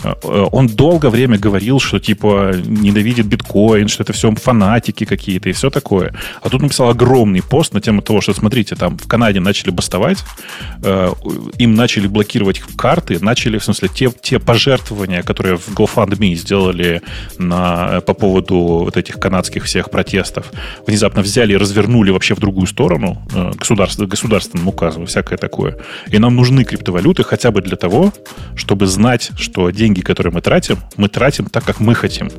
[0.05, 5.53] Э, он долгое время говорил, что типа ненавидит биткоин, что это все фанатики какие-то и
[5.53, 6.15] все такое.
[6.43, 10.19] А тут написал огромный пост на тему того, что смотрите, там в Канаде начали бастовать,
[10.83, 11.13] э,
[11.59, 17.01] им начали блокировать карты, начали, в смысле, те, те пожертвования, которые в GoFundMe сделали
[17.39, 20.53] на, э, по поводу вот этих канадских всех протестов,
[20.87, 23.17] внезапно взяли и развернули вообще в другую сторону
[23.59, 25.77] государство, государственным указом, всякое такое.
[26.13, 28.13] И нам нужны криптовалюты хотя бы для того,
[28.57, 32.31] чтобы знать, что деньги которые мы тратим, мы тратим так, как мы хотим.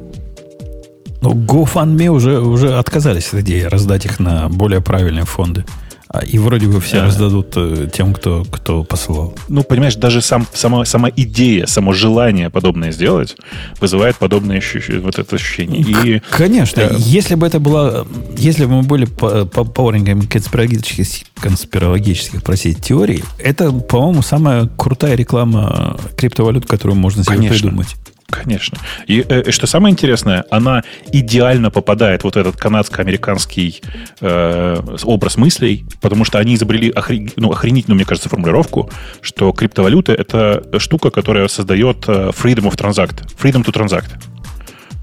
[1.21, 5.65] Ну, GoFundMe уже, уже отказались от идеи раздать их на более правильные фонды.
[6.13, 7.05] А, и вроде бы все да.
[7.05, 9.33] раздадут э, тем, кто, кто посылал.
[9.47, 13.37] Ну, понимаешь, даже сам, сама, сама идея, само желание подобное сделать
[13.79, 15.79] вызывает подобное ощущение, вот это ощущение.
[15.81, 16.89] И, Конечно.
[16.89, 16.95] Да.
[16.97, 18.05] Если бы это было...
[18.35, 25.15] Если бы мы были по, по повареньками конспирологических, конспирологических, простите, теорий, это, по-моему, самая крутая
[25.15, 27.57] реклама криптовалют, которую можно себе Конечно.
[27.57, 27.95] придумать.
[28.31, 28.77] Конечно.
[29.07, 33.81] И э, что самое интересное, она идеально попадает вот этот канадско-американский
[34.21, 37.29] э, образ мыслей, потому что они изобрели охрен...
[37.35, 38.89] ну, охренительную, мне кажется, формулировку,
[39.21, 44.11] что криптовалюта— это штука, которая создает э, freedom of transact, freedom to transact.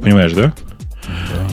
[0.00, 0.52] Понимаешь, да?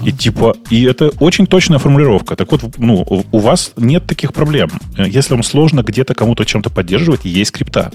[0.04, 2.36] И типа, и это очень точная формулировка.
[2.36, 4.70] Так вот, ну, у вас нет таких проблем.
[4.98, 7.92] Если вам сложно где-то кому-то чем-то поддерживать, есть крипта.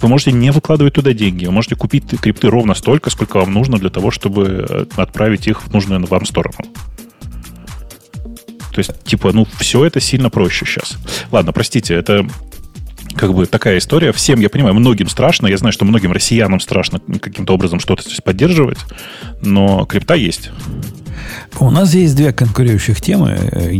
[0.00, 1.46] Вы можете не выкладывать туда деньги.
[1.46, 5.62] Вы можете купить крипты ровно столько, сколько вам нужно для того, чтобы э, отправить их
[5.62, 6.58] в нужную вам сторону.
[8.72, 10.98] То есть, типа, ну, все это сильно проще сейчас.
[11.32, 12.24] Ладно, простите, это
[13.18, 14.12] как бы такая история.
[14.12, 15.46] Всем, я понимаю, многим страшно.
[15.48, 18.78] Я знаю, что многим россиянам страшно каким-то образом что-то здесь поддерживать,
[19.42, 20.50] но крипта есть.
[21.58, 23.78] У нас есть две конкурирующих темы э,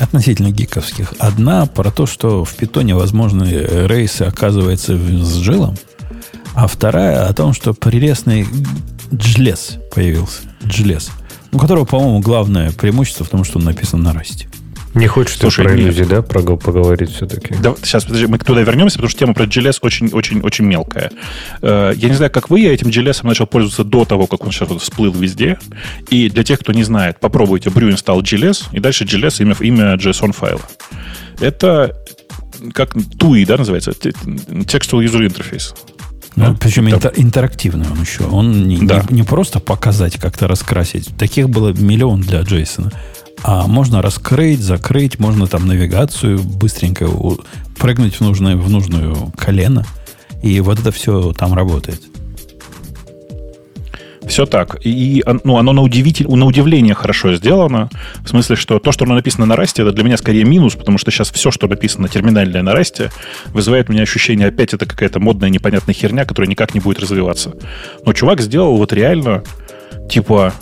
[0.00, 1.12] относительно гиковских.
[1.18, 3.44] Одна про то, что в питоне возможны
[3.86, 5.76] рейсы, оказывается, с джилом.
[6.54, 8.46] А вторая о том, что прелестный
[9.14, 10.40] джлес появился.
[10.66, 11.10] Джлес.
[11.52, 14.48] У которого, по-моему, главное преимущество в том, что он написан на расте.
[14.94, 17.54] Не хочешь Слушай, ты про иллюзии, да, про, поговорить все-таки?
[17.60, 21.10] Да, сейчас, подожди, мы туда вернемся, потому что тема про GLS очень-очень-очень мелкая.
[21.62, 24.52] Э, я не знаю, как вы, я этим GLS начал пользоваться до того, как он
[24.52, 25.58] сейчас всплыл везде.
[26.10, 29.94] И для тех, кто не знает, попробуйте brew install GLS, и дальше GLS имя, имя
[29.94, 30.62] JSON файла.
[31.40, 31.94] Это
[32.72, 33.90] как TUI, да, называется?
[33.90, 35.74] Textual User Interface.
[36.36, 38.24] Ну, причем интер, интерактивный он еще.
[38.24, 39.04] Он не, да.
[39.10, 41.16] не, не просто показать, как-то раскрасить.
[41.16, 42.92] Таких было миллион для Джейсона.
[43.42, 47.08] А можно раскрыть, закрыть, можно там навигацию быстренько
[47.78, 49.84] прыгнуть в нужное, в нужную колено.
[50.42, 52.00] И вот это все там работает.
[54.28, 54.76] Все так.
[54.84, 57.88] И ну, оно на, удивитель, на удивление хорошо сделано.
[58.18, 60.98] В смысле, что то, что оно написано на расте, это для меня скорее минус, потому
[60.98, 63.10] что сейчас все, что написано терминальное на расте,
[63.46, 67.54] вызывает у меня ощущение, опять это какая-то модная непонятная херня, которая никак не будет развиваться.
[68.04, 69.44] Но чувак сделал вот реально,
[70.10, 70.52] типа,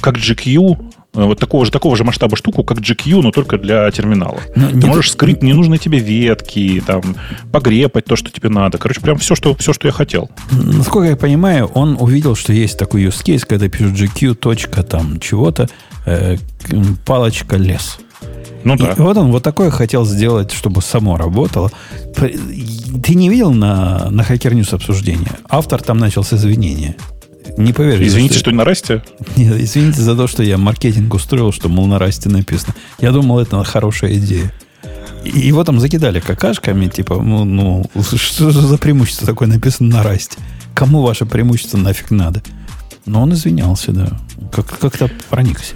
[0.00, 4.38] как GQ, вот такого же, такого же масштаба штуку, как GQ, но только для терминала.
[4.54, 7.02] Но ну, Ты можешь скрыть ненужные тебе ветки, там,
[7.50, 8.78] погрепать то, что тебе надо.
[8.78, 10.30] Короче, прям все, что, все, что я хотел.
[10.50, 15.18] Насколько я понимаю, он увидел, что есть такой use case, когда пишут GQ, точка там
[15.18, 15.68] чего-то,
[16.06, 16.36] э,
[17.04, 17.98] палочка лес.
[18.62, 18.92] Ну да.
[18.92, 21.72] И вот он вот такое хотел сделать, чтобы само работало.
[22.14, 25.32] Ты не видел на, на Hacker News обсуждение?
[25.48, 26.94] Автор там начал с извинения.
[27.56, 28.06] Не поверишь.
[28.06, 29.02] Извините, что, что на расте?
[29.36, 32.74] Нет, извините за то, что я маркетинг устроил, что, мол, на расте написано.
[33.00, 34.52] Я думал, это хорошая идея.
[35.24, 37.84] И его там закидали какашками, типа, ну, ну,
[38.16, 40.38] что за преимущество такое написано на расте?
[40.74, 42.42] Кому ваше преимущество нафиг надо?
[43.06, 44.18] Но он извинялся, да.
[44.52, 45.74] Как, как-то проникся.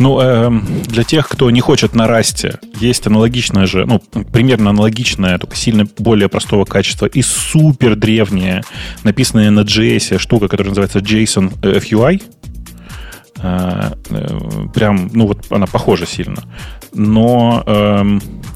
[0.00, 0.50] Ну, э,
[0.88, 4.00] для тех, кто не хочет на расте, есть аналогичная же, ну,
[4.32, 8.64] примерно аналогичная, только сильно более простого качества и супер древняя,
[9.04, 12.22] написанная на JS штука, которая называется JSON FUI.
[13.42, 13.92] Э,
[14.74, 16.42] прям, ну вот она похожа сильно.
[16.92, 18.02] Но э,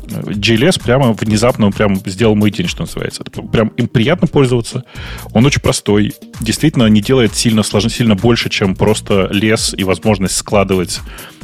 [0.06, 3.24] GLS прямо внезапно прям сделал мой день, что называется.
[3.24, 4.84] Прям им приятно пользоваться.
[5.32, 6.12] Он очень простой.
[6.40, 11.00] Действительно, не делает сильно сложно, сильно больше, чем просто лес и возможность складывать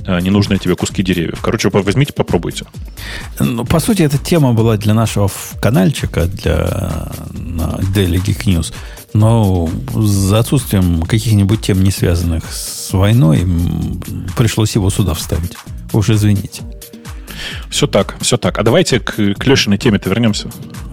[0.07, 1.41] э, ненужные тебе куски деревьев.
[1.41, 2.67] Короче, возьмите, попробуйте.
[3.39, 7.09] Ну, по сути, эта тема была для нашего канальчика, для
[7.95, 8.73] Daily Geek News.
[9.13, 13.47] Но за отсутствием каких-нибудь тем, не связанных с войной,
[14.37, 15.57] пришлось его сюда вставить.
[15.93, 16.63] Уж извините.
[17.71, 18.59] Все так, все так.
[18.59, 20.49] А давайте к, к Лешиной теме-то вернемся.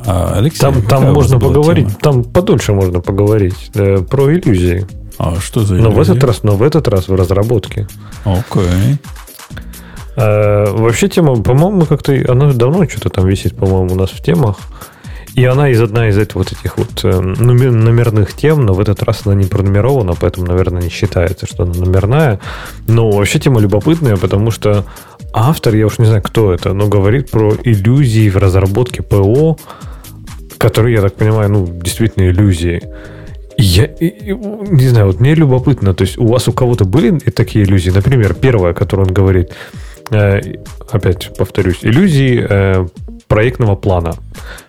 [0.05, 1.99] А, Алексей, там там можно поговорить, тема?
[2.01, 4.87] там подольше можно поговорить э, про иллюзии.
[5.17, 5.89] А что за иллюзии?
[5.89, 7.87] Но в этот раз, но в этот раз в разработке.
[8.23, 8.41] Окей.
[8.49, 8.97] Okay.
[10.17, 14.57] Э, вообще тема, по-моему, как-то она давно что-то там висит, по-моему, у нас в темах.
[15.35, 19.03] И она из одна из этих вот этих вот э, номерных тем, но в этот
[19.03, 22.39] раз она не пронумерована, поэтому, наверное, не считается, что она номерная.
[22.87, 24.85] Но вообще тема любопытная, потому что
[25.33, 29.59] автор, я уж не знаю, кто это, но говорит про иллюзии в разработке ПО,
[30.57, 32.81] которые, я так понимаю, ну, действительно иллюзии.
[33.59, 37.91] Я не знаю, вот мне любопытно, то есть у вас у кого-то были такие иллюзии?
[37.91, 39.51] Например, первая, которую он говорит,
[40.09, 42.87] опять повторюсь, иллюзии э,
[43.27, 44.15] проектного плана.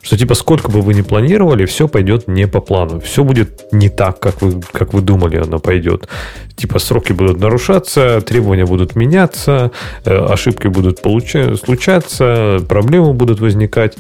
[0.03, 3.01] Что типа сколько бы вы ни планировали, все пойдет не по плану.
[3.01, 6.09] Все будет не так, как вы, как вы думали, оно пойдет.
[6.57, 9.71] Типа сроки будут нарушаться, требования будут меняться,
[10.05, 13.97] э, ошибки будут получа- случаться, проблемы будут возникать.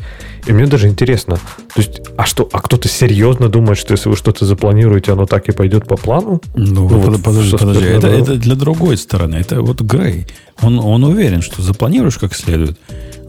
[0.46, 4.16] И мне даже интересно, то есть, а что, а кто-то серьезно думает, что если вы
[4.16, 6.40] что-то запланируете, оно так и пойдет по плану?
[6.54, 7.84] Ну, ну вот подожди, подожди.
[7.84, 9.36] Это, это для другой стороны.
[9.36, 10.26] Это вот Грей.
[10.62, 12.78] Он, он уверен, что запланируешь как следует,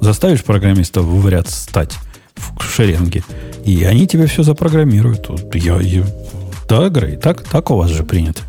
[0.01, 1.93] заставишь программистов в ряд стать
[2.35, 3.23] в шеренге,
[3.65, 5.29] и они тебе все запрограммируют.
[5.53, 6.05] Я, я,
[6.67, 8.41] да, Грей, так, так у вас же принято.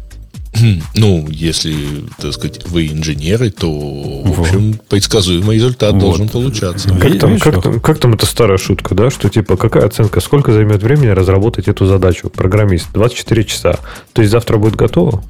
[0.95, 4.89] Ну, если, так сказать, вы инженеры, то, в общем, вот.
[4.89, 6.01] предсказуемый результат вот.
[6.01, 6.91] должен получаться.
[7.01, 10.53] Как там, как, там, как там эта старая шутка, да, что типа какая оценка, сколько
[10.53, 12.31] займет времени разработать эту задачу?
[12.31, 13.79] Программист, 24 часа.
[14.13, 15.23] То есть завтра будет готово?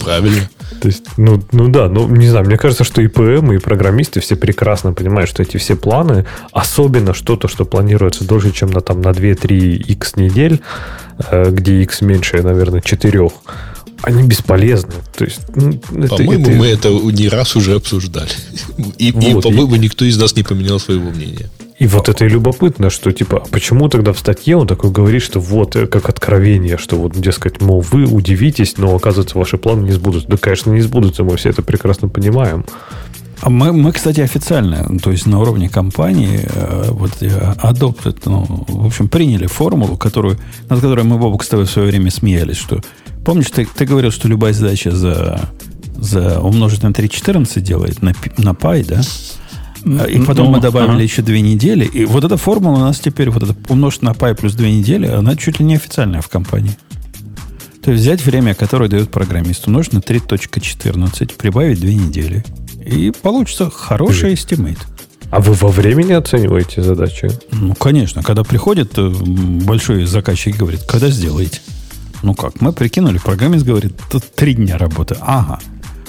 [0.00, 0.50] Правильно.
[0.82, 4.18] То есть, ну, ну да, ну не знаю, мне кажется, что и ПМ, и программисты
[4.18, 9.00] все прекрасно понимают, что эти все планы, особенно что-то, что планируется дольше, чем на, там,
[9.00, 10.60] на 2-3 x недель,
[11.30, 13.28] э, где x меньше, наверное, 4,
[14.02, 14.94] они бесполезны.
[15.16, 15.78] То есть, ну,
[16.08, 16.50] по-моему, это...
[16.50, 18.32] мы это не раз уже обсуждали.
[18.98, 19.78] И, вот, и по-моему, и...
[19.78, 21.48] никто из нас не поменял своего мнения.
[21.82, 25.20] И вот это и любопытно, что типа, а почему тогда в статье он такой говорит,
[25.20, 29.86] что вот э, как откровение, что вот, дескать, мол, вы удивитесь, но оказывается ваши планы
[29.86, 30.28] не сбудутся.
[30.28, 32.64] Да, конечно, не сбудутся, мы все это прекрасно понимаем.
[33.40, 38.86] А мы, мы, кстати, официально, то есть на уровне компании, э, вот adopted, ну, в
[38.86, 40.38] общем, приняли формулу, которую,
[40.68, 42.80] над которой мы, Бобук, с тобой в свое время смеялись, что,
[43.24, 45.50] помнишь, ты, ты говорил, что любая задача за,
[45.96, 49.00] за умножить на 3,14 делает на, на пи, да?
[49.84, 51.02] И потом ну, мы добавили ага.
[51.02, 51.84] еще две недели.
[51.84, 55.06] И вот эта формула у нас теперь, вот это умножить на py плюс две недели,
[55.06, 56.76] она чуть ли не официальная в компании.
[57.82, 62.44] То есть взять время, которое дает программист, умножить на 3.14, прибавить две недели.
[62.84, 64.78] И получится хороший estimate.
[65.30, 67.30] А вы во времени оцениваете задачи?
[67.50, 68.22] Ну, конечно.
[68.22, 71.60] Когда приходит э, большой заказчик и говорит, когда сделаете?
[72.22, 75.16] Ну как, мы прикинули, программист говорит, тут три дня работы.
[75.20, 75.58] Ага.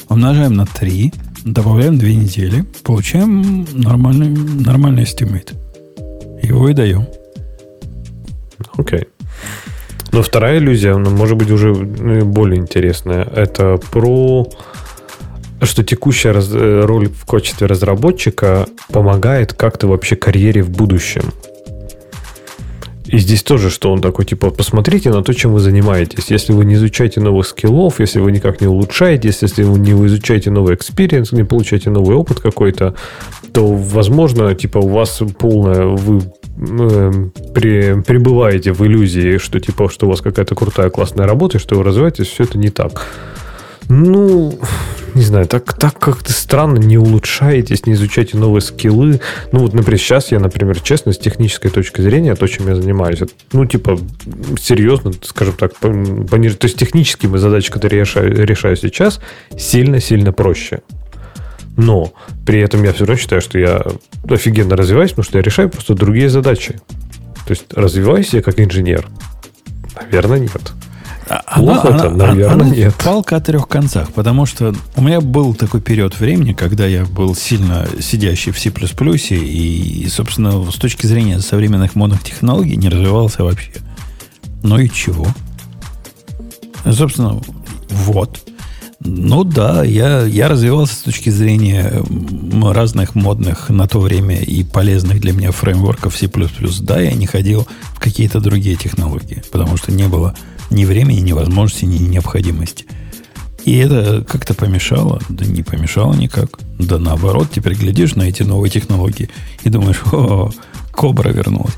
[0.09, 1.13] Умножаем на три,
[1.43, 5.53] добавляем две недели, получаем нормальный, нормальный estimate.
[6.41, 7.07] Его и даем.
[8.77, 8.99] Окей.
[8.99, 9.07] Okay.
[10.13, 13.23] Но вторая иллюзия, она может быть уже ну, более интересная.
[13.23, 14.47] Это про
[15.61, 21.23] что текущая э, роль в качестве разработчика помогает как-то вообще карьере в будущем.
[23.13, 26.31] И здесь тоже, что он такой, типа, посмотрите на то, чем вы занимаетесь.
[26.31, 30.49] Если вы не изучаете новых скиллов, если вы никак не улучшаетесь, если вы не изучаете
[30.49, 32.95] новый experience, не получаете новый опыт какой-то,
[33.51, 36.21] то, возможно, типа, у вас полная, вы
[36.57, 37.11] э,
[37.53, 41.75] при, пребываете в иллюзии, что, типа, что у вас какая-то крутая, классная работа, и что
[41.75, 43.05] вы развиваетесь, все это не так.
[43.89, 44.57] Ну,
[45.15, 49.19] не знаю, так, так как-то странно не улучшаетесь, не изучаете новые скиллы.
[49.51, 53.19] Ну, вот, например, сейчас я, например, честно, с технической точки зрения, то, чем я занимаюсь,
[53.51, 53.99] ну, типа,
[54.59, 56.55] серьезно, скажем так, пониж...
[56.55, 59.19] то есть технические задачи, которые я решаю, решаю сейчас,
[59.57, 60.81] сильно-сильно проще.
[61.75, 62.13] Но
[62.45, 63.83] при этом я все равно считаю, что я
[64.29, 66.79] офигенно развиваюсь, потому что я решаю просто другие задачи.
[67.45, 69.07] То есть развиваюсь я как инженер?
[69.95, 70.73] Наверное, нет.
[71.55, 72.95] Плохо она, это, наверное, она, нет.
[72.95, 77.35] Палка о трех концах, потому что у меня был такой период времени, когда я был
[77.35, 78.71] сильно сидящий в C++,
[79.35, 83.71] и, собственно, с точки зрения современных модных технологий не развивался вообще.
[84.63, 85.27] Ну и чего?
[86.89, 87.41] Собственно,
[87.89, 88.41] вот.
[89.05, 92.03] Ну да, я, я развивался с точки зрения
[92.61, 96.29] разных модных на то время и полезных для меня фреймворков C++.
[96.81, 100.33] Да, я не ходил в какие-то другие технологии, потому что не было
[100.73, 102.85] ни времени, ни возможности, ни необходимости.
[103.65, 105.21] И это как-то помешало?
[105.29, 106.59] Да не помешало никак.
[106.79, 109.29] Да наоборот, теперь глядишь на эти новые технологии
[109.63, 110.51] и думаешь, о,
[110.91, 111.75] кобра вернулась.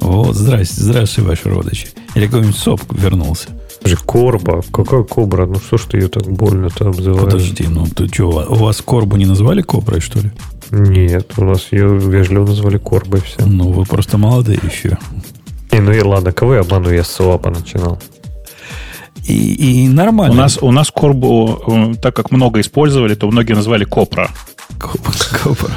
[0.00, 1.88] Вот, здрасте, здрасте, ваши родичи.
[2.14, 3.48] Или какой-нибудь СОП вернулся.
[3.84, 4.62] Же Корба.
[4.72, 5.46] Какая Кобра?
[5.46, 7.24] Ну что ж ты ее так больно-то обзываешь?
[7.24, 10.30] Подожди, ну ты что, у вас Корбу не назвали Коброй, что ли?
[10.70, 13.44] Нет, у нас ее вежливо назвали Корбой все.
[13.44, 14.98] Ну, вы просто молодые еще.
[15.72, 18.00] И ну и ладно, кого я обману, я с Суапа начинал.
[19.28, 20.34] И, и нормально.
[20.34, 24.30] У нас, у нас Корбу, э, так как много использовали, то многие назвали Копра.
[24.78, 25.72] Кобра.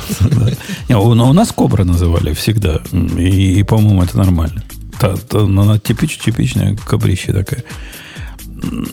[0.88, 2.80] Не, у нас Кобра называли всегда.
[3.18, 4.64] И, по-моему, это нормально.
[5.34, 7.64] Она типич, типичная кобрище такая.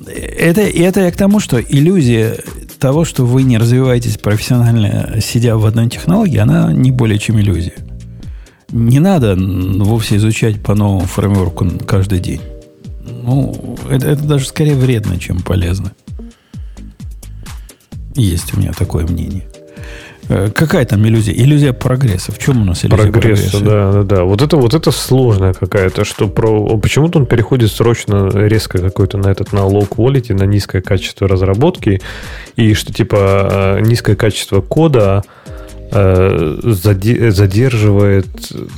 [0.06, 2.38] Это, это я к тому, что иллюзия
[2.80, 7.74] того, что вы не развиваетесь профессионально, сидя в одной технологии, она не более чем иллюзия.
[8.70, 12.40] Не надо вовсе изучать по новому фреймворку каждый день.
[13.22, 15.92] Ну, это, это даже скорее вредно, чем полезно.
[18.14, 19.44] Есть у меня такое мнение.
[20.28, 21.32] Э, какая там иллюзия?
[21.32, 22.32] Иллюзия прогресса.
[22.32, 23.50] В чем у нас иллюзия прогресса?
[23.50, 23.64] прогресса?
[23.64, 24.24] Да, да, да.
[24.24, 26.76] Вот это, вот это сложная какая-то, что про...
[26.78, 32.00] Почему-то он переходит срочно, резко какой-то на этот, на low quality, на низкое качество разработки,
[32.56, 35.22] и что типа э, низкое качество кода
[35.90, 38.26] э, задерживает,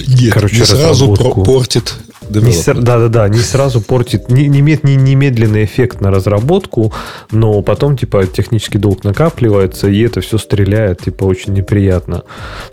[0.07, 1.95] Нет, короче, не сразу портит
[2.31, 6.93] да-да-да, не сразу портит, не, не имеет не, немедленный эффект на разработку,
[7.31, 12.23] но потом, типа, технический долг накапливается, и это все стреляет, типа, очень неприятно.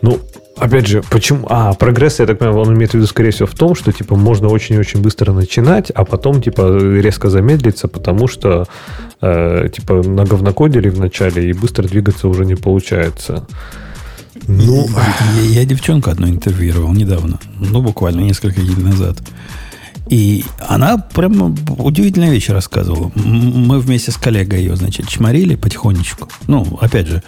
[0.01, 0.19] Ну,
[0.59, 1.45] Опять же, почему...
[1.51, 4.15] А, прогресс, я так понимаю, он имеет в виду, скорее всего, в том, что, типа,
[4.15, 8.67] можно очень-очень быстро начинать, а потом, типа, резко замедлиться, потому что,
[9.21, 13.45] э, типа, на говнокодили в начале, и быстро двигаться уже не получается.
[14.47, 14.87] Ну,
[15.35, 19.17] я, я девчонку одну интервьюировал недавно, ну, буквально несколько дней назад.
[20.09, 23.11] И она прямо удивительные вещи рассказывала.
[23.15, 26.29] Мы вместе с коллегой ее, значит, чморили потихонечку.
[26.47, 27.23] Ну, опять же,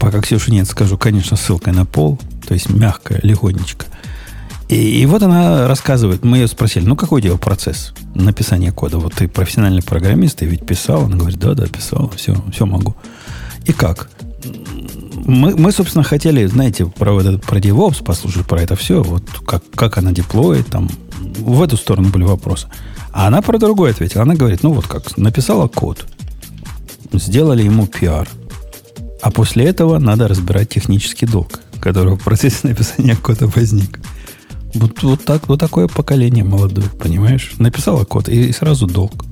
[0.00, 3.86] пока Ксюши нет, скажу, конечно, ссылкой на пол, то есть мягкая, легонечко.
[4.68, 8.98] И, и вот она рассказывает, мы ее спросили, ну какой у тебя процесс написания кода?
[8.98, 11.04] Вот ты профессиональный программист, ты ведь писал?
[11.04, 12.96] Она говорит, да, да, писал, все, все могу.
[13.64, 14.10] И как?
[15.26, 19.62] Мы, мы, собственно, хотели, знаете, про, этот, про DevOps послушать, про это все, вот как,
[19.74, 20.88] как она деплоит, там,
[21.18, 22.68] в эту сторону были вопросы.
[23.12, 24.22] А она про другое ответила.
[24.22, 26.06] Она говорит, ну вот как, написала код,
[27.12, 28.28] сделали ему пиар,
[29.20, 33.98] а после этого надо разбирать технический долг, который в процессе написания кода возник.
[34.74, 37.54] Вот, вот, так, вот такое поколение молодое, понимаешь?
[37.58, 39.24] Написала код и, и сразу долг.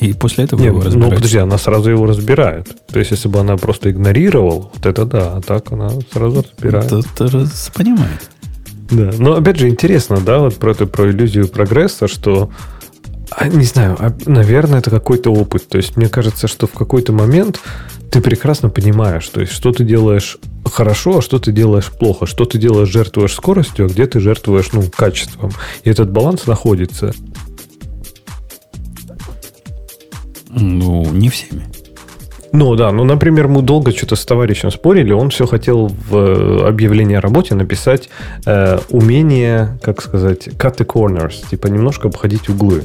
[0.00, 1.10] И после этого Нет, его разбирать.
[1.10, 2.68] Ну, подожди, она сразу его разбирает.
[2.86, 6.92] То есть, если бы она просто игнорировала, вот это да, а так она сразу разбирает.
[6.92, 8.30] Это, это понимает.
[8.90, 12.50] Да, но опять же интересно, да, вот про эту про иллюзию прогресса, что
[13.30, 15.68] а, не знаю, а, наверное, это какой-то опыт.
[15.68, 17.60] То есть, мне кажется, что в какой-то момент
[18.10, 22.44] ты прекрасно понимаешь, то есть, что ты делаешь хорошо, а что ты делаешь плохо, что
[22.44, 25.52] ты делаешь, жертвуешь скоростью, а где ты жертвуешь, ну, качеством.
[25.82, 27.12] И этот баланс находится.
[30.54, 31.64] Ну, не всеми.
[32.52, 36.68] Ну да, ну, например, мы долго что-то с товарищем спорили, он все хотел в э,
[36.68, 38.08] объявлении о работе написать
[38.46, 42.84] э, умение, как сказать, cut the corners, типа немножко обходить углы.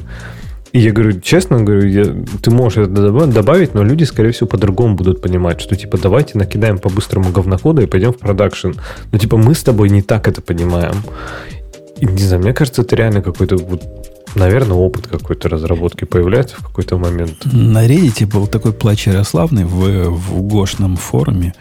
[0.71, 2.05] И я говорю, честно говорю, я,
[2.41, 6.79] ты можешь это добавить, но люди, скорее всего, по-другому будут понимать, что типа давайте накидаем
[6.79, 8.71] по-быстрому говнокода и пойдем в продакшн.
[9.11, 10.95] Но типа мы с тобой не так это понимаем.
[11.99, 13.83] И, не знаю, мне кажется, это реально какой-то вот
[14.35, 17.45] Наверное, опыт какой-то разработки появляется в какой-то момент.
[17.45, 21.53] На Reddit был такой плач Ярославный в, в Гошном форуме,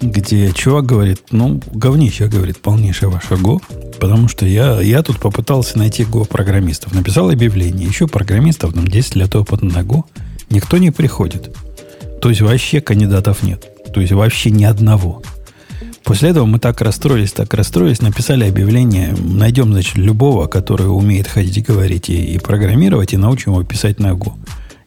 [0.00, 3.60] где чувак говорит, ну, говнище, говорит, полнейшее ваше Го,
[4.00, 6.92] потому что я, я тут попытался найти Го-программистов.
[6.92, 10.04] Написал объявление, еще программистов, там 10 лет опыта на Го,
[10.50, 11.56] никто не приходит.
[12.20, 13.66] То есть вообще кандидатов нет.
[13.92, 15.22] То есть вообще ни одного.
[16.08, 21.58] После этого мы так расстроились, так расстроились, написали объявление, найдем, значит, любого, который умеет ходить
[21.58, 24.32] и говорить и, и программировать, и научим его писать на Go.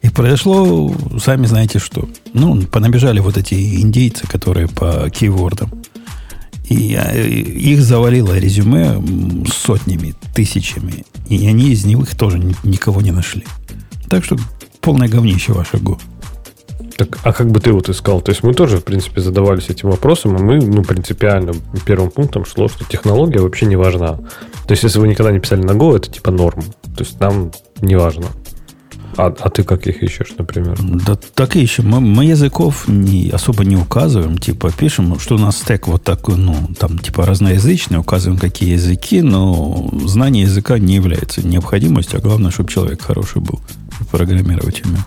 [0.00, 0.92] И произошло,
[1.22, 2.08] сами знаете что.
[2.34, 5.70] Ну, понабежали вот эти индейцы, которые по кейвордам.
[6.68, 9.00] И а, их завалило резюме
[9.46, 11.04] сотнями, тысячами.
[11.28, 13.44] И они из них тоже никого не нашли.
[14.08, 14.36] Так что
[14.80, 16.00] полное говнище ваше Go.
[16.96, 18.20] Так, а как бы ты вот искал?
[18.20, 21.52] То есть мы тоже, в принципе, задавались этим вопросом, и мы, ну, принципиально
[21.86, 24.16] первым пунктом шло, что технология вообще не важна.
[24.66, 26.62] То есть, если вы никогда не писали на Go, это типа норм.
[26.96, 27.50] То есть нам
[27.80, 28.26] не важно.
[29.16, 30.78] А, а ты как их ищешь, например?
[30.80, 31.88] Да так и ищем.
[31.88, 34.38] Мы, мы языков не, особо не указываем.
[34.38, 39.20] Типа пишем, что у нас стек вот такой, ну, там, типа разноязычный, указываем, какие языки,
[39.20, 43.60] но знание языка не является необходимостью, а главное, чтобы человек хороший был
[44.10, 44.98] программировать ими.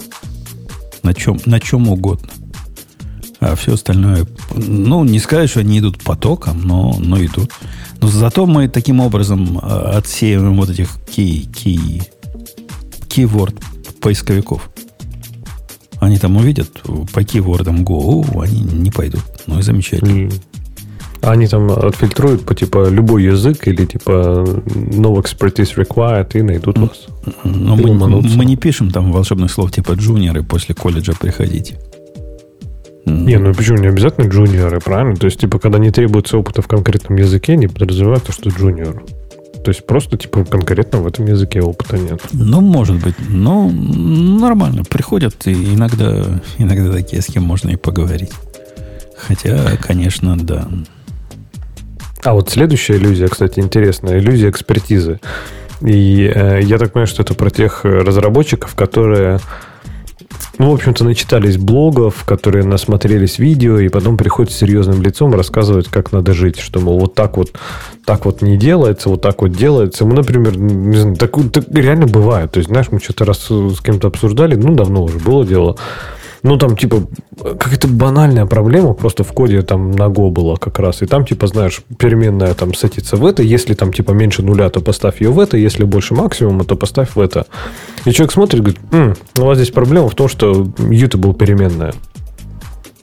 [1.05, 2.29] На чем, на чем угодно.
[3.39, 4.25] А все остальное,
[4.55, 7.51] ну, не сказать, что они идут потоком, но, но идут.
[8.01, 12.01] Но зато мы таким образом а, отсеиваем вот этих key, key,
[13.07, 13.55] keyword
[14.01, 14.67] поисковиков.
[15.99, 16.71] Они там увидят
[17.13, 19.21] по кейвордам Go, они не пойдут.
[19.45, 20.31] Ну и замечательно.
[21.25, 27.07] Они там отфильтруют по типа любой язык или типа no expertise required и найдут вас.
[27.43, 31.79] Но мы, мы не пишем там волшебных слов типа джуниоры после колледжа приходите.
[33.05, 35.15] Не, ну почему не обязательно джуниоры, правильно?
[35.15, 39.03] То есть, типа, когда не требуется опыта в конкретном языке, не подразумевается, что джуниор.
[39.63, 42.21] То есть просто типа конкретно в этом языке опыта нет.
[42.33, 43.15] Ну, может быть.
[43.29, 44.83] Ну, нормально.
[44.83, 48.31] Приходят и иногда, иногда такие, с кем можно и поговорить.
[49.17, 50.67] Хотя, конечно, да.
[52.25, 54.17] А вот следующая иллюзия, кстати, интересная.
[54.17, 55.19] Иллюзия экспертизы.
[55.81, 59.39] И э, я так понимаю, что это про тех разработчиков, которые
[60.57, 65.89] ну, в общем-то, начитались блогов, которые насмотрелись видео, и потом приходят с серьезным лицом рассказывать,
[65.89, 67.51] как надо жить, что, мол, вот так вот,
[68.05, 70.05] так вот не делается, вот так вот делается.
[70.05, 72.51] Мы, например, не знаю, так, так реально бывает.
[72.51, 75.77] То есть, знаешь, мы что-то раз с кем-то обсуждали, ну, давно уже было дело,
[76.45, 77.07] ну, там, типа,
[77.41, 81.01] какая-то банальная проблема просто в коде там на Go была как раз.
[81.01, 83.41] И там, типа, знаешь, переменная там садится в это.
[83.41, 85.57] Если там, типа, меньше нуля, то поставь ее в это.
[85.57, 87.47] Если больше максимума, то поставь в это.
[88.05, 90.67] И человек смотрит и говорит, М, у вас здесь проблема в том, что
[91.17, 91.95] был переменная.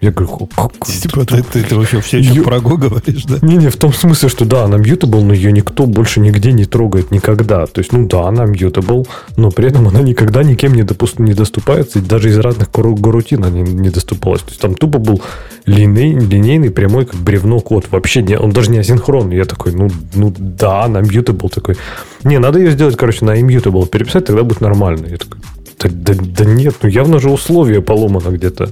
[0.03, 0.73] Я говорю, как?
[0.85, 2.43] Типа, ты, ты, ты вообще все еще Ю...
[2.43, 3.39] про Go говоришь, да?
[3.41, 7.13] Не-не, в том смысле, что да, она mutable, но ее никто больше нигде не трогает
[7.13, 7.67] никогда.
[7.67, 9.07] То есть, ну да, она mutable,
[9.37, 11.21] но при этом она никогда никем не, допуст...
[11.21, 14.43] не доступается, и даже из разных гарутин она не, не доступалась.
[14.43, 15.23] То есть, там тупо был
[15.67, 17.87] линей, линейный, прямой, как бревно код.
[17.93, 19.37] Вообще, не, он даже не асинхронный.
[19.37, 21.77] Я такой, ну, ну да, она mutable такой.
[22.25, 25.07] Не, надо ее сделать, короче, на immutable переписать, тогда будет нормально.
[25.07, 25.39] Я такой,
[25.79, 28.71] да, да, да нет, ну явно же условие поломано где-то.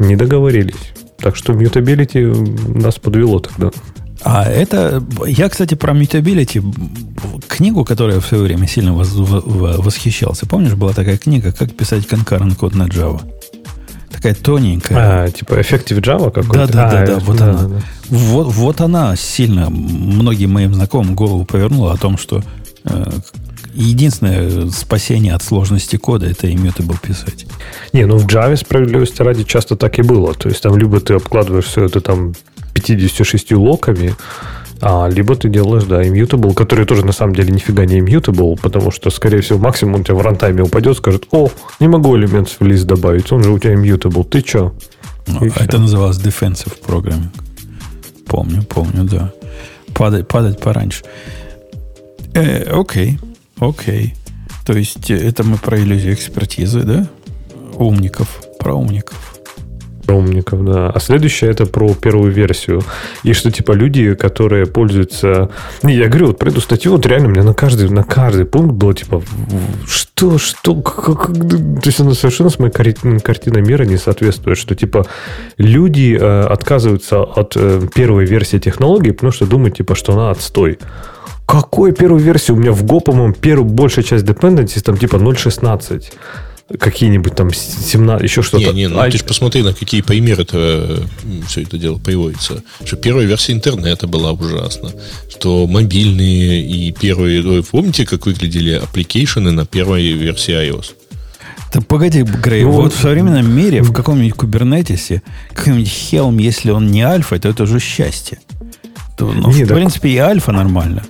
[0.00, 0.92] Не договорились.
[1.18, 2.32] Так что mutability
[2.74, 3.70] нас подвело тогда.
[4.22, 5.02] А это...
[5.26, 6.62] Я, кстати, про mutability
[7.48, 10.46] книгу, которую я в свое время сильно восхищался.
[10.46, 13.20] Помнишь, была такая книга «Как писать concurrent код на Java»?
[14.10, 15.24] Такая тоненькая.
[15.24, 16.66] А, типа Effective Java какой-то?
[16.66, 17.62] Да, да, да, а, да, вот да, она.
[17.68, 17.80] Да.
[18.08, 22.42] Вот, вот она сильно многим моим знакомым голову повернула о том, что
[22.84, 23.04] э,
[23.74, 27.46] единственное спасение от сложности кода это immutable писать.
[27.92, 30.34] Не, ну в Java справедливости ради часто так и было.
[30.34, 32.34] То есть там либо ты обкладываешь все это там
[32.74, 34.14] 56 локами,
[34.82, 38.90] а, либо ты делаешь, да, immutable, который тоже на самом деле нифига не immutable, потому
[38.90, 42.64] что, скорее всего, максимум у тебя в рантайме упадет, скажет, о, не могу элемент в
[42.64, 44.74] лист добавить, он же у тебя immutable, ты что?
[45.26, 47.28] Ну, это называлось defensive programming.
[48.26, 49.32] Помню, помню, да.
[49.92, 51.04] Падать, падать пораньше.
[52.32, 53.18] Э, окей.
[53.60, 54.14] Окей.
[54.66, 57.06] То есть э, это мы про иллюзию экспертизы, да?
[57.76, 58.40] Умников.
[58.58, 59.16] Про умников.
[60.06, 60.90] Про умников, да.
[60.90, 62.82] А следующее это про первую версию.
[63.22, 65.50] И что типа люди, которые пользуются...
[65.82, 68.72] Не, я говорю, вот про эту статью, вот реально меня на каждый, на каждый пункт
[68.72, 69.22] было типа,
[69.86, 75.06] что, что, как, то есть она совершенно с моей картиной мира не соответствует, что типа
[75.58, 80.78] люди э, отказываются от э, первой версии технологии, потому что думают типа, что она отстой.
[81.50, 82.56] Какой первую версию?
[82.56, 86.04] У меня в Go, по-моему, первую, большая часть dependencies там типа 0.16
[86.78, 88.66] какие-нибудь там 17, еще что-то.
[88.66, 89.10] Не, не, ну а...
[89.10, 91.02] ты же посмотри, на какие примеры это
[91.48, 92.62] все это дело приводится.
[92.84, 94.92] Что первая версия интернета была ужасна.
[95.28, 97.42] Что мобильные и первые...
[97.42, 100.92] Вы помните, как выглядели application'ы на первой версии iOS?
[101.72, 105.22] Да погоди, Грей, ну, вот в современном мире, в каком-нибудь кубернетисе,
[105.52, 108.40] какой-нибудь Helm, если он не альфа, то это уже счастье.
[109.16, 109.76] То, ну, не, в так...
[109.76, 111.04] принципе, и альфа нормально.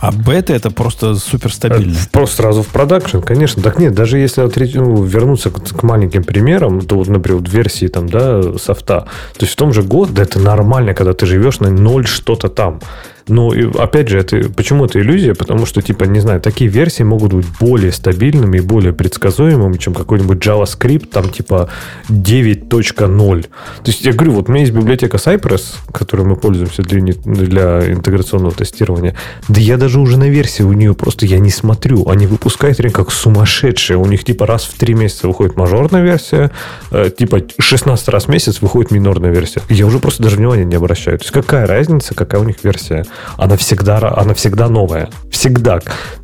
[0.00, 1.92] А бета это просто суперстабильно.
[1.92, 3.62] Э, просто сразу в продакшн, конечно.
[3.62, 4.42] Так нет, даже если
[4.76, 9.06] ну, вернуться к, к маленьким примерам, то вот, например, в версии там, да, софта,
[9.36, 12.48] то есть в том же год, да, это нормально, когда ты живешь на ноль что-то
[12.48, 12.80] там.
[13.28, 15.34] Но, опять же, это, почему это иллюзия?
[15.34, 19.94] Потому что, типа, не знаю, такие версии могут быть более стабильными и более предсказуемыми, чем
[19.94, 21.68] какой-нибудь JavaScript, там, типа,
[22.08, 23.42] 9.0.
[23.42, 23.48] То
[23.84, 28.52] есть, я говорю, вот у меня есть библиотека Cypress, которой мы пользуемся для, для интеграционного
[28.52, 29.16] тестирования.
[29.48, 32.08] Да я даже уже на версии у нее просто я не смотрю.
[32.08, 33.96] Они выпускают реально как сумасшедшие.
[33.96, 36.52] У них, типа, раз в три месяца выходит мажорная версия,
[36.92, 39.62] э, типа, 16 раз в месяц выходит минорная версия.
[39.68, 41.18] Я уже просто даже внимания не обращаю.
[41.18, 43.04] То есть, какая разница, какая у них версия?
[43.36, 45.08] Она всегда, она всегда новая.
[45.30, 45.80] Всегда.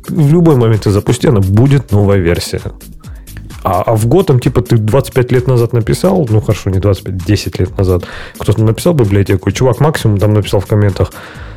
[0.07, 2.61] В любой момент ты запусти, она будет новая версия.
[3.63, 7.59] А, а в Готэм, типа, ты 25 лет назад написал, ну хорошо, не 25, 10
[7.59, 8.03] лет назад,
[8.37, 11.13] кто-то написал библиотеку, чувак максимум там написал в комментах,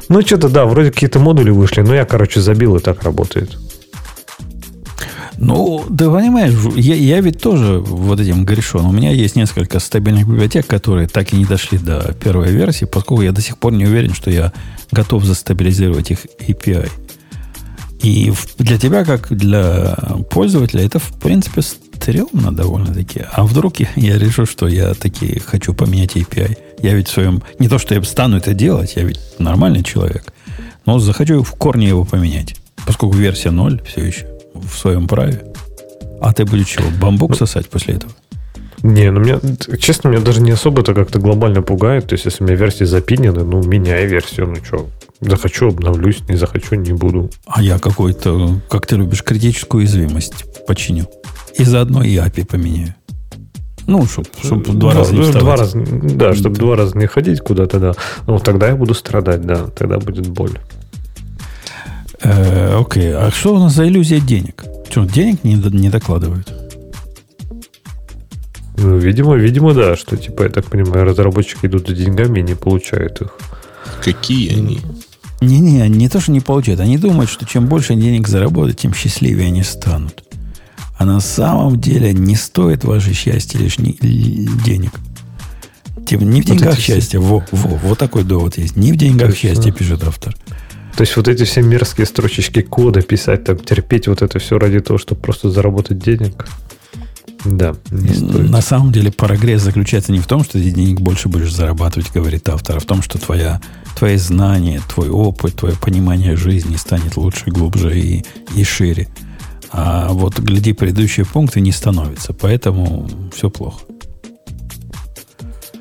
[0.08, 3.56] ну что-то да, вроде какие-то модули вышли, но я, короче, забил, и так работает.
[5.38, 8.86] Ну, ты понимаешь, я, я ведь тоже вот этим грешен.
[8.86, 13.22] У меня есть несколько стабильных библиотек, которые так и не дошли до первой версии, поскольку
[13.22, 14.52] я до сих пор не уверен, что я
[14.90, 16.90] готов застабилизировать их API.
[18.02, 19.96] И для тебя, как для
[20.30, 23.22] пользователя, это, в принципе, стрёмно довольно-таки.
[23.32, 26.56] А вдруг я, я решу, что я таки хочу поменять API?
[26.82, 27.42] Я ведь в своем...
[27.58, 30.32] Не то, что я стану это делать, я ведь нормальный человек.
[30.84, 32.56] Но захочу в корне его поменять.
[32.86, 35.44] Поскольку версия 0 все еще в своем праве.
[36.20, 38.12] А ты будешь чего, бамбук ну, сосать после этого?
[38.82, 39.40] Не, ну меня,
[39.78, 42.06] честно, меня даже не особо это как-то глобально пугает.
[42.06, 44.88] То есть, если у меня версии запинены, ну, меняй версию, ну что,
[45.20, 47.30] захочу, обновлюсь, не захочу, не буду.
[47.46, 51.06] А я какой-то, как ты любишь, критическую уязвимость починю.
[51.58, 52.94] И заодно и API поменяю.
[53.86, 55.42] Ну, чтобы чтоб два да, раза не вставать.
[55.42, 57.92] Два раза, да, чтобы два раза не ходить куда-то, да.
[58.26, 59.66] Ну, тогда я буду страдать, да.
[59.68, 60.58] Тогда будет боль.
[62.20, 64.64] Э, окей, а что у нас за иллюзия денег?
[64.88, 66.52] Что, денег не, не докладывают?
[68.78, 72.54] Ну, видимо, видимо, да, что, типа, я так понимаю, разработчики идут за деньгами и не
[72.54, 73.38] получают их.
[74.02, 74.80] Какие они?
[75.40, 76.80] Не-не, не то, что не получают.
[76.80, 80.22] Они думают, что чем больше денег заработают, тем счастливее они станут.
[80.98, 83.92] А на самом деле не стоит ваше счастье лишь не,
[84.64, 84.92] денег.
[86.06, 87.18] Тем, не в деньгах вот счастья.
[87.18, 88.76] Во, во, вот такой довод есть.
[88.76, 89.48] Не в деньгах Точно.
[89.48, 90.34] счастья, пишет автор.
[90.96, 94.80] То есть вот эти все мерзкие строчечки кода писать, там, терпеть вот это все ради
[94.80, 96.46] того, чтобы просто заработать денег.
[97.44, 98.50] Да, не стоит.
[98.50, 102.48] На самом деле прогресс заключается не в том, что ты денег больше будешь зарабатывать, говорит
[102.48, 103.60] автор, а в том, что твоя,
[103.96, 108.24] твои знания, твой опыт, твое понимание жизни станет лучше, глубже и,
[108.56, 109.08] и шире.
[109.70, 112.32] А вот, гляди, предыдущие пункты не становятся.
[112.32, 113.82] Поэтому все плохо.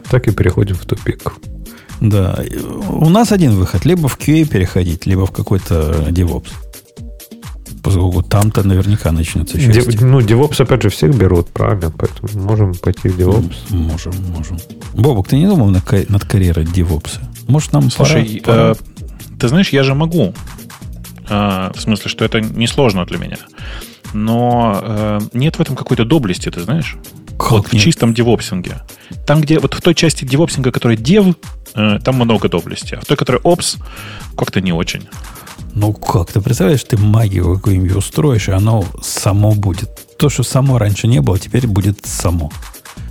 [0.10, 1.32] Так и переходим в тупик.
[2.02, 2.40] Да.
[2.90, 3.86] У нас один выход.
[3.86, 6.52] Либо в QA переходить, либо в какой-то DevOps.
[7.84, 10.00] Поскольку там-то наверняка начнется счастье.
[10.02, 11.92] Ну, DevOps, опять же, всех берут, правильно?
[11.92, 13.54] Поэтому можем пойти в DevOps.
[13.70, 14.58] Можем, можем.
[14.94, 17.20] Бобок, ты не думал над, над карьерой DevOps?
[17.48, 18.72] Может, нам Слушай, пора, пора?
[18.72, 18.76] Э,
[19.40, 20.34] ты знаешь, я же могу.
[21.30, 23.38] Э, в смысле, что это несложно для меня.
[24.14, 26.98] Но э, нет в этом какой-то доблести, ты знаешь?
[27.38, 27.82] Как вот нет?
[27.82, 28.82] в чистом девопсинге.
[29.28, 31.36] Там, где вот в той части девопсинга, которая дев,
[31.76, 32.96] там много доблести.
[32.96, 33.78] А в той, которая опс,
[34.38, 35.08] как-то не очень.
[35.74, 39.90] Ну как, ты представляешь, ты магию какую-нибудь устроишь, и оно само будет.
[40.18, 42.50] То, что само раньше не было, теперь будет само.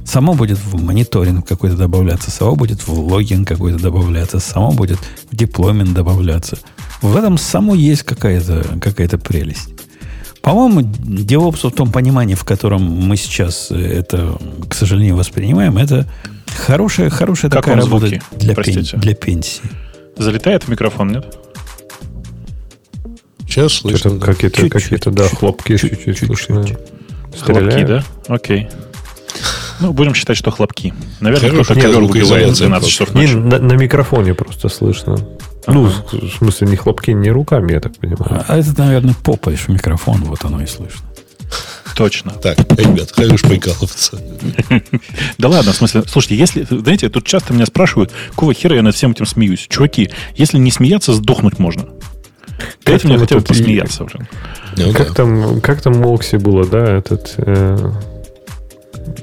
[0.07, 4.99] Само будет в мониторинг какой-то добавляться, само будет в логин какой-то добавляться, само будет
[5.31, 6.59] в деплоймент добавляться.
[7.03, 9.74] В этом само есть какая-то какая прелесть.
[10.45, 14.37] По-моему, DevOps в том понимании, в котором мы сейчас это,
[14.69, 16.07] к сожалению, воспринимаем, это
[16.67, 18.23] хорошая, хорошая как такая работа звуки?
[18.37, 19.63] для, пен, для пенсии.
[20.19, 21.39] Залетает в микрофон, нет?
[23.47, 24.19] Сейчас слышно.
[24.19, 26.77] Какие-то, какие-то, да, хлопки чуть-чуть слышны.
[27.41, 28.05] Хлопки, да?
[28.29, 28.69] Окей.
[29.81, 30.93] Ну, будем считать, что хлопки.
[31.21, 33.33] Наверное, кто-то ковер убивает 12 часов ночи.
[33.35, 35.17] На, на микрофоне просто слышно.
[35.67, 38.45] Ну, в смысле, не хлопки, не руками, я так понимаю.
[38.47, 41.01] А это, наверное, попаешь в микрофон, вот оно и слышно.
[41.95, 42.33] Точно.
[42.33, 44.19] Так, ребят, хорош прикалываться.
[45.39, 48.95] Да ладно, в смысле, слушайте, если, знаете, тут часто меня спрашивают, какого хера я над
[48.95, 49.67] всем этим смеюсь?
[49.69, 51.87] Чуваки, если не смеяться, сдохнуть можно.
[52.85, 54.27] Дайте мне хотя бы посмеяться уже.
[54.77, 57.35] Ну как, там, как там Мокси было, да, этот...
[57.37, 57.93] Э,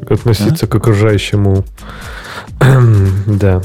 [0.10, 1.66] относиться к окружающему...
[3.26, 3.62] да.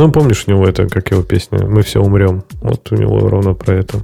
[0.00, 2.42] Ну, помнишь, у него это, как его песня, «Мы все умрем».
[2.62, 4.00] Вот у него ровно про это.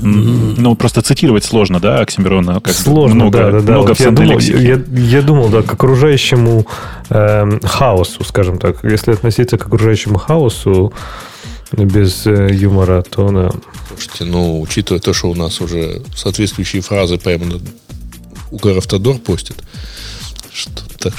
[0.00, 2.60] Ну, просто цитировать сложно, да, Оксимирона?
[2.62, 3.72] Как сложно, много, да, да, да.
[3.74, 6.66] Много вот я, думал, я, я думал, да, к окружающему
[7.10, 8.82] э, хаосу, скажем так.
[8.84, 10.94] Если относиться к окружающему хаосу
[11.72, 13.50] без э, юмора, то она...
[13.88, 17.44] Слушайте, ну, учитывая то, что у нас уже соответствующие фразы прямо
[18.50, 19.64] Угаравтодор постит, что
[20.98, 21.12] так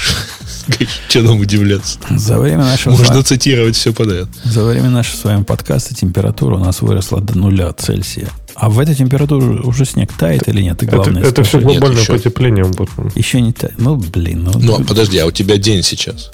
[1.08, 1.98] что нам удивляться?
[2.10, 2.96] За время нашего...
[2.96, 4.28] Можно цитировать все подряд.
[4.44, 8.28] За время нашего с вами подкаста температура у нас выросла до нуля Цельсия.
[8.54, 10.82] А в этой температуре уже снег тает или нет?
[10.82, 12.70] И главное, это, это все глобальное нет, потепление.
[13.14, 13.78] Еще не тает.
[13.78, 14.44] Ну, блин.
[14.44, 16.30] Ну, ну, подожди, а у тебя день сейчас?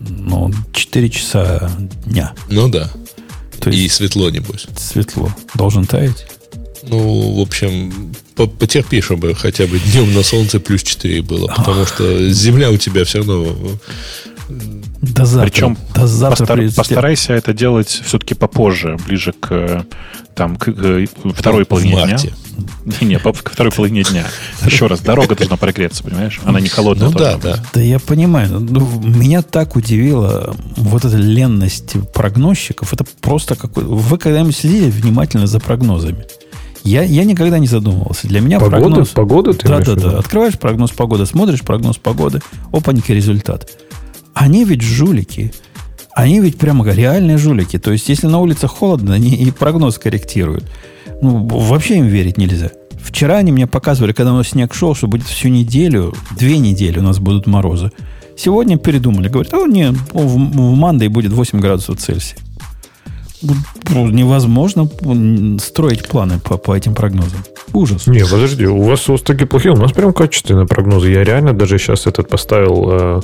[0.00, 1.70] Ну, 4 часа
[2.04, 2.32] дня.
[2.50, 2.90] Ну да.
[3.60, 4.66] То есть, И светло, небось.
[4.76, 5.32] Светло.
[5.54, 6.26] Должен таять?
[6.82, 12.30] Ну, в общем, потерпи, чтобы хотя бы днем на солнце плюс 4 было, потому что
[12.30, 13.56] земля у тебя все равно...
[15.00, 15.50] До завтра.
[15.50, 19.86] Причем до завтра постар, постарайся это делать все-таки попозже, ближе к,
[20.34, 22.18] там, к, к второй половине дня.
[23.00, 24.26] Не, ко второй половине дня.
[24.64, 26.40] Еще раз, дорога должна прогреться, понимаешь?
[26.44, 27.08] Она не холодная.
[27.08, 27.64] Ну да, да.
[27.72, 28.60] Да я понимаю.
[28.60, 32.92] Ну, меня так удивила вот эта ленность прогнозчиков.
[32.92, 33.84] Это просто какой...
[33.84, 36.26] Вы когда-нибудь следили внимательно за прогнозами?
[36.84, 38.26] Я, я никогда не задумывался.
[38.26, 39.08] Для меня погода, прогноз...
[39.10, 40.18] Погода ты Да, да, да.
[40.18, 42.40] Открываешь прогноз погоды, смотришь прогноз погоды,
[42.72, 43.70] опаньки, результат.
[44.34, 45.52] Они ведь жулики.
[46.14, 47.78] Они ведь прямо реальные жулики.
[47.78, 50.64] То есть, если на улице холодно, они и прогноз корректируют.
[51.22, 52.70] Ну, вообще им верить нельзя.
[53.00, 56.98] Вчера они мне показывали, когда у нас снег шел, что будет всю неделю, две недели
[56.98, 57.90] у нас будут морозы.
[58.36, 59.28] Сегодня передумали.
[59.28, 62.38] Говорят, о, нет, в, в Мандой будет 8 градусов Цельсия.
[63.90, 64.88] Ну, невозможно
[65.60, 67.44] строить планы по, по этим прогнозам.
[67.72, 68.06] Ужас.
[68.06, 71.10] Не, подожди, у вас, у вас такие плохие, у нас прям качественные прогнозы.
[71.10, 73.20] Я реально даже сейчас этот поставил, э,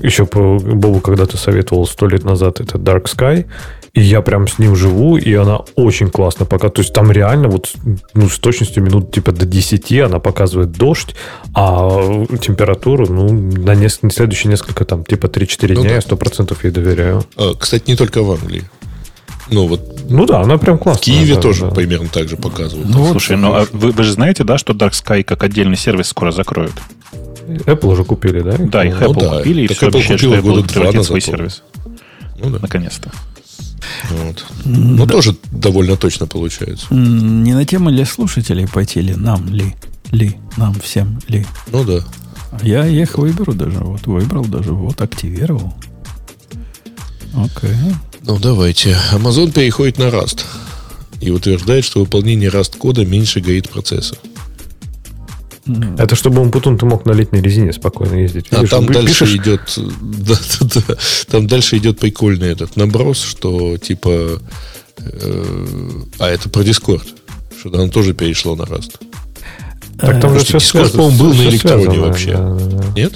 [0.00, 3.46] еще по Бобу когда-то советовал сто лет назад, это Dark Sky,
[3.94, 6.68] и я прям с ним живу, и она очень классно пока.
[6.68, 7.72] То есть там реально вот
[8.14, 11.14] ну, с точностью минут типа до 10 она показывает дождь,
[11.54, 15.94] а температуру, ну, на несколько, следующие несколько там, типа 3-4 ну, дня да.
[15.94, 17.24] я 100% ей доверяю.
[17.36, 18.64] А, кстати, не только в Англии.
[19.50, 21.02] Ну, вот ну да, она прям классная.
[21.02, 21.70] В Киеве да, тоже да.
[21.70, 22.88] примерно так же показывают.
[22.88, 26.08] Ну, Слушай, ну а вы, вы же знаете, да, что Dark Sky как отдельный сервис
[26.08, 26.74] скоро закроют?
[27.46, 28.56] Apple уже купили, да?
[28.58, 29.38] Да, их ну, Apple да.
[29.38, 31.62] купили, и так все Apple обещают, что Apple превратит свой сервис.
[32.38, 32.58] Ну да.
[32.60, 33.10] Наконец-то.
[34.10, 34.44] Вот.
[34.64, 35.12] Ну, да.
[35.12, 36.86] тоже довольно точно получается.
[36.92, 39.14] Не на тему ли слушателей пойти ли?
[39.14, 39.74] Нам ли?
[40.10, 40.36] Ли?
[40.56, 41.46] Нам всем ли?
[41.70, 42.00] Ну да.
[42.62, 43.78] Я их выберу даже.
[43.78, 44.72] Вот выбрал даже.
[44.72, 45.74] Вот активировал.
[47.34, 47.76] Окей.
[48.26, 48.96] Ну, давайте.
[49.12, 50.44] Amazon переходит на Rust
[51.20, 54.16] и утверждает, что выполнение Rust кода меньше горит процесса.
[55.98, 58.46] Это чтобы он потом ты мог на летней резине спокойно ездить.
[58.50, 59.40] А Видишь, а там дальше пишешь...
[59.40, 59.60] идет,
[60.02, 60.96] да, да, да,
[61.30, 64.42] там дальше идет прикольный этот наброс, что типа,
[64.98, 65.44] э,
[66.18, 67.06] а это про Discord,
[67.58, 69.00] что там тоже перешло на Rust.
[69.98, 72.32] Так там же Discord, по-моему, был на электроне вообще.
[72.32, 72.84] Да, да, да.
[72.94, 73.14] Нет?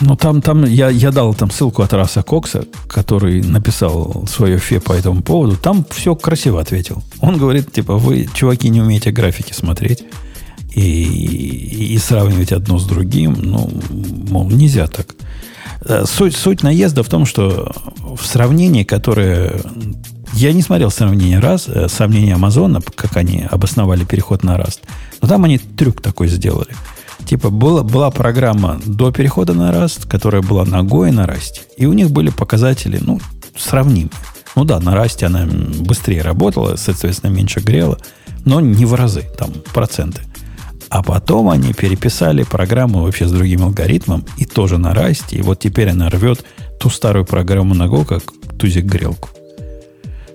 [0.00, 4.78] Ну, там, там я, я дал там ссылку от Раса Кокса, который написал свое фе
[4.78, 5.56] по этому поводу.
[5.56, 7.02] Там все красиво ответил.
[7.20, 10.04] Он говорит, типа, вы, чуваки, не умеете графики смотреть
[10.74, 13.36] и, и сравнивать одно с другим.
[13.40, 13.70] Ну,
[14.28, 15.14] мол, нельзя так.
[15.86, 19.60] Э, суть, суть наезда в том, что в сравнении, которое...
[20.34, 24.80] Я не смотрел сравнение раз, э, сравнение Амазона, как они обосновали переход на Rust.
[25.22, 26.70] Но там они трюк такой сделали–
[27.26, 31.62] Типа была, была программа до перехода на Rust, которая была и на Rust.
[31.76, 33.20] И у них были показатели, ну,
[33.56, 34.10] сравнимые.
[34.54, 37.98] Ну да, на Rust она быстрее работала, соответственно, меньше грела,
[38.44, 40.22] но не в разы, там, проценты.
[40.88, 45.24] А потом они переписали программу вообще с другим алгоритмом и тоже на Rust.
[45.30, 46.44] И вот теперь она рвет
[46.78, 48.22] ту старую программу на Go, как
[48.56, 49.30] тузик грелку.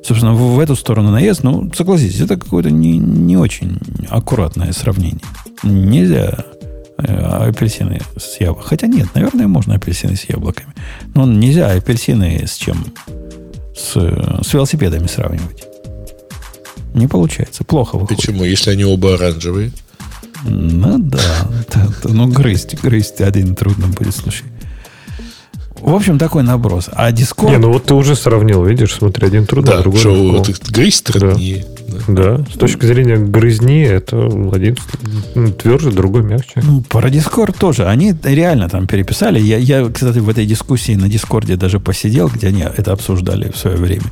[0.04, 5.22] Собственно, в, в эту сторону наезд, ну, согласитесь, это какое-то не, не очень аккуратное сравнение.
[5.64, 6.46] Нельзя
[7.04, 8.68] апельсины с яблоками.
[8.68, 10.74] Хотя нет, наверное, можно апельсины с яблоками.
[11.14, 12.86] Но нельзя апельсины с чем?
[13.76, 15.66] С, с велосипедами сравнивать.
[16.94, 17.64] Не получается.
[17.64, 18.18] Плохо выходит.
[18.18, 18.44] Почему?
[18.44, 19.72] Если они оба оранжевые?
[20.44, 21.20] Ну да.
[22.04, 24.46] Ну, грызть, грызть один трудно будет, слушай.
[25.82, 26.90] В общем, такой наброс.
[26.92, 27.52] А Discord...
[27.52, 30.38] Не, ну вот ты уже сравнил, видишь, смотри, один трудно, да, другой что, легко.
[30.38, 31.66] Вот, грызть труднее.
[32.08, 32.38] Да.
[32.38, 34.78] да, с точки зрения грызни, это один
[35.58, 36.62] тверже, другой мягче.
[36.64, 37.88] Ну, про Discord тоже.
[37.88, 39.40] Они реально там переписали.
[39.40, 43.58] Я, я, кстати, в этой дискуссии на Дискорде даже посидел, где они это обсуждали в
[43.58, 44.06] свое время.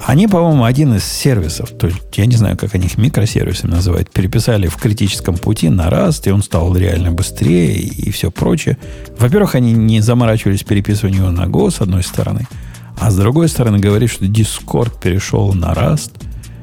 [0.00, 4.10] Они, по-моему, один из сервисов, то есть я не знаю, как они их микросервисами называют,
[4.10, 8.76] переписали в критическом пути на раз, и он стал реально быстрее и все прочее.
[9.18, 12.46] Во-первых, они не заморачивались переписыванием на Go, с одной стороны,
[12.98, 16.12] а с другой стороны говорит, что Discord перешел на Rust,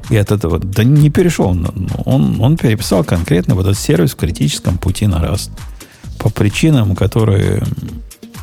[0.09, 1.57] и от этого, да не перешел,
[2.05, 5.51] он, он переписал конкретно вот этот сервис в критическом пути на Rust.
[6.19, 7.63] По причинам, которые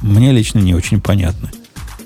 [0.00, 1.50] мне лично не очень понятны.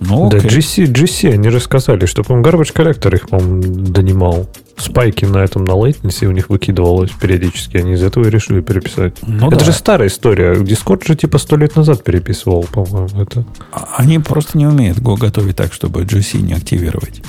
[0.08, 4.48] Ну, да, GC, GC, они рассказали, что, по-моему, Garbage Collector их, по-моему, донимал.
[4.76, 7.76] Спайки на этом, на latency у них выкидывалось периодически.
[7.76, 9.14] Они из этого решили переписать.
[9.22, 9.64] Ну, это да.
[9.66, 10.54] же старая история.
[10.54, 13.20] Discord же типа сто лет назад переписывал, по-моему.
[13.20, 13.44] Это...
[13.70, 17.22] А, они просто не умеют Go готовить так, чтобы GC не активировать.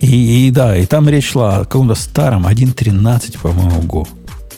[0.00, 4.08] И, и да, и там речь шла о каком-то старом 1.13, по-моему, Go.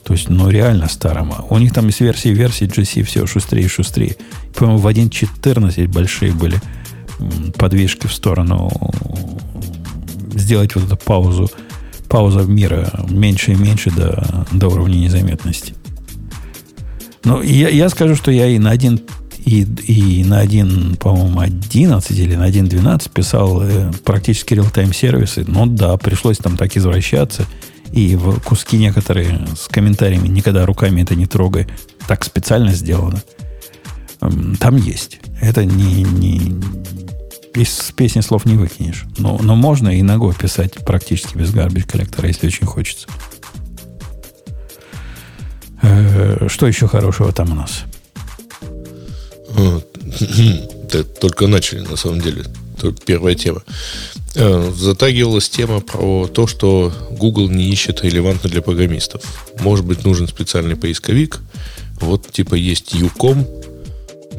[0.04, 1.32] То есть, ну, реально старом.
[1.48, 4.16] У них там из версии версии GC все шустрее и шустрее.
[4.54, 6.60] По-моему, в 1.14 большие были
[7.56, 8.70] подвижки в сторону
[10.34, 11.50] сделать вот эту паузу,
[12.08, 15.74] пауза мира меньше и меньше до, до уровня незаметности.
[17.24, 19.00] Но я, я скажу, что я и на один
[19.44, 25.44] и, и на один, по-моему, 11 или на 1.12 писал э, практически реал-тайм сервисы.
[25.46, 27.46] Ну да, пришлось там так извращаться
[27.92, 31.66] и в куски некоторые с комментариями «никогда руками это не трогай»,
[32.08, 33.22] так специально сделано.
[34.58, 35.20] Там есть.
[35.40, 36.60] Это не, не,
[37.54, 39.04] из песни слов не выкинешь.
[39.18, 43.06] Но, но можно и ногой писать практически без гарбич коллектора, если очень хочется.
[45.82, 47.84] Э, что еще хорошего там у нас?
[51.20, 52.44] Только начали, на самом деле.
[52.80, 53.62] Только первая тема.
[54.34, 59.22] Э, затрагивалась тема про то, что Google не ищет релевантно для программистов.
[59.60, 61.38] Может быть, нужен специальный поисковик.
[62.00, 62.92] Вот, типа, есть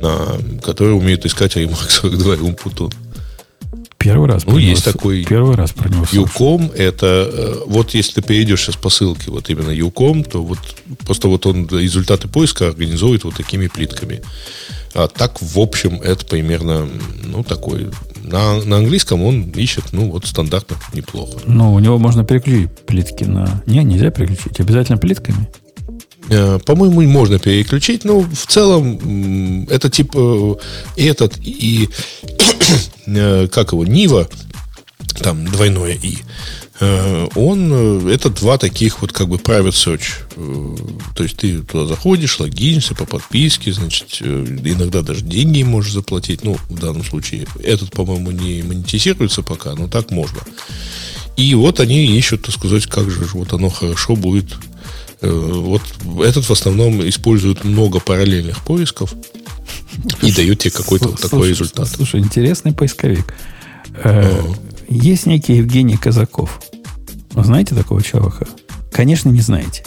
[0.01, 2.91] на, который умеет искать Ремарк 42 и Умпутун.
[4.05, 4.45] Первый раз.
[4.45, 5.25] Ну, есть такой...
[5.25, 7.27] Первый раз про него Юком, это...
[7.31, 10.59] Э, вот если ты перейдешь сейчас по ссылке, вот именно Юком, то вот
[11.05, 14.21] просто вот он результаты поиска организует вот такими плитками.
[14.93, 16.87] А так, в общем, это примерно,
[17.23, 17.89] ну, такой...
[18.21, 21.39] На, на английском он ищет, ну, вот стандартно неплохо.
[21.47, 23.63] Ну, у него можно переключить плитки на...
[23.65, 24.59] Не, нельзя переключить.
[24.59, 25.47] Обязательно плитками?
[26.29, 30.59] Э, по-моему, можно переключить, но в целом это типа
[30.95, 31.89] этот и
[33.05, 34.27] э, как его, Нива,
[35.21, 36.17] там двойное И,
[37.35, 41.13] он, это два таких вот как бы private search.
[41.15, 46.43] То есть ты туда заходишь, логинишься по подписке, значит, иногда даже деньги можешь заплатить.
[46.43, 50.41] Ну, в данном случае этот, по-моему, не монетизируется пока, но так можно.
[51.37, 54.53] И вот они ищут, так сказать, как же вот оно хорошо будет
[55.31, 55.81] вот
[56.23, 59.13] этот в основном использует много параллельных поисков
[60.21, 61.87] и дает тебе какой-то вот такой результат.
[61.87, 63.33] Слушай, интересный поисковик.
[64.03, 64.41] Э,
[64.87, 66.61] есть некий Евгений Казаков.
[67.31, 68.47] Вы знаете такого человека?
[68.91, 69.83] Конечно, не знаете.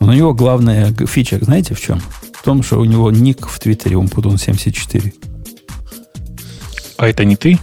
[0.00, 2.00] Но у него главная фича, знаете, в чем?
[2.32, 5.12] В том, что у него ник в Твиттере Умпутун74.
[6.98, 7.58] А это не ты?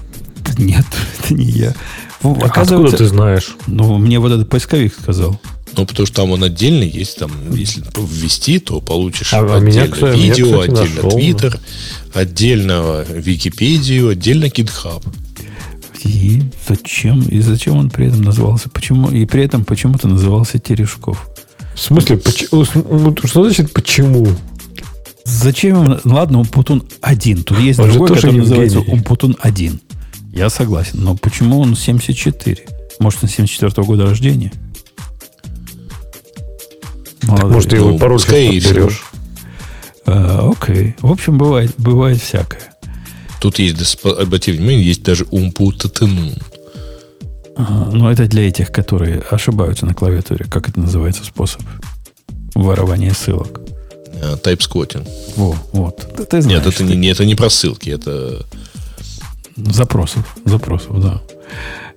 [0.57, 0.85] Нет,
[1.19, 1.73] это не я.
[2.21, 3.55] А откуда ты знаешь?
[3.67, 5.39] Ну, мне вот этот поисковик сказал.
[5.75, 9.65] Ну, потому что там он отдельно есть, там, если ввести, то получишь а, а отдельно
[9.65, 11.19] меня, кстати, видео, меня, кстати, отдельно нашел.
[11.19, 11.59] Twitter,
[12.13, 15.03] отдельно Википедию, отдельно GitHub.
[16.03, 17.21] И зачем?
[17.21, 18.69] И зачем он при этом назывался?
[18.69, 19.09] Почему?
[19.09, 21.29] И при этом почему-то назывался Терешков.
[21.75, 22.65] В смысле, почему?
[23.23, 24.27] Что значит почему?
[25.25, 25.99] Зачем?
[26.03, 27.43] Ладно, Умпутун один.
[27.43, 29.79] Тут есть он другой, который называется Умпутун один.
[30.33, 30.99] Я согласен.
[31.03, 32.65] Но почему он 74?
[32.99, 34.51] Может, он 74 -го года рождения?
[37.27, 39.03] Так, может, ты его ну, пароль берешь.
[40.05, 40.95] А, окей.
[40.99, 42.73] В общем, бывает, бывает всякое.
[43.39, 46.33] Тут есть, обратите внимание, есть даже умпутатенун.
[47.55, 50.45] Ага, но это для этих, которые ошибаются на клавиатуре.
[50.45, 51.61] Как это называется способ
[52.55, 53.61] ворования ссылок?
[54.43, 55.07] Тайп-сквотинг.
[55.35, 55.97] Во, вот.
[56.15, 58.45] Ты, ты знаешь, Нет, это не, это не про ссылки, это...
[59.55, 60.25] Запросов.
[60.45, 61.21] Запросов, да.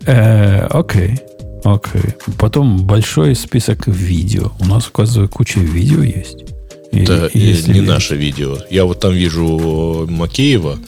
[0.04, 1.20] Э, окей.
[1.66, 2.14] Окей.
[2.38, 4.52] Потом большой список видео.
[4.60, 6.44] У нас, оказывается, куча видео есть.
[6.92, 8.56] Это и, если не наше видео.
[8.70, 10.78] Я вот там вижу Макеева.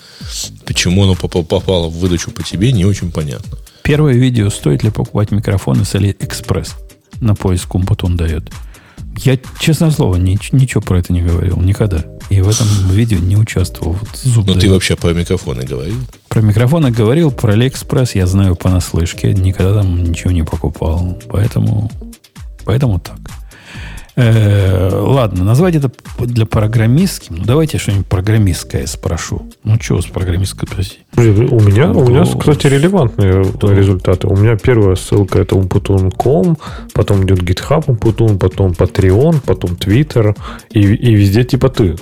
[0.65, 3.59] Почему оно попало в выдачу по тебе, не очень понятно.
[3.83, 6.75] Первое видео, стоит ли покупать микрофоны с AliExpress.
[7.21, 8.53] На поиск Умпутун дает.
[9.17, 11.57] Я, честное слово, ни, ничего про это не говорил.
[11.57, 12.05] Никогда.
[12.31, 13.93] И в этом видео не участвовал.
[13.93, 15.97] Вот зуб Но ну, ты вообще про микрофоны говорил?
[16.29, 19.33] Про микрофоны говорил, про AliExpress я знаю понаслышке.
[19.33, 21.19] Никогда там ничего не покупал.
[21.29, 21.91] Поэтому,
[22.65, 23.19] поэтому так.
[24.21, 27.37] Э, ладно, назвать это для программистским.
[27.37, 29.49] Ну, давайте что-нибудь программистское спрошу.
[29.63, 30.99] Ну, что с программистской спросить?
[31.15, 33.73] У меня, у меня, кстати, релевантные да.
[33.73, 34.27] результаты.
[34.27, 36.59] У меня первая ссылка это umputun.com,
[36.95, 40.37] потом идет GitHub Umputun, потом Patreon, потом Twitter,
[40.73, 41.95] и, и везде типа ты.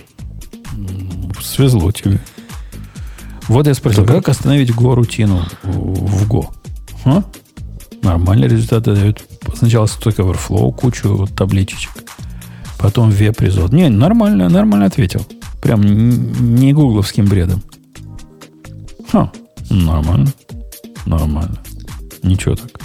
[1.46, 2.20] Свезло тебе.
[3.48, 4.14] Вот я спросил, да.
[4.14, 6.48] как остановить Go-рутину в Go?
[7.04, 7.22] А?
[8.02, 9.24] Нормальные результаты дают.
[9.54, 11.90] Сначала Stack Overflow, кучу табличек.
[12.78, 13.72] Потом веб-резот.
[13.72, 15.24] Не, нормально, нормально ответил.
[15.62, 17.62] Прям не гугловским бредом.
[19.10, 19.32] Ха,
[19.70, 20.32] нормально.
[21.06, 21.58] Нормально.
[22.22, 22.80] Ничего так.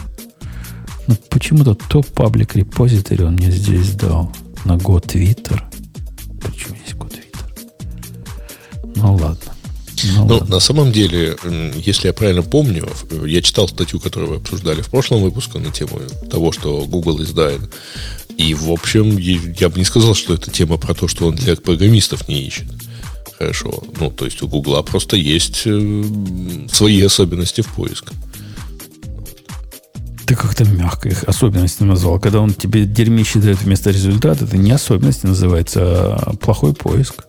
[1.08, 4.32] Ну, почему-то топ паблик репозиторий он мне здесь дал.
[4.66, 5.60] На Go Twitter.
[6.40, 7.01] Почему Twitter?
[8.96, 9.54] Ну, ладно.
[10.04, 11.38] Ну, ну на самом деле,
[11.76, 12.90] если я правильно помню,
[13.26, 16.00] я читал статью, которую вы обсуждали в прошлом выпуске на тему
[16.30, 17.62] того, что Google издает.
[18.38, 21.56] И, в общем, я бы не сказал, что это тема про то, что он для
[21.56, 22.68] программистов не ищет.
[23.38, 23.84] Хорошо.
[24.00, 26.04] Ну, то есть у Гугла просто есть э,
[26.72, 28.10] свои особенности в поиске.
[30.26, 32.20] Ты как-то мягко их особенности назвал.
[32.20, 37.26] Когда он тебе дерьмище дает вместо результата, это не особенности называется, а плохой поиск.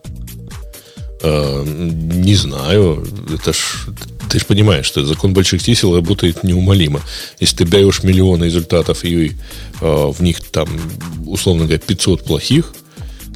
[1.23, 3.07] Э, не знаю.
[3.33, 3.87] Это ж
[4.29, 7.01] Ты же понимаешь, что закон больших чисел работает неумолимо.
[7.39, 9.33] Если ты даешь миллионы результатов и э,
[9.81, 10.69] в них там,
[11.27, 12.75] условно говоря, 500 плохих,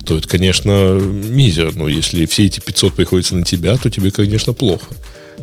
[0.05, 1.75] то это, конечно, мизер.
[1.75, 4.87] Но если все эти 500 приходятся на тебя, то тебе, конечно, плохо.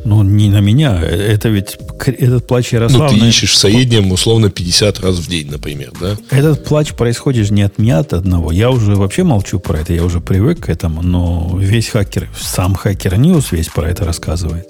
[0.05, 0.99] Ну, не на меня.
[1.01, 3.17] Это ведь этот плач Ярославны...
[3.17, 6.17] Ну, ты ищешь в среднем, условно, 50 раз в день, например, да?
[6.29, 8.51] Этот плач происходит не от меня, от одного.
[8.51, 12.75] Я уже вообще молчу про это, я уже привык к этому, но весь Hacker, сам
[12.75, 14.67] Hacker News весь про это рассказывает.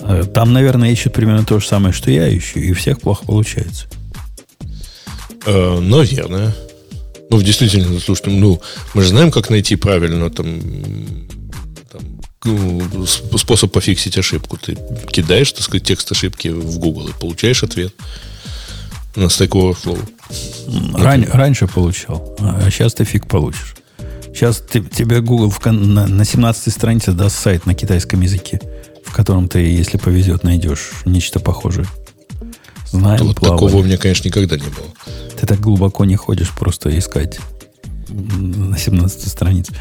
[0.00, 3.24] Э, там, наверное, ищут примерно то же самое, что я ищу, и у всех плохо
[3.26, 3.86] получается.
[5.46, 6.54] Э, наверное.
[7.30, 8.60] Ну, в действительности, слушай, ну,
[8.94, 10.60] мы же знаем, как найти правильно там
[12.44, 14.56] ну, способ пофиксить ошибку.
[14.56, 14.78] Ты
[15.10, 17.92] кидаешь, так сказать, текст ошибки в Google и получаешь ответ
[19.16, 19.98] на Stack Overflow.
[20.94, 23.74] Ран, раньше получал, а сейчас ты фиг получишь.
[24.32, 28.60] Сейчас ты, тебе Google в, на, на 17 странице даст сайт на китайском языке,
[29.04, 31.86] в котором ты, если повезет, найдешь нечто похожее.
[32.90, 34.86] Знаем, вот такого у меня, конечно, никогда не было.
[35.38, 37.38] Ты так глубоко не ходишь просто искать
[38.08, 39.74] на 17 странице.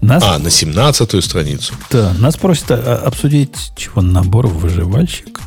[0.00, 1.74] Нас, а, на 17 страницу.
[1.90, 4.00] Да, нас просят обсудить чего?
[4.00, 5.40] Набор выживальщик?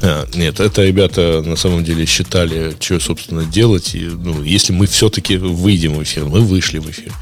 [0.00, 3.94] А, нет, это ребята на самом деле считали, что, собственно, делать.
[3.94, 7.12] И, ну, если мы все-таки выйдем в эфир, мы вышли в эфир.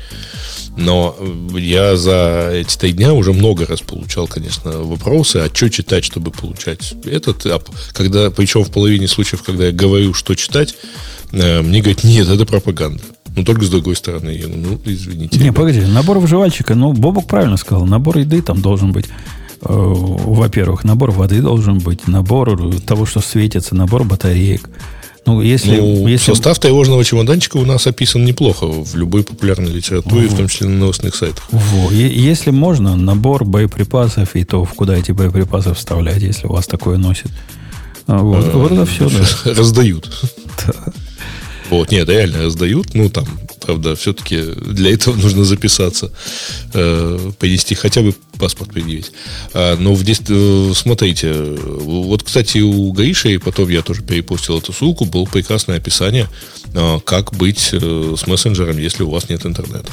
[0.77, 1.17] Но
[1.57, 6.33] я за эти три дня уже много раз получал, конечно, вопросы, а что читать, чтобы
[6.33, 7.47] получать этот.
[7.47, 10.75] А когда, причем в половине случаев, когда я говорю, что читать,
[11.31, 13.03] э, мне говорят, нет, это пропаганда.
[13.37, 14.31] Ну, только с другой стороны.
[14.31, 15.39] Я, ну, извините.
[15.39, 19.07] Не, погоди, набор выживальщика, ну, Бобок правильно сказал, набор еды там должен быть.
[19.07, 24.69] Э, во-первых, набор воды должен быть, набор того, что светится, набор батареек,
[25.27, 26.33] ну, если, ну, если...
[26.33, 30.35] Состав тревожного чемоданчика у нас описан неплохо в любой популярной литературе, угу.
[30.35, 31.45] в том числе на новостных сайтах.
[31.51, 31.91] Во.
[31.91, 36.99] Если можно, набор боеприпасов и то, в куда эти боеприпасы вставлять, если у вас такое
[36.99, 37.31] носит.
[38.07, 39.55] А, вот, а, вот это все, да.
[39.55, 40.11] Раздают.
[40.67, 40.93] Да.
[41.75, 42.95] Вот, нет, реально раздают.
[42.95, 43.27] Ну, там,
[43.61, 46.13] правда, все-таки для этого нужно записаться,
[46.73, 49.11] э, принести хотя бы паспорт предъявить.
[49.55, 54.73] А, но в, э, смотрите, вот, кстати, у Гриши, и потом я тоже перепостил эту
[54.73, 56.29] ссылку, было прекрасное описание,
[56.75, 59.91] э, как быть э, с мессенджером, если у вас нет интернета.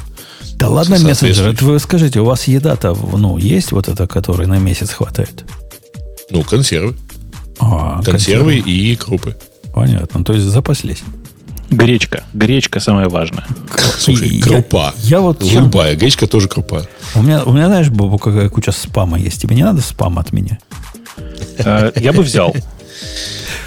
[0.57, 4.59] Да ладно мессенджер, это вы скажите, у вас еда-то, ну, есть вот эта, которая на
[4.59, 5.45] месяц хватает?
[6.29, 6.95] Ну, консервы.
[7.57, 9.35] А, консервы, консервы и крупы.
[9.73, 11.01] Понятно, то есть запаслись.
[11.71, 12.23] Гречка.
[12.33, 13.45] Гречка самое важное.
[13.97, 14.93] Слушай, крупа.
[15.03, 16.85] Я, я вот Любая гречка тоже крупа.
[17.15, 19.41] У меня, у меня, знаешь, Бобу, какая куча спама есть.
[19.41, 20.59] Тебе не надо спам от меня?
[21.57, 22.53] Э, я бы взял.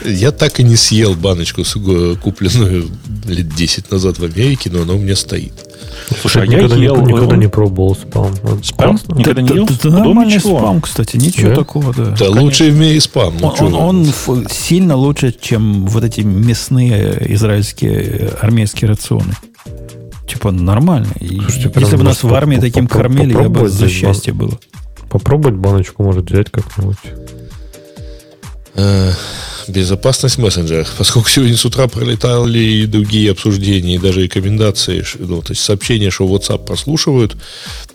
[0.04, 1.62] Я так и не съел баночку,
[2.22, 2.90] купленную
[3.26, 5.54] лет 10 назад в Америке, но она у меня стоит.
[6.20, 8.34] Слушай, а я никогда, ел, не, никогда не пробовал спам.
[8.62, 8.98] Спам?
[9.16, 9.64] Никогда не ел?
[9.64, 11.56] Это нормальный спам, кстати, ничего да?
[11.56, 11.94] такого.
[11.94, 13.34] Да, да лучший в мире спам.
[13.40, 19.34] Ну, он, он, он сильно лучше, чем вот эти мясные израильские армейские рационы.
[20.28, 21.08] Типа нормально.
[21.18, 24.58] Слушайте, Если бы нас в армии таким кормили, я бы за счастье было.
[25.08, 26.98] Попробовать баночку может взять как-нибудь.
[29.68, 30.94] Безопасность мессенджеров.
[30.98, 36.10] Поскольку сегодня с утра пролетали и другие обсуждения, и даже рекомендации, ну, то есть сообщения,
[36.10, 37.36] что WhatsApp прослушивают,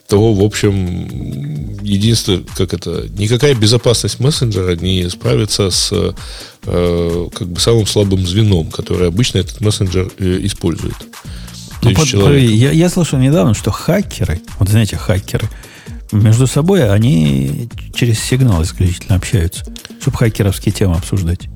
[0.07, 5.91] то, в общем, единственное, как это, никакая безопасность мессенджера не справится с
[6.63, 10.95] э, как бы самым слабым звеном, которое обычно этот мессенджер э, использует.
[11.83, 15.47] Ну, под, я, я слышал недавно, что хакеры, вот знаете, хакеры,
[16.11, 19.63] между собой они через сигнал исключительно общаются,
[20.01, 21.49] чтобы хакеровские темы обсуждать.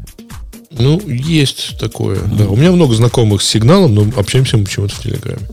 [0.78, 2.20] Ну, есть такое.
[2.20, 2.48] Да.
[2.48, 5.48] У меня много знакомых с сигналом, но общаемся мы почему-то в Телеграме.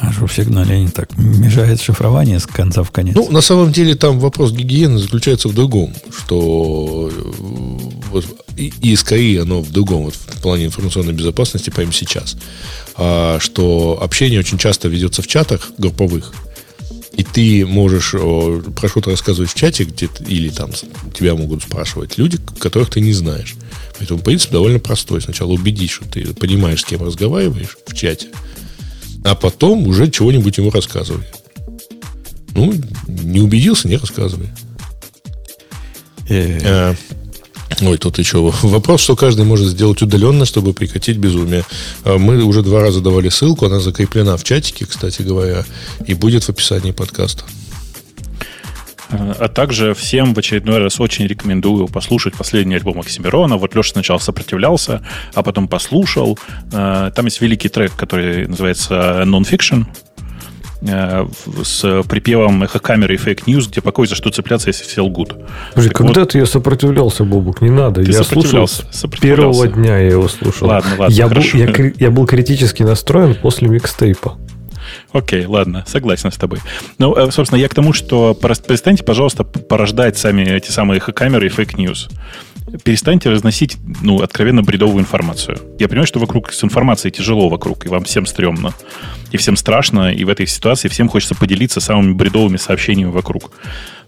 [0.00, 3.16] А что в сигнале они так мешает шифрование с конца в конец?
[3.16, 7.22] Ну, на самом деле там вопрос гигиены заключается в другом, что э,
[8.10, 8.24] вот,
[8.56, 12.36] и, и скорее оно в другом, вот, в плане информационной безопасности прямо сейчас,
[12.94, 16.32] а, что общение очень часто ведется в чатах групповых,
[17.18, 20.70] и ты можешь про что-то рассказывать в чате, где или там
[21.12, 23.56] тебя могут спрашивать люди, которых ты не знаешь.
[23.98, 25.20] Поэтому принцип довольно простой.
[25.20, 28.28] Сначала убедись, что ты понимаешь, с кем разговариваешь в чате,
[29.24, 31.24] а потом уже чего-нибудь ему рассказывай.
[32.54, 32.72] Ну,
[33.08, 34.50] не убедился, не рассказывай.
[37.70, 41.64] А, Ой, тут еще вопрос, что каждый может сделать удаленно, чтобы прекратить безумие.
[42.04, 45.64] А, мы уже два раза давали ссылку, она закреплена в чатике, кстати говоря,
[46.06, 47.44] и будет в описании подкаста.
[49.10, 53.56] А также всем в очередной раз очень рекомендую послушать последний альбом Оксимирона.
[53.56, 55.02] Вот Леша сначала сопротивлялся,
[55.34, 56.38] а потом послушал.
[56.72, 59.86] А, там есть великий трек, который называется Non-Fiction.
[60.82, 61.26] Э,
[61.62, 65.34] с припевом эхокамеры и fake news, где покой за что цепляться, если все лгут.
[65.72, 68.02] Слушай, когда-то вот, я сопротивлялся, Бобук, не надо.
[68.02, 68.84] я слушал с
[69.20, 70.68] первого дня я его слушал.
[70.68, 74.36] Ладно, ладно, я был, я, я был критически настроен после микстейпа.
[75.12, 76.60] Окей, ладно, согласен с тобой.
[76.98, 81.48] Ну, э, собственно, я к тому, что перестаньте, пожалуйста, порождать сами эти самые камеры и
[81.48, 82.08] fake news.
[82.84, 85.58] Перестаньте разносить, ну, откровенно бредовую информацию.
[85.78, 88.74] Я понимаю, что вокруг с информацией тяжело вокруг, и вам всем стрёмно,
[89.30, 93.52] и всем страшно, и в этой ситуации всем хочется поделиться самыми бредовыми сообщениями вокруг.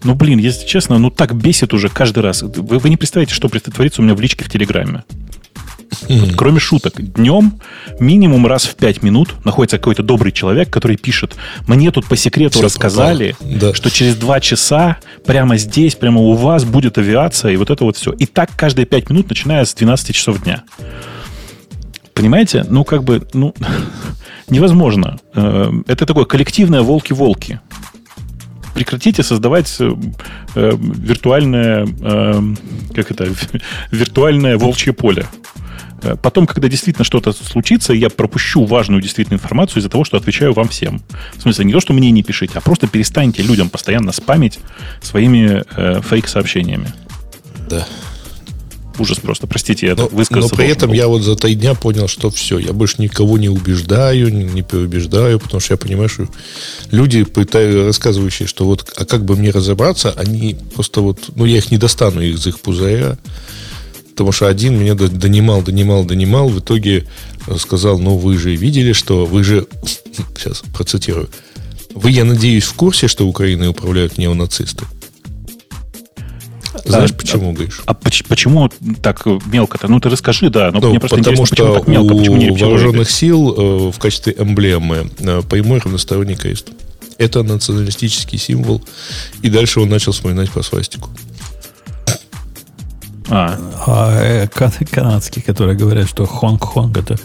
[0.03, 2.43] Ну, блин, если честно, ну так бесит уже каждый раз.
[2.43, 5.05] Вы, вы не представляете, что творится у меня в личке в Телеграме.
[6.09, 7.61] Вот, кроме шуток, днем
[7.99, 11.37] минимум раз в 5 минут находится какой-то добрый человек, который пишет,
[11.67, 13.75] мне тут по секрету Все рассказали, да.
[13.75, 17.97] что через 2 часа прямо здесь, прямо у вас будет авиация, и вот это вот
[17.97, 18.13] все.
[18.13, 20.63] И так каждые 5 минут, начиная с 12 часов дня.
[22.15, 22.65] Понимаете?
[22.69, 23.55] Ну, как бы, ну,
[24.49, 25.19] невозможно.
[25.35, 27.61] Э, это такое коллективное волки-волки
[28.75, 29.93] прекратите создавать э,
[30.55, 32.43] э виртуальное, э,
[32.95, 33.29] как это,
[33.91, 35.27] виртуальное волчье поле.
[36.03, 40.53] Э, потом, когда действительно что-то случится, я пропущу важную действительно информацию из-за того, что отвечаю
[40.53, 41.03] вам всем.
[41.35, 44.59] В смысле, не то, что мне не пишите, а просто перестаньте людям постоянно спамить
[45.03, 46.93] своими э, фейк-сообщениями.
[47.69, 47.87] Да.
[48.99, 49.47] Ужас просто.
[49.47, 50.55] Простите, я но, высказался.
[50.55, 50.97] Но при этом был.
[50.97, 54.63] я вот за три дня понял, что все, я больше никого не убеждаю, не, не
[54.63, 56.27] переубеждаю, потому что я понимаю, что
[56.91, 57.25] люди,
[57.87, 61.79] рассказывающие, что вот, а как бы мне разобраться, они просто вот, ну, я их не
[61.79, 63.17] достану из их пузыря,
[64.11, 67.07] потому что один меня донимал, донимал, донимал, в итоге
[67.59, 69.67] сказал, ну вы же видели, что вы же,
[70.37, 71.29] сейчас процитирую,
[71.95, 74.85] вы, я надеюсь, в курсе, что Украиной управляют неонацисты?
[76.85, 77.81] Знаешь, а, почему, а, Гриш?
[77.85, 78.71] А почему
[79.03, 79.89] так мелко-то?
[79.89, 80.71] Ну, ты расскажи, да.
[80.71, 83.99] Но ну, мне просто потому что почему так мелко, почему не вооруженных сил э, в
[83.99, 86.69] качестве эмблемы э, прямой равносторонний крест.
[87.19, 88.83] Это националистический символ.
[89.43, 91.11] И дальше он начал вспоминать по свастику.
[93.31, 97.17] А, а э, канадские, которые говорят, что honk honk это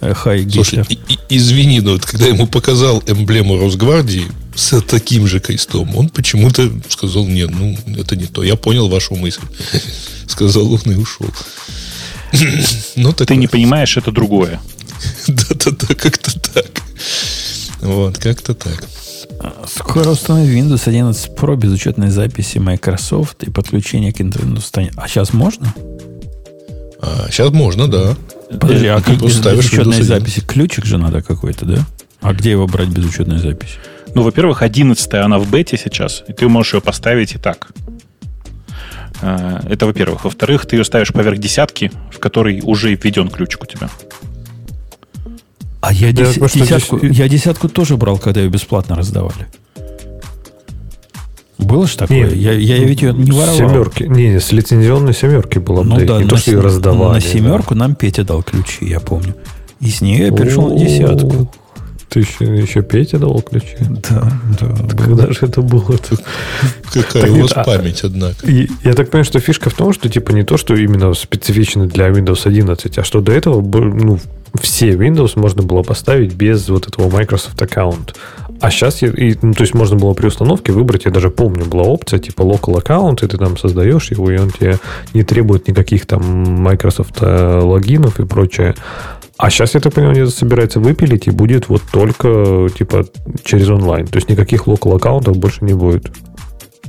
[0.00, 0.84] э, Хайль Гитлер.
[0.84, 6.10] Слушай, и, извини, но вот когда ему показал эмблему Росгвардии с таким же крестом, он
[6.10, 8.44] почему-то сказал, нет, ну, это не то.
[8.44, 9.42] Я понял вашу мысль.
[10.28, 11.28] Сказал он и ушел.
[12.96, 14.60] Ну, Ты не понимаешь, это другое.
[15.26, 16.82] Да-да-да, как-то так.
[17.80, 18.84] Вот, как-то так.
[19.66, 24.94] Скоро установим Windows 11 Pro без учетной записи Microsoft и подключения к интернету станет.
[24.96, 25.72] А сейчас можно?
[27.00, 28.16] А, сейчас можно, да.
[28.60, 30.40] Подожди, а как без, без учетной записи?
[30.40, 31.86] Ключик же надо какой-то, да?
[32.20, 33.74] А где его брать без учетной записи?
[34.14, 37.68] Ну, во-первых, 11 она в бете сейчас, и ты можешь ее поставить и так.
[39.20, 40.24] А, это во-первых.
[40.24, 43.88] Во-вторых, ты ее ставишь поверх десятки, в которой уже введен ключик у тебя.
[45.80, 46.36] А я, дес...
[46.36, 49.46] я, десятку, я десятку тоже брал, когда ее бесплатно раздавали.
[51.58, 52.30] Было же такое?
[52.30, 53.56] Не, я, я ведь ее не воровал.
[53.56, 54.04] Семерки.
[54.04, 57.14] Не, не, с лицензионной семерки было ну, да, не то, что ее раздавали.
[57.14, 57.80] На семерку да.
[57.80, 59.34] нам Петя дал ключи, я помню.
[59.80, 61.50] И с нее я перешел на десятку.
[62.08, 63.76] Ты еще, еще Петя давал ключи?
[63.80, 64.96] Да, да.
[64.96, 65.98] Когда же это было?
[66.90, 68.50] Какая так, у вас память, однако.
[68.50, 72.08] Я так понимаю, что фишка в том, что типа не то, что именно специфично для
[72.08, 74.18] Windows 11, а что до этого ну,
[74.60, 78.16] все Windows можно было поставить без вот этого Microsoft аккаунт.
[78.60, 81.84] А сейчас, и, ну, то есть можно было при установке выбрать, я даже помню, была
[81.84, 84.78] опция типа local аккаунт, и ты там создаешь его, и он тебе
[85.14, 86.22] не требует никаких там
[86.62, 88.74] Microsoft э, логинов и прочее.
[89.36, 93.06] А сейчас, я так понимаю, они собираются выпилить, и будет вот только типа
[93.44, 94.08] через онлайн.
[94.08, 96.10] То есть никаких local аккаунтов больше не будет.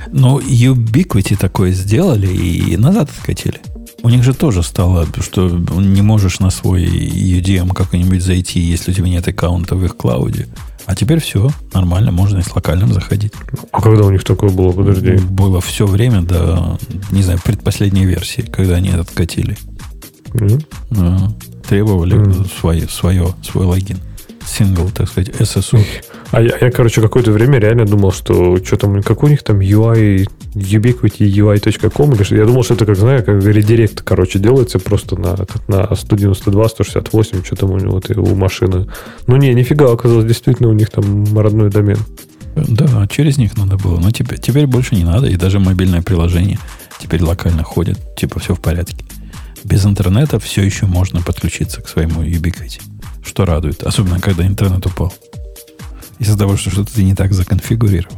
[0.07, 3.59] Ну, Ubiquiti такое сделали и назад откатили.
[4.01, 8.93] У них же тоже стало, что не можешь на свой UDM как-нибудь зайти, если у
[8.93, 10.47] тебя нет аккаунта в их клауде.
[10.85, 13.33] А теперь все, нормально, можно и с локальным заходить.
[13.71, 15.17] А когда у них такое было, подожди?
[15.17, 16.79] Было все время до,
[17.11, 19.57] не знаю, предпоследней версии, когда они это откатили.
[20.33, 20.65] Mm-hmm.
[20.91, 21.33] Да,
[21.67, 22.59] требовали mm-hmm.
[22.59, 23.99] свое, свое, свой логин
[24.49, 25.79] сингл, так сказать, SSU.
[26.31, 29.59] А я, я, короче, какое-то время реально думал, что что там, какой у них там
[29.59, 34.79] UI, ubiquity UI.com, или что я думал, что это, как знаю, как редирект, короче, делается
[34.79, 35.35] просто на,
[35.67, 38.87] на 192, 168, что там у него вот, у машины.
[39.27, 41.99] Ну, не, нифига, оказалось, действительно у них там родной домен.
[42.55, 43.99] Да, через них надо было.
[43.99, 46.59] Но теперь, теперь больше не надо, и даже мобильное приложение
[46.99, 49.05] теперь локально ходит, типа все в порядке.
[49.63, 52.81] Без интернета все еще можно подключиться к своему Ubiquiti
[53.29, 53.83] что радует.
[53.83, 55.13] Особенно, когда интернет упал.
[56.17, 58.17] Из-за того, что что-то ты не так законфигурировал.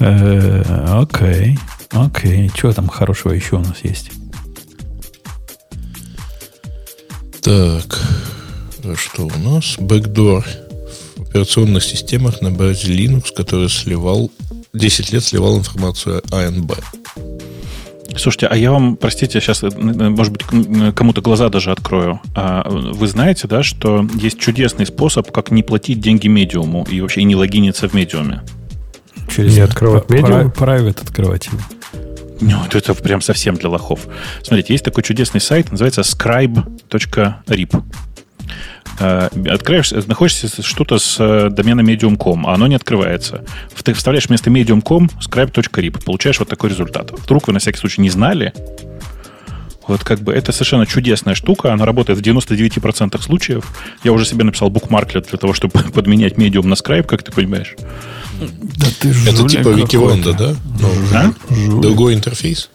[0.00, 1.58] Э, окей.
[1.90, 2.50] Окей.
[2.54, 4.10] Чего там хорошего еще у нас есть?
[7.42, 8.00] Так.
[8.96, 9.78] Что у нас?
[9.78, 10.44] Backdoor
[11.20, 14.30] операционных системах на базе Linux, который сливал
[14.74, 16.72] 10 лет сливал информацию АНБ.
[18.16, 22.20] Слушайте, а я вам, простите, сейчас, может быть, кому-то глаза даже открою.
[22.34, 27.24] А вы знаете, да, что есть чудесный способ, как не платить деньги медиуму и вообще
[27.24, 28.42] не логиниться в медиуме?
[29.34, 30.48] Через не открывать медиум?
[30.48, 31.58] Private открывать его.
[32.40, 34.06] Ну, это прям совсем для лохов.
[34.42, 37.82] Смотрите, есть такой чудесный сайт, называется scribe.rip.
[38.98, 43.44] Э, открываешь, находишься что-то с э, домена medium.com, а оно не открывается.
[43.82, 47.10] Ты вставляешь вместо medium.com scribe.rip, получаешь вот такой результат.
[47.10, 48.52] Вдруг вы на всякий случай не знали,
[49.88, 53.66] вот как бы это совершенно чудесная штука, она работает в 99% случаев.
[54.04, 57.74] Я уже себе написал букмарклет для того, чтобы подменять медиум на Scribe, как ты понимаешь.
[58.40, 60.54] Да ты это типа Викивонда, да?
[60.80, 61.80] Ну, а?
[61.80, 62.70] Другой интерфейс?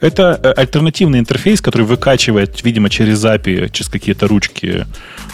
[0.00, 4.86] Это э, альтернативный интерфейс, который выкачивает, видимо, через API, через какие-то ручки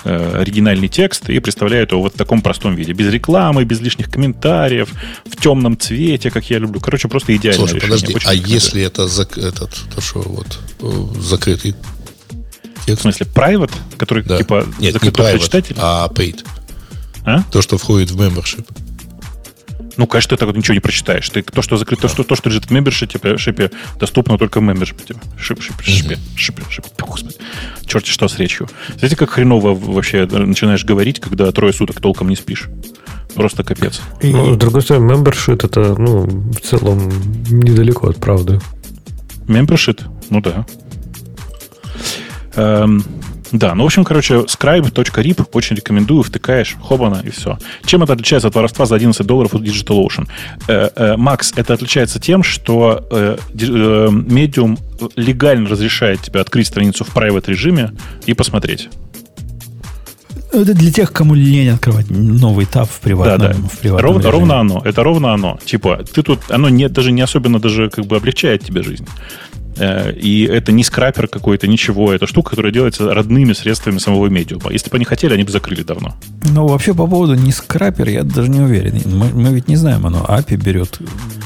[0.04, 2.92] э, оригинальный текст и представляет его вот в таком простом виде.
[2.92, 4.88] Без рекламы, без лишних комментариев,
[5.24, 6.80] в темном цвете, как я люблю.
[6.80, 7.58] Короче, просто идеально.
[7.58, 7.90] Слушай, решение.
[7.90, 8.46] подожди, Очень а красиво.
[8.54, 11.74] если это зак- этот, то, что вот, э, закрытый
[12.86, 13.00] текст?
[13.00, 14.38] В смысле, private, который да.
[14.38, 15.76] типа Нет, закрытый не private, читатель?
[15.78, 16.44] а paid.
[17.24, 17.42] А?
[17.50, 18.66] То, что входит в membership.
[19.96, 21.28] Ну, конечно, ты так вот ничего не прочитаешь.
[21.30, 24.62] Ты то, что закрыто, то, что, то, что лежит в мембершипе, шипе, доступно только в
[24.62, 25.14] мембершипе.
[25.38, 26.88] Шип, шип, шипе, шипе, шипе.
[26.98, 27.36] Господи.
[27.86, 28.68] Черти что с речью.
[28.98, 32.68] Знаете, как хреново вообще начинаешь говорить, когда трое суток толком не спишь?
[33.34, 34.00] Просто капец.
[34.22, 34.32] И...
[34.32, 37.08] Ну, с другой стороны, membership это, ну, в целом
[37.50, 38.60] недалеко от правды.
[39.46, 40.02] Membership?
[40.30, 40.66] Ну да.
[42.54, 43.04] Эм,
[43.52, 47.58] да, ну, в общем, короче, scribe.rip очень рекомендую, втыкаешь, хобана, и все.
[47.84, 50.28] Чем это отличается от воровства за 11 долларов у DigitalOcean?
[50.68, 54.78] Э, э, Макс, это отличается тем, что э, Medium
[55.16, 57.92] легально разрешает тебе открыть страницу в private режиме
[58.26, 58.88] и посмотреть.
[60.52, 63.54] Это для тех, кому лень открывать новый этап в приватном, да, да.
[63.54, 64.82] В приватном ровно, ровно оно.
[64.84, 65.58] Это ровно оно.
[65.64, 69.06] Типа, ты тут, оно не, даже не особенно даже как бы облегчает тебе жизнь.
[69.78, 72.12] Э, и это не скрапер какой-то, ничего.
[72.12, 74.72] Это штука, которая делается родными средствами самого медиума.
[74.72, 76.14] Если бы они хотели, они бы закрыли давно.
[76.50, 79.00] Ну, вообще, по поводу не скрапер, я даже не уверен.
[79.06, 80.98] Мы, мы ведь не знаем, оно API берет.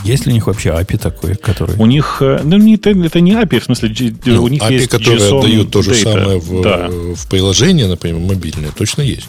[0.05, 1.77] Есть ли у них вообще API такой, который...
[1.77, 2.19] У них...
[2.20, 5.20] Э, ну, не, это, это не API, в смысле, ну, у них API, есть которые
[5.20, 6.02] JSON отдают то же data.
[6.02, 6.89] самое в, да.
[6.89, 9.28] в приложение, например, мобильное, точно есть.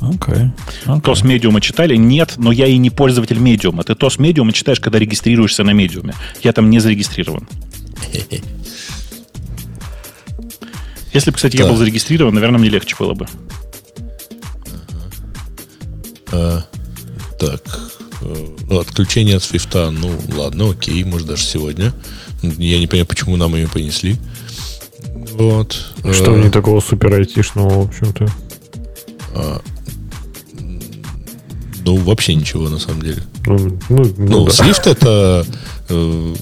[0.00, 0.50] Okay.
[0.86, 1.00] okay.
[1.02, 1.96] TOS медиума читали?
[1.96, 3.82] Нет, но я и не пользователь медиума.
[3.82, 6.14] Ты TOS медиума читаешь, когда регистрируешься на медиуме.
[6.42, 7.48] Я там не зарегистрирован.
[11.12, 13.26] Если бы, кстати, я был зарегистрирован, наверное, мне легче было бы.
[16.30, 16.62] А,
[17.40, 17.62] так.
[18.20, 21.92] Э, отключение от свифта, ну, ладно, окей, может, даже сегодня.
[22.42, 24.16] Я не понимаю, почему нам ее понесли.
[25.32, 25.92] Вот.
[26.12, 28.28] Что э, не такого супер айтишного, в общем-то?
[29.34, 29.62] А,
[31.88, 33.22] ну, вообще ничего, на самом деле.
[33.46, 34.50] Ну, ну, ну, ну да.
[34.52, 35.46] Swift это
[35.88, 36.34] э,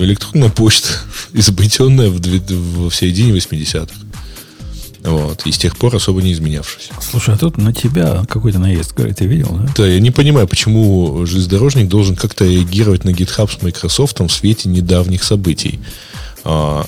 [0.00, 0.88] электронная почта,
[1.32, 3.92] изобретенная в, в, в середине 80-х.
[5.04, 5.46] Вот.
[5.46, 6.90] И с тех пор особо не изменявшись.
[7.00, 9.68] Слушай, а тут на тебя какой-то наезд, ты видел, да?
[9.76, 14.68] Да, я не понимаю, почему железнодорожник должен как-то реагировать на GitHub с Microsoft в свете
[14.68, 15.80] недавних событий.
[16.44, 16.86] А,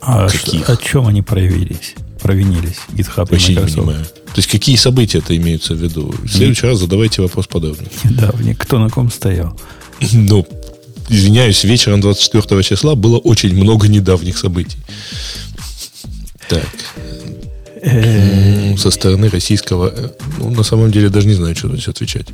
[0.00, 0.64] а каких?
[0.64, 1.94] Что, о чем они проявились?
[2.22, 3.76] Провинились GitHub Вообще и Microsoft.
[3.76, 4.04] не понимаю.
[4.04, 6.14] То есть какие события это имеются в виду?
[6.22, 7.88] В следующий раз задавайте вопрос подобный.
[8.04, 8.54] Недавний.
[8.54, 9.58] Кто на ком стоял?
[10.12, 10.46] Ну,
[11.08, 14.78] извиняюсь, вечером 24 числа было очень много недавних событий.
[16.48, 16.66] Так.
[18.78, 19.92] Со стороны российского...
[19.94, 20.08] Э,
[20.38, 22.26] ну, на самом деле, даже не знаю, что здесь отвечать.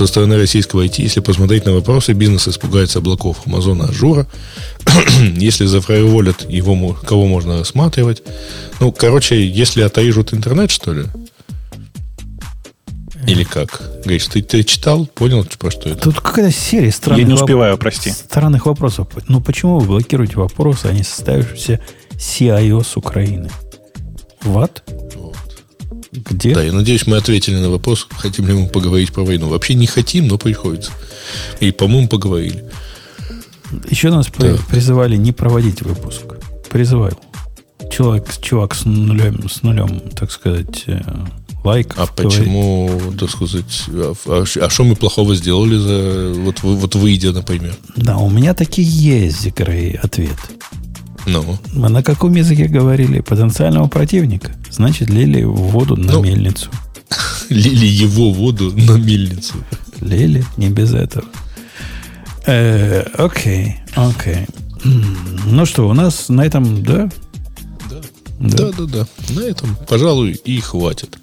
[0.00, 4.26] Со стороны российского IT, если посмотреть на вопросы, бизнес испугается облаков Амазона Ажура.
[5.36, 8.22] если за firewall ят его, кого можно рассматривать.
[8.80, 11.04] Ну, короче, если отрежут интернет, что ли?
[13.26, 13.82] Или как?
[14.02, 16.00] Говоришь, ты, ты читал, понял, про что это?
[16.00, 17.80] Тут какая-то серия странных Я не успеваю, воп...
[17.80, 18.10] прости.
[18.10, 19.08] Странных вопросов.
[19.28, 21.78] Ну, почему вы блокируете вопросы, а не составившиеся
[22.14, 23.50] CIO с Украины?
[24.44, 24.82] Вот.
[26.12, 26.54] Где?
[26.54, 29.48] Да, я надеюсь, мы ответили на вопрос, хотим ли мы поговорить про войну.
[29.48, 30.90] Вообще не хотим, но приходится.
[31.60, 32.64] И, по-моему, поговорили.
[33.88, 34.66] Еще нас так.
[34.66, 36.22] призывали не проводить выпуск.
[36.68, 37.16] Призываю.
[37.90, 41.00] Чувак, чувак с нулем, с нулем, так сказать, э,
[41.64, 41.94] лайк.
[41.96, 47.32] А почему, так сказать, а, а, а что мы плохого сделали за вот, вот выйдя,
[47.32, 47.74] например?
[47.96, 50.38] Да, у меня таки есть, Грей, ответ.
[51.26, 51.58] Ну.
[51.72, 53.20] Мы на каком языке говорили?
[53.20, 54.52] Потенциального противника.
[54.70, 56.70] Значит, лили воду на ну, мельницу.
[57.48, 59.54] Лили его воду на мельницу.
[60.00, 61.26] Лили, не без этого.
[62.46, 64.46] Э, окей, окей.
[64.84, 67.10] Ну что, у нас на этом, да?
[67.90, 68.00] Да.
[68.40, 69.06] Да, да, да.
[69.34, 71.18] На этом, пожалуй, и хватит.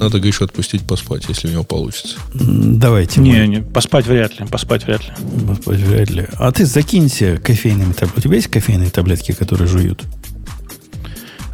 [0.00, 2.16] Надо Гришу отпустить поспать, если у него получится.
[2.32, 3.20] Давайте.
[3.20, 3.46] Не, мы...
[3.48, 5.12] не, поспать вряд ли, поспать вряд ли.
[5.46, 6.26] Поспать вряд ли.
[6.38, 8.18] А ты закинься кофейными таблетками.
[8.18, 10.02] У тебя есть кофейные таблетки, которые жуют?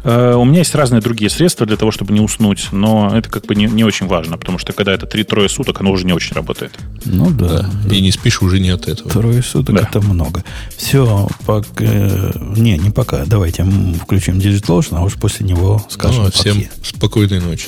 [0.03, 3.45] Э, у меня есть разные другие средства для того, чтобы не уснуть, но это как
[3.45, 6.35] бы не, не очень важно, потому что когда это 3-3 суток, оно уже не очень
[6.35, 6.77] работает.
[7.05, 7.69] Ну да.
[7.85, 7.95] да.
[7.95, 9.09] И не спишь уже не от этого.
[9.09, 9.81] Трое суток да.
[9.81, 10.43] это много.
[10.75, 11.85] Все, пока...
[11.85, 13.25] Э, не, не пока.
[13.25, 13.63] Давайте
[14.01, 16.23] включим Digital Ocean, а уж после него скажем.
[16.23, 17.67] Ну, а всем спокойной ночи.